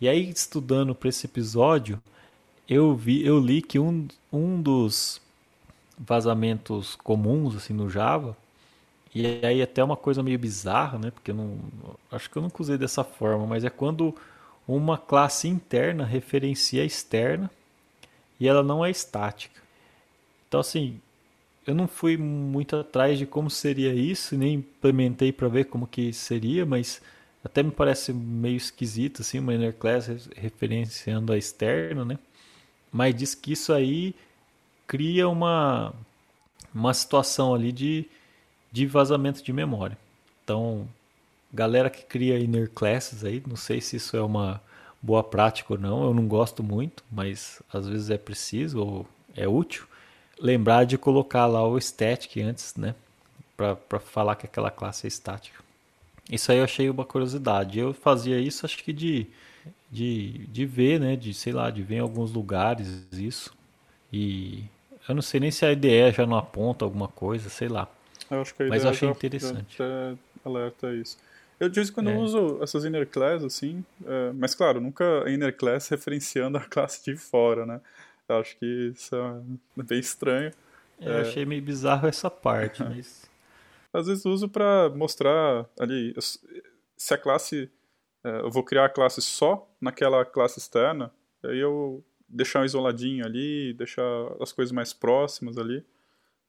E 0.00 0.08
aí 0.08 0.28
estudando 0.28 0.94
para 0.94 1.08
esse 1.08 1.26
episódio, 1.26 2.02
eu 2.68 2.94
vi, 2.94 3.24
eu 3.24 3.38
li 3.38 3.62
que 3.62 3.78
um, 3.78 4.08
um 4.32 4.60
dos 4.60 5.20
vazamentos 5.98 6.96
comuns 6.96 7.54
assim 7.56 7.72
no 7.72 7.88
Java 7.88 8.36
e 9.14 9.26
aí 9.46 9.62
até 9.62 9.84
uma 9.84 9.96
coisa 9.96 10.22
meio 10.22 10.38
bizarra, 10.38 10.98
né? 10.98 11.10
Porque 11.12 11.30
eu 11.30 11.34
não 11.36 11.58
acho 12.10 12.28
que 12.30 12.36
eu 12.36 12.42
nunca 12.42 12.62
usei 12.62 12.78
dessa 12.78 13.04
forma, 13.04 13.46
mas 13.46 13.64
é 13.64 13.70
quando 13.70 14.14
uma 14.66 14.98
classe 14.98 15.48
interna 15.48 16.04
referencia 16.04 16.82
a 16.82 16.86
externa 16.86 17.50
e 18.40 18.48
ela 18.48 18.62
não 18.62 18.84
é 18.84 18.90
estática. 18.90 19.61
Então, 20.52 20.60
assim, 20.60 21.00
eu 21.66 21.74
não 21.74 21.88
fui 21.88 22.18
muito 22.18 22.76
atrás 22.76 23.18
de 23.18 23.24
como 23.24 23.48
seria 23.48 23.94
isso, 23.94 24.36
nem 24.36 24.56
implementei 24.56 25.32
para 25.32 25.48
ver 25.48 25.64
como 25.64 25.86
que 25.86 26.12
seria, 26.12 26.66
mas 26.66 27.00
até 27.42 27.62
me 27.62 27.70
parece 27.70 28.12
meio 28.12 28.58
esquisito, 28.58 29.22
assim, 29.22 29.38
uma 29.38 29.54
inner 29.54 29.72
class 29.72 30.28
referenciando 30.36 31.32
a 31.32 31.38
externa, 31.38 32.04
né? 32.04 32.18
Mas 32.92 33.14
diz 33.14 33.34
que 33.34 33.54
isso 33.54 33.72
aí 33.72 34.14
cria 34.86 35.26
uma, 35.26 35.94
uma 36.74 36.92
situação 36.92 37.54
ali 37.54 37.72
de, 37.72 38.04
de 38.70 38.84
vazamento 38.84 39.42
de 39.42 39.54
memória. 39.54 39.96
Então, 40.44 40.86
galera 41.50 41.88
que 41.88 42.04
cria 42.04 42.38
inner 42.38 42.68
classes 42.68 43.24
aí, 43.24 43.42
não 43.46 43.56
sei 43.56 43.80
se 43.80 43.96
isso 43.96 44.18
é 44.18 44.22
uma 44.22 44.60
boa 45.00 45.24
prática 45.24 45.72
ou 45.72 45.78
não, 45.78 46.04
eu 46.04 46.12
não 46.12 46.28
gosto 46.28 46.62
muito, 46.62 47.02
mas 47.10 47.62
às 47.72 47.88
vezes 47.88 48.10
é 48.10 48.18
preciso 48.18 48.84
ou 48.84 49.06
é 49.34 49.48
útil 49.48 49.86
lembrar 50.40 50.84
de 50.84 50.98
colocar 50.98 51.46
lá 51.46 51.66
o 51.66 51.78
static 51.80 52.40
antes, 52.40 52.74
né? 52.76 52.94
Para 53.56 54.00
falar 54.00 54.36
que 54.36 54.46
aquela 54.46 54.70
classe 54.70 55.06
é 55.06 55.08
estática. 55.08 55.62
Isso 56.30 56.50
aí 56.50 56.58
eu 56.58 56.64
achei 56.64 56.88
uma 56.88 57.04
curiosidade. 57.04 57.78
Eu 57.78 57.92
fazia 57.92 58.38
isso, 58.38 58.64
acho 58.64 58.82
que 58.82 58.92
de, 58.92 59.26
de, 59.90 60.46
de 60.46 60.66
ver, 60.66 60.98
né? 61.00 61.16
De, 61.16 61.34
sei 61.34 61.52
lá, 61.52 61.70
de 61.70 61.82
ver 61.82 61.96
em 61.96 62.00
alguns 62.00 62.32
lugares 62.32 63.06
isso. 63.12 63.52
E 64.12 64.64
eu 65.08 65.14
não 65.14 65.22
sei 65.22 65.40
nem 65.40 65.50
se 65.50 65.64
a 65.64 65.72
IDE 65.72 66.12
já 66.12 66.26
não 66.26 66.36
aponta 66.36 66.84
alguma 66.84 67.08
coisa, 67.08 67.48
sei 67.48 67.68
lá. 67.68 67.88
Eu 68.30 68.40
acho 68.40 68.54
que 68.54 68.62
a 68.62 68.66
Mas 68.66 68.84
eu 68.84 68.90
achei 68.90 69.08
já, 69.08 69.14
interessante. 69.14 69.76
Já 69.78 70.14
alerta 70.44 70.92
isso. 70.94 71.18
Eu 71.58 71.68
de 71.68 71.76
vez 71.76 71.90
em 71.90 71.92
quando 71.92 72.10
é. 72.10 72.16
uso 72.16 72.58
essas 72.62 72.84
inner 72.84 73.06
class, 73.06 73.44
assim, 73.44 73.84
é, 74.04 74.32
mas 74.32 74.54
claro, 74.54 74.80
nunca 74.80 75.04
inner 75.28 75.56
class 75.56 75.88
referenciando 75.88 76.58
a 76.58 76.60
classe 76.68 77.04
de 77.04 77.16
fora, 77.16 77.64
né? 77.64 77.80
Eu 78.28 78.36
acho 78.36 78.56
que 78.56 78.92
isso 78.94 79.14
é 79.14 79.82
bem 79.82 79.98
estranho. 79.98 80.52
É, 81.00 81.08
eu 81.08 81.12
é... 81.18 81.20
achei 81.22 81.44
meio 81.44 81.62
bizarro 81.62 82.06
essa 82.06 82.30
parte, 82.30 82.82
mas. 82.84 83.30
Às 83.92 84.06
vezes 84.06 84.24
uso 84.24 84.48
para 84.48 84.88
mostrar 84.90 85.66
ali 85.78 86.14
se 86.96 87.14
a 87.14 87.18
classe. 87.18 87.70
É, 88.24 88.40
eu 88.40 88.50
vou 88.50 88.62
criar 88.62 88.84
a 88.84 88.88
classe 88.88 89.20
só 89.20 89.68
naquela 89.80 90.24
classe 90.24 90.58
externa, 90.58 91.12
aí 91.42 91.58
eu 91.58 92.04
deixar 92.28 92.60
um 92.60 92.64
isoladinho 92.64 93.26
ali, 93.26 93.74
deixar 93.74 94.02
as 94.40 94.52
coisas 94.52 94.72
mais 94.72 94.92
próximas 94.92 95.58
ali. 95.58 95.84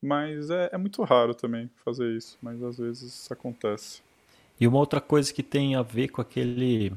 mas 0.01 0.49
é, 0.49 0.69
é 0.71 0.78
muito 0.78 1.01
raro 1.03 1.34
também 1.34 1.69
fazer 1.84 2.15
isso, 2.15 2.38
mas 2.41 2.61
às 2.61 2.78
vezes 2.78 3.32
acontece. 3.32 4.01
E 4.59 4.67
uma 4.67 4.78
outra 4.78 5.01
coisa 5.01 5.34
que 5.34 5.41
tem 5.41 5.76
a 5.76 5.82
ver 5.82 6.09
com 6.09 6.21
aquele, 6.21 6.93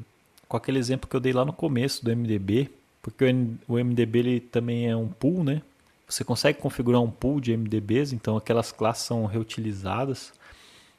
com 0.46 0.56
aquele 0.56 0.78
exemplo 0.78 1.08
que 1.08 1.16
eu 1.16 1.20
dei 1.20 1.32
lá 1.32 1.44
no 1.44 1.52
começo 1.52 2.04
do 2.04 2.14
MDB, 2.14 2.70
porque 3.06 3.24
o 3.68 3.74
MDB 3.74 4.18
ele 4.18 4.40
também 4.40 4.88
é 4.88 4.96
um 4.96 5.06
pool, 5.06 5.44
né? 5.44 5.62
Você 6.08 6.24
consegue 6.24 6.58
configurar 6.58 7.00
um 7.00 7.10
pool 7.10 7.40
de 7.40 7.56
MDBs, 7.56 8.12
então 8.12 8.36
aquelas 8.36 8.72
classes 8.72 9.04
são 9.04 9.26
reutilizadas. 9.26 10.32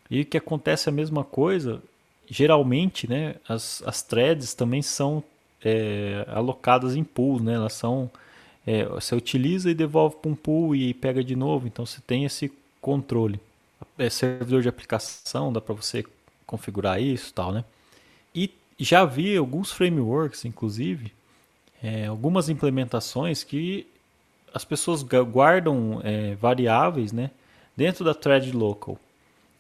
E 0.10 0.22
o 0.22 0.26
que 0.26 0.38
acontece 0.38 0.88
é 0.88 0.92
a 0.92 0.96
mesma 0.96 1.26
coisa, 1.26 1.84
geralmente, 2.26 3.10
né, 3.10 3.36
as, 3.46 3.84
as 3.86 4.02
threads 4.04 4.54
também 4.54 4.82
são 4.82 5.22
é, 5.62 6.26
alocadas 6.30 6.96
em 6.96 7.04
pools, 7.04 7.42
né? 7.42 7.56
Elas 7.56 7.74
são 7.74 8.10
é, 8.66 8.86
você 8.86 9.14
utiliza 9.14 9.70
e 9.70 9.74
devolve 9.74 10.16
para 10.16 10.32
um 10.32 10.36
pool 10.36 10.74
e 10.74 10.94
pega 10.94 11.22
de 11.22 11.36
novo, 11.36 11.68
então 11.68 11.86
você 11.86 12.00
tem 12.00 12.24
esse 12.24 12.50
controle. 12.80 13.38
É 13.98 14.10
servidor 14.10 14.62
de 14.62 14.70
aplicação, 14.70 15.52
dá 15.52 15.60
para 15.60 15.76
você 15.76 16.06
configurar 16.46 17.02
isso, 17.02 17.34
tal, 17.34 17.52
né? 17.52 17.66
E 18.34 18.50
já 18.80 19.04
vi 19.04 19.36
alguns 19.36 19.74
frameworks, 19.74 20.46
inclusive, 20.46 21.12
é, 21.82 22.08
algumas 22.08 22.50
implementações 22.50 23.44
que 23.44 23.88
as 24.54 24.66
pessoas 24.66 25.04
guardam 25.04 26.02
é, 26.04 26.36
variáveis, 26.36 27.12
né, 27.12 27.32
dentro 27.76 28.04
da 28.04 28.14
thread 28.14 28.52
local. 28.52 29.00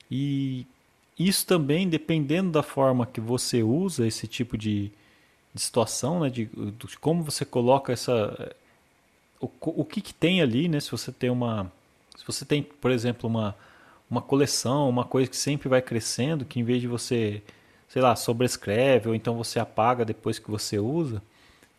E 0.09 0.65
isso 1.17 1.45
também, 1.45 1.87
dependendo 1.87 2.51
da 2.51 2.63
forma 2.63 3.05
que 3.05 3.21
você 3.21 3.61
usa 3.61 4.07
esse 4.07 4.27
tipo 4.27 4.57
de, 4.57 4.91
de 5.53 5.61
situação, 5.61 6.21
né, 6.21 6.29
de, 6.29 6.45
de, 6.45 6.97
como 6.99 7.23
você 7.23 7.45
coloca 7.45 7.93
essa 7.93 8.55
o, 9.39 9.49
o 9.61 9.85
que, 9.85 10.01
que 10.01 10.13
tem 10.13 10.41
ali, 10.41 10.67
né, 10.67 10.79
se 10.79 10.89
você 10.89 11.11
tem 11.11 11.29
uma 11.29 11.71
se 12.15 12.25
você 12.25 12.43
tem, 12.43 12.63
por 12.63 12.89
exemplo, 12.89 13.29
uma 13.29 13.55
uma 14.09 14.21
coleção, 14.21 14.89
uma 14.89 15.03
coisa 15.03 15.29
que 15.29 15.35
sempre 15.35 15.67
vai 15.67 15.81
crescendo, 15.81 16.45
que 16.45 16.59
em 16.59 16.63
vez 16.63 16.81
de 16.81 16.87
você, 16.87 17.41
sei 17.89 18.01
lá, 18.01 18.15
sobrescreve 18.15 19.09
ou 19.09 19.15
então 19.15 19.35
você 19.35 19.59
apaga 19.59 20.05
depois 20.05 20.39
que 20.39 20.49
você 20.49 20.79
usa, 20.79 21.21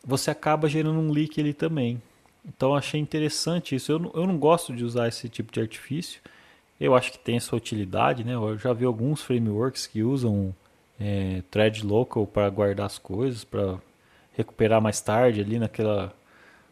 você 0.05 0.31
acaba 0.31 0.69
gerando 0.69 0.99
um 0.99 1.11
leak 1.11 1.41
ali 1.41 1.53
também. 1.53 2.01
Então 2.45 2.75
achei 2.75 3.01
interessante 3.01 3.75
isso. 3.75 3.93
Eu, 3.93 4.11
eu 4.15 4.27
não 4.27 4.39
gosto 4.39 4.75
de 4.75 4.85
usar 4.85 5.09
esse 5.09 5.29
tipo 5.29 5.53
de 5.53 5.61
artifício. 5.61 6.21
Eu 6.81 6.95
acho 6.95 7.13
que 7.13 7.19
tem 7.19 7.39
sua 7.41 7.59
utilidade, 7.59 8.25
né? 8.25 8.35
Eu 8.35 8.57
já 8.57 8.73
vi 8.73 8.85
alguns 8.85 9.21
frameworks 9.23 9.87
que 9.87 10.03
usam 10.03 10.55
é, 10.99 11.43
thread 11.51 11.85
local 11.85 12.27
para 12.27 12.49
guardar 12.49 12.87
as 12.87 12.99
coisas, 12.99 13.45
para 13.45 13.79
recuperar 14.37 14.81
mais 14.81 15.01
tarde 15.01 15.41
ali 15.41 15.59
naquela, 15.59 16.15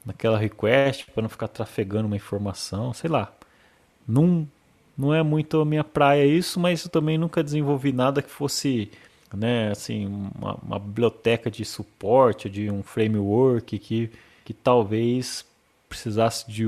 naquela 0.05 0.39
request, 0.39 1.11
para 1.11 1.22
não 1.22 1.29
ficar 1.29 1.49
trafegando 1.49 2.07
uma 2.07 2.16
informação, 2.16 2.93
sei 2.95 3.11
lá. 3.11 3.33
Não, 4.07 4.47
não 4.97 5.12
é 5.12 5.22
muito 5.22 5.61
a 5.61 5.64
minha 5.64 5.85
praia 5.85 6.24
isso, 6.24 6.61
mas 6.61 6.85
eu 6.85 6.91
também 6.91 7.18
nunca 7.18 7.43
desenvolvi 7.43 7.93
nada 7.93 8.22
que 8.22 8.31
fosse 8.31 8.91
né, 9.35 9.70
assim, 9.70 10.07
uma, 10.07 10.55
uma 10.62 10.79
biblioteca 10.79 11.51
de 11.51 11.64
suporte, 11.64 12.49
de 12.49 12.70
um 12.70 12.83
framework 12.83 13.79
que, 13.79 14.11
que 14.45 14.53
talvez 14.53 15.45
precisasse 15.89 16.51
de, 16.51 16.64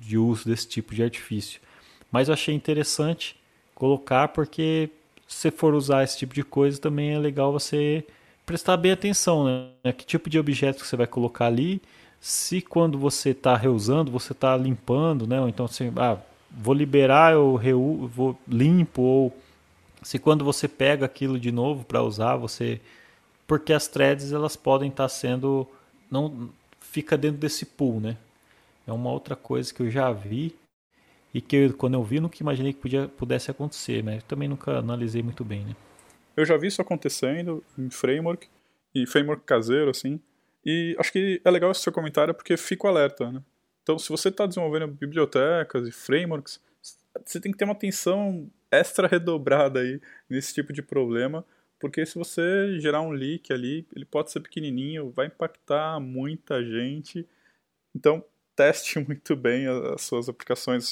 de 0.00 0.18
uso 0.18 0.48
desse 0.48 0.68
tipo 0.68 0.94
de 0.94 1.02
artifício. 1.02 1.60
Mas 2.10 2.28
eu 2.28 2.34
achei 2.34 2.54
interessante 2.54 3.36
colocar 3.74 4.28
porque 4.28 4.90
se 5.26 5.50
for 5.50 5.74
usar 5.74 6.04
esse 6.04 6.18
tipo 6.18 6.34
de 6.34 6.42
coisa 6.42 6.80
também 6.80 7.14
é 7.14 7.18
legal 7.18 7.52
você 7.52 8.04
prestar 8.44 8.76
bem 8.76 8.92
atenção, 8.92 9.44
né? 9.44 9.92
Que 9.92 10.06
tipo 10.06 10.30
de 10.30 10.38
objeto 10.38 10.80
que 10.80 10.86
você 10.86 10.96
vai 10.96 11.06
colocar 11.06 11.46
ali, 11.46 11.82
se 12.20 12.62
quando 12.62 12.98
você 12.98 13.30
está 13.30 13.56
reusando, 13.56 14.10
você 14.10 14.32
está 14.32 14.56
limpando, 14.56 15.26
né? 15.26 15.40
Ou 15.40 15.48
então 15.48 15.66
assim, 15.66 15.92
ah, 15.96 16.16
vou 16.50 16.74
liberar, 16.74 17.32
eu 17.32 17.56
reu, 17.56 18.10
vou 18.14 18.38
limpo, 18.48 19.02
ou 19.02 19.36
se 20.02 20.18
quando 20.18 20.44
você 20.44 20.68
pega 20.68 21.06
aquilo 21.06 21.38
de 21.38 21.50
novo 21.50 21.84
para 21.84 22.02
usar, 22.02 22.36
você... 22.36 22.80
Porque 23.46 23.72
as 23.72 23.86
threads 23.86 24.32
elas 24.32 24.56
podem 24.56 24.88
estar 24.88 25.04
tá 25.04 25.08
sendo... 25.08 25.66
não 26.10 26.50
fica 26.80 27.16
dentro 27.16 27.38
desse 27.38 27.64
pool, 27.64 28.00
né? 28.00 28.16
É 28.86 28.92
uma 28.92 29.10
outra 29.10 29.36
coisa 29.36 29.72
que 29.72 29.82
eu 29.82 29.90
já 29.90 30.12
vi 30.12 30.54
e 31.34 31.40
que 31.40 31.56
eu, 31.56 31.74
quando 31.74 31.94
eu 31.94 32.02
vi 32.02 32.20
nunca 32.20 32.38
imaginei 32.40 32.72
que 32.72 32.80
podia, 32.80 33.08
pudesse 33.08 33.50
acontecer, 33.50 34.02
mas 34.02 34.22
também 34.22 34.48
nunca 34.48 34.78
analisei 34.78 35.22
muito 35.22 35.44
bem, 35.44 35.64
né? 35.64 35.76
Eu 36.36 36.44
já 36.44 36.56
vi 36.56 36.68
isso 36.68 36.80
acontecendo 36.80 37.62
em 37.78 37.90
framework 37.90 38.48
e 38.94 39.06
framework 39.06 39.44
caseiro 39.44 39.90
assim. 39.90 40.20
E 40.64 40.96
acho 40.98 41.12
que 41.12 41.40
é 41.44 41.50
legal 41.50 41.70
esse 41.70 41.80
seu 41.80 41.92
comentário 41.92 42.34
porque 42.34 42.56
fico 42.56 42.88
alerta, 42.88 43.30
né? 43.30 43.42
Então, 43.82 43.98
se 43.98 44.08
você 44.08 44.30
está 44.30 44.46
desenvolvendo 44.46 44.88
bibliotecas 44.88 45.86
e 45.86 45.92
frameworks, 45.92 46.60
você 47.24 47.38
tem 47.38 47.52
que 47.52 47.58
ter 47.58 47.64
uma 47.64 47.72
atenção 47.72 48.50
extra 48.78 49.08
redobrada 49.08 49.80
aí 49.80 50.00
nesse 50.28 50.54
tipo 50.54 50.72
de 50.72 50.82
problema, 50.82 51.44
porque 51.78 52.04
se 52.06 52.16
você 52.16 52.78
gerar 52.80 53.02
um 53.02 53.10
leak 53.10 53.52
ali, 53.52 53.86
ele 53.94 54.04
pode 54.04 54.30
ser 54.30 54.40
pequenininho, 54.40 55.10
vai 55.10 55.26
impactar 55.26 56.00
muita 56.00 56.64
gente. 56.64 57.26
Então, 57.94 58.24
teste 58.54 58.98
muito 59.04 59.36
bem 59.36 59.66
as 59.66 60.02
suas 60.02 60.28
aplicações, 60.28 60.90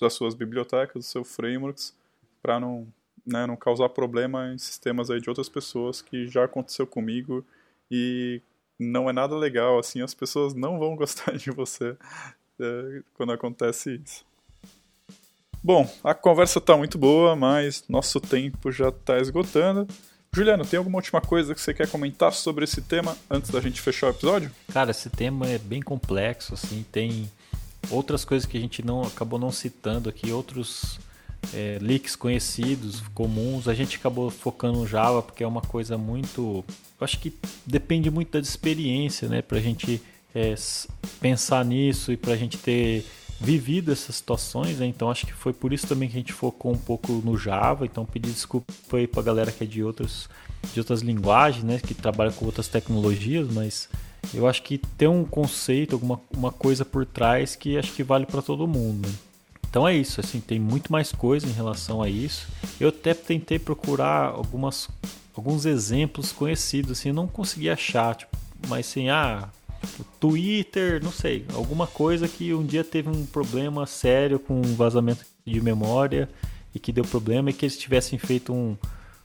as 0.00 0.12
suas 0.12 0.34
bibliotecas, 0.34 1.04
os 1.04 1.10
seus 1.10 1.34
frameworks, 1.34 1.94
para 2.42 2.58
não, 2.58 2.86
né, 3.26 3.46
não 3.46 3.56
causar 3.56 3.90
problema 3.90 4.52
em 4.52 4.58
sistemas 4.58 5.10
aí 5.10 5.20
de 5.20 5.28
outras 5.28 5.48
pessoas, 5.48 6.00
que 6.00 6.26
já 6.26 6.44
aconteceu 6.44 6.86
comigo 6.86 7.44
e 7.90 8.40
não 8.78 9.08
é 9.08 9.12
nada 9.12 9.36
legal, 9.36 9.78
assim, 9.78 10.00
as 10.00 10.14
pessoas 10.14 10.54
não 10.54 10.78
vão 10.78 10.96
gostar 10.96 11.36
de 11.36 11.50
você 11.50 11.96
é, 12.58 13.02
quando 13.14 13.32
acontece 13.32 14.00
isso. 14.02 14.24
Bom, 15.64 15.88
a 16.02 16.12
conversa 16.12 16.58
está 16.58 16.76
muito 16.76 16.98
boa, 16.98 17.36
mas 17.36 17.84
nosso 17.88 18.20
tempo 18.20 18.72
já 18.72 18.88
está 18.88 19.18
esgotando. 19.18 19.86
Juliano, 20.34 20.64
tem 20.64 20.76
alguma 20.76 20.98
última 20.98 21.20
coisa 21.20 21.54
que 21.54 21.60
você 21.60 21.72
quer 21.72 21.88
comentar 21.88 22.32
sobre 22.32 22.64
esse 22.64 22.80
tema 22.80 23.16
antes 23.30 23.50
da 23.50 23.60
gente 23.60 23.80
fechar 23.80 24.08
o 24.08 24.10
episódio? 24.10 24.50
Cara, 24.72 24.90
esse 24.90 25.08
tema 25.08 25.46
é 25.46 25.58
bem 25.58 25.80
complexo, 25.80 26.54
assim, 26.54 26.84
tem 26.90 27.30
outras 27.90 28.24
coisas 28.24 28.44
que 28.44 28.56
a 28.56 28.60
gente 28.60 28.84
não 28.84 29.02
acabou 29.02 29.38
não 29.38 29.52
citando 29.52 30.08
aqui, 30.08 30.32
outros 30.32 30.98
é, 31.54 31.78
leaks 31.80 32.16
conhecidos, 32.16 33.00
comuns. 33.14 33.68
A 33.68 33.74
gente 33.74 33.96
acabou 33.98 34.30
focando 34.30 34.80
no 34.80 34.86
Java 34.86 35.22
porque 35.22 35.44
é 35.44 35.46
uma 35.46 35.62
coisa 35.62 35.96
muito. 35.96 36.64
Eu 37.00 37.04
acho 37.04 37.20
que 37.20 37.32
depende 37.64 38.10
muito 38.10 38.32
da 38.32 38.40
experiência, 38.40 39.28
né? 39.28 39.42
Pra 39.42 39.60
gente 39.60 40.02
é, 40.34 40.54
pensar 41.20 41.64
nisso 41.64 42.10
e 42.10 42.16
pra 42.16 42.36
gente 42.36 42.58
ter 42.58 43.04
vivido 43.42 43.90
essas 43.90 44.16
situações, 44.16 44.78
né? 44.78 44.86
então 44.86 45.10
acho 45.10 45.26
que 45.26 45.32
foi 45.32 45.52
por 45.52 45.72
isso 45.72 45.86
também 45.86 46.08
que 46.08 46.16
a 46.16 46.20
gente 46.20 46.32
focou 46.32 46.72
um 46.72 46.78
pouco 46.78 47.12
no 47.24 47.36
Java, 47.36 47.84
então 47.84 48.04
pedir 48.04 48.30
desculpa 48.30 48.72
aí 48.92 49.06
pra 49.06 49.20
galera 49.20 49.50
que 49.50 49.64
é 49.64 49.66
de 49.66 49.82
outras, 49.82 50.28
de 50.72 50.78
outras 50.78 51.00
linguagens, 51.02 51.64
né, 51.64 51.80
que 51.80 51.92
trabalha 51.92 52.30
com 52.30 52.46
outras 52.46 52.68
tecnologias, 52.68 53.48
mas 53.52 53.88
eu 54.32 54.46
acho 54.46 54.62
que 54.62 54.78
tem 54.78 55.08
um 55.08 55.24
conceito, 55.24 55.94
alguma 55.94 56.20
uma 56.34 56.52
coisa 56.52 56.84
por 56.84 57.04
trás 57.04 57.56
que 57.56 57.76
acho 57.76 57.92
que 57.92 58.04
vale 58.04 58.26
para 58.26 58.40
todo 58.40 58.66
mundo. 58.68 59.08
Né? 59.08 59.14
Então 59.68 59.88
é 59.88 59.94
isso, 59.96 60.20
assim, 60.20 60.38
tem 60.38 60.60
muito 60.60 60.92
mais 60.92 61.12
coisa 61.12 61.46
em 61.46 61.52
relação 61.52 62.02
a 62.02 62.08
isso. 62.08 62.46
Eu 62.78 62.90
até 62.90 63.14
tentei 63.14 63.58
procurar 63.58 64.26
algumas, 64.26 64.88
alguns 65.34 65.66
exemplos 65.66 66.30
conhecidos, 66.30 66.92
assim, 66.92 67.08
eu 67.08 67.14
não 67.14 67.26
consegui 67.26 67.68
achar, 67.68 68.14
tipo, 68.14 68.36
mas 68.68 68.86
assim, 68.86 69.08
ah, 69.08 69.48
Twitter, 70.20 71.02
não 71.02 71.12
sei, 71.12 71.44
alguma 71.54 71.86
coisa 71.86 72.28
que 72.28 72.54
um 72.54 72.64
dia 72.64 72.84
teve 72.84 73.08
um 73.08 73.26
problema 73.26 73.86
sério 73.86 74.38
com 74.38 74.60
um 74.60 74.74
vazamento 74.74 75.24
de 75.44 75.60
memória 75.60 76.28
e 76.74 76.78
que 76.78 76.92
deu 76.92 77.04
problema 77.04 77.50
e 77.50 77.52
que 77.52 77.64
eles 77.64 77.76
tivessem 77.76 78.18
feito 78.18 78.52
um, 78.52 78.76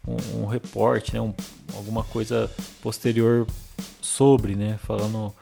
um, 0.08 0.42
um 0.42 0.46
reporte, 0.46 1.14
né, 1.14 1.22
um, 1.22 1.34
alguma 1.76 2.04
coisa 2.04 2.50
posterior 2.82 3.48
sobre, 4.02 4.56
né, 4.56 4.80
falando, 4.84 5.34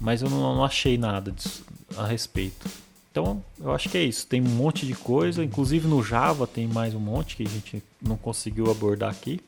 mas 0.00 0.22
eu 0.22 0.30
não, 0.30 0.56
não 0.56 0.64
achei 0.64 0.96
nada 0.96 1.30
disso, 1.30 1.64
a 1.96 2.06
respeito. 2.06 2.66
Então, 3.10 3.44
eu 3.60 3.72
acho 3.72 3.88
que 3.88 3.96
é 3.96 4.02
isso. 4.02 4.26
Tem 4.26 4.40
um 4.40 4.44
monte 4.44 4.84
de 4.84 4.94
coisa, 4.94 5.44
inclusive 5.44 5.86
no 5.86 6.02
Java 6.02 6.48
tem 6.48 6.66
mais 6.66 6.94
um 6.94 6.98
monte 6.98 7.36
que 7.36 7.44
a 7.44 7.48
gente 7.48 7.80
não 8.02 8.16
conseguiu 8.16 8.68
abordar 8.70 9.08
aqui. 9.08 9.40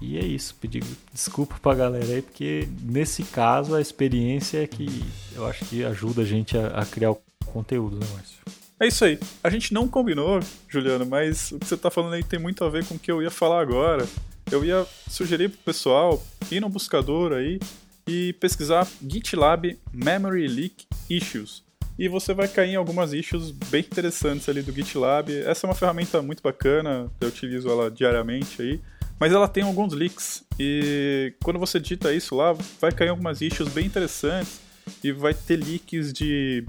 E 0.00 0.16
é 0.16 0.24
isso, 0.24 0.54
pedir 0.54 0.82
desculpa 1.12 1.56
pra 1.60 1.74
galera 1.74 2.06
aí, 2.06 2.22
porque 2.22 2.66
nesse 2.82 3.22
caso 3.22 3.74
a 3.74 3.80
experiência 3.80 4.62
é 4.62 4.66
que 4.66 5.04
eu 5.34 5.46
acho 5.46 5.64
que 5.66 5.84
ajuda 5.84 6.22
a 6.22 6.24
gente 6.24 6.56
a, 6.56 6.68
a 6.68 6.86
criar 6.86 7.10
o 7.10 7.20
conteúdo, 7.44 7.96
né, 7.96 8.06
Márcio? 8.14 8.38
É 8.80 8.86
isso 8.86 9.04
aí. 9.04 9.18
A 9.44 9.50
gente 9.50 9.74
não 9.74 9.86
combinou, 9.86 10.40
Juliano, 10.66 11.04
mas 11.04 11.52
o 11.52 11.58
que 11.58 11.66
você 11.66 11.76
tá 11.76 11.90
falando 11.90 12.14
aí 12.14 12.24
tem 12.24 12.38
muito 12.38 12.64
a 12.64 12.70
ver 12.70 12.86
com 12.86 12.94
o 12.94 12.98
que 12.98 13.12
eu 13.12 13.22
ia 13.22 13.30
falar 13.30 13.60
agora. 13.60 14.08
Eu 14.50 14.64
ia 14.64 14.86
sugerir 15.06 15.50
pro 15.50 15.58
pessoal 15.58 16.22
ir 16.50 16.60
no 16.60 16.68
buscador 16.70 17.32
aí 17.32 17.60
e 18.08 18.32
pesquisar 18.34 18.88
GitLab 19.06 19.78
Memory 19.92 20.48
Leak 20.48 20.86
Issues. 21.10 21.62
E 21.98 22.08
você 22.08 22.32
vai 22.32 22.48
cair 22.48 22.70
em 22.70 22.76
algumas 22.76 23.12
issues 23.12 23.50
bem 23.50 23.82
interessantes 23.82 24.48
ali 24.48 24.62
do 24.62 24.72
GitLab. 24.72 25.30
Essa 25.42 25.66
é 25.66 25.68
uma 25.68 25.76
ferramenta 25.76 26.22
muito 26.22 26.42
bacana, 26.42 27.10
eu 27.20 27.28
utilizo 27.28 27.68
ela 27.68 27.90
diariamente 27.90 28.62
aí. 28.62 28.80
Mas 29.20 29.32
ela 29.32 29.46
tem 29.46 29.62
alguns 29.62 29.92
leaks. 29.92 30.42
E 30.58 31.34
quando 31.44 31.58
você 31.58 31.78
digita 31.78 32.12
isso 32.12 32.34
lá, 32.34 32.52
vai 32.80 32.90
cair 32.90 33.10
algumas 33.10 33.42
issues 33.42 33.68
bem 33.68 33.86
interessantes. 33.86 34.60
E 35.04 35.12
vai 35.12 35.34
ter 35.34 35.56
leaks 35.56 36.12
de 36.12 36.64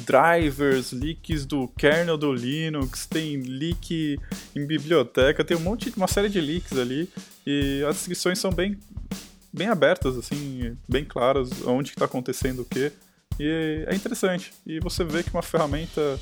drivers, 0.00 0.92
leaks 0.92 1.44
do 1.44 1.68
kernel 1.68 2.16
do 2.16 2.32
Linux, 2.32 3.06
tem 3.06 3.36
leak 3.36 4.18
em 4.56 4.66
biblioteca, 4.66 5.44
tem 5.44 5.56
um 5.56 5.60
monte, 5.60 5.92
uma 5.96 6.08
série 6.08 6.28
de 6.28 6.40
leaks 6.40 6.78
ali 6.78 7.08
e 7.46 7.84
as 7.86 7.96
descrições 7.96 8.38
são 8.38 8.50
bem, 8.50 8.78
bem 9.52 9.68
abertas, 9.68 10.16
assim, 10.16 10.76
bem 10.88 11.04
claras, 11.04 11.50
onde 11.66 11.90
está 11.90 12.06
acontecendo 12.06 12.62
o 12.62 12.64
que. 12.64 12.92
E 13.38 13.84
é 13.86 13.94
interessante. 13.94 14.52
E 14.66 14.80
você 14.80 15.04
vê 15.04 15.22
que 15.22 15.30
uma 15.30 15.42
ferramenta 15.42 16.18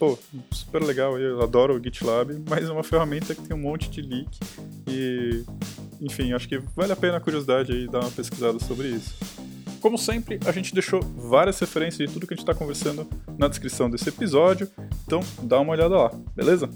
pô, 0.00 0.18
super 0.50 0.82
legal, 0.82 1.18
eu 1.18 1.42
adoro 1.42 1.76
o 1.76 1.82
GitLab, 1.82 2.42
mas 2.48 2.66
é 2.66 2.72
uma 2.72 2.82
ferramenta 2.82 3.34
que 3.34 3.42
tem 3.42 3.54
um 3.54 3.60
monte 3.60 3.90
de 3.90 4.00
leak 4.00 4.30
e, 4.88 5.44
enfim, 6.00 6.32
acho 6.32 6.48
que 6.48 6.56
vale 6.74 6.90
a 6.90 6.96
pena 6.96 7.18
a 7.18 7.20
curiosidade 7.20 7.70
aí 7.70 7.86
dar 7.86 8.00
uma 8.00 8.10
pesquisada 8.10 8.58
sobre 8.58 8.88
isso. 8.88 9.14
Como 9.78 9.98
sempre, 9.98 10.40
a 10.46 10.52
gente 10.52 10.72
deixou 10.72 11.02
várias 11.02 11.58
referências 11.60 12.08
de 12.08 12.14
tudo 12.14 12.26
que 12.26 12.32
a 12.32 12.36
gente 12.36 12.44
está 12.44 12.54
conversando 12.54 13.06
na 13.36 13.46
descrição 13.46 13.90
desse 13.90 14.08
episódio, 14.08 14.70
então 15.06 15.20
dá 15.42 15.60
uma 15.60 15.72
olhada 15.72 15.94
lá, 15.94 16.10
beleza? 16.34 16.68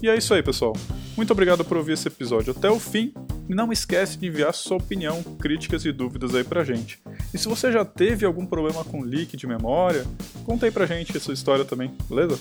E 0.00 0.08
é 0.08 0.16
isso 0.16 0.32
aí, 0.32 0.42
pessoal. 0.42 0.74
Muito 1.16 1.32
obrigado 1.32 1.64
por 1.64 1.76
ouvir 1.76 1.94
esse 1.94 2.06
episódio 2.06 2.54
até 2.56 2.70
o 2.70 2.78
fim 2.78 3.12
e 3.48 3.54
não 3.54 3.72
esquece 3.72 4.16
de 4.16 4.26
enviar 4.26 4.54
sua 4.54 4.76
opinião, 4.76 5.22
críticas 5.22 5.84
e 5.84 5.90
dúvidas 5.90 6.34
aí 6.34 6.44
pra 6.44 6.62
gente. 6.62 7.00
E 7.34 7.38
se 7.38 7.48
você 7.48 7.72
já 7.72 7.84
teve 7.84 8.24
algum 8.24 8.46
problema 8.46 8.84
com 8.84 9.02
leak 9.02 9.36
de 9.36 9.46
memória, 9.46 10.06
conta 10.44 10.66
aí 10.66 10.70
pra 10.70 10.86
gente 10.86 11.16
a 11.16 11.20
sua 11.20 11.34
história 11.34 11.64
também, 11.64 11.92
beleza? 12.08 12.38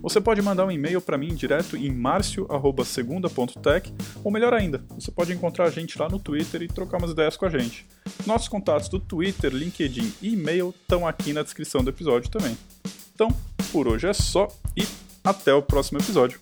Você 0.00 0.20
pode 0.20 0.40
mandar 0.40 0.64
um 0.64 0.70
e-mail 0.70 1.00
para 1.00 1.18
mim 1.18 1.34
direto 1.34 1.76
em 1.76 1.92
marcio@segunda.tech, 1.92 3.92
ou 4.24 4.30
melhor 4.30 4.54
ainda, 4.54 4.82
você 4.98 5.10
pode 5.10 5.32
encontrar 5.32 5.66
a 5.66 5.70
gente 5.70 5.98
lá 5.98 6.08
no 6.08 6.18
Twitter 6.18 6.62
e 6.62 6.68
trocar 6.68 6.98
umas 6.98 7.10
ideias 7.10 7.36
com 7.36 7.44
a 7.44 7.50
gente. 7.50 7.84
Nossos 8.24 8.48
contatos 8.48 8.88
do 8.88 9.00
Twitter, 9.00 9.52
LinkedIn 9.52 10.14
e 10.22 10.32
e-mail 10.32 10.72
estão 10.80 11.06
aqui 11.06 11.32
na 11.32 11.42
descrição 11.42 11.82
do 11.82 11.90
episódio 11.90 12.30
também. 12.30 12.56
Então, 13.12 13.28
por 13.72 13.88
hoje 13.88 14.06
é 14.06 14.12
só 14.12 14.48
e 14.76 14.86
até 15.24 15.52
o 15.52 15.60
próximo 15.60 15.98
episódio. 15.98 16.40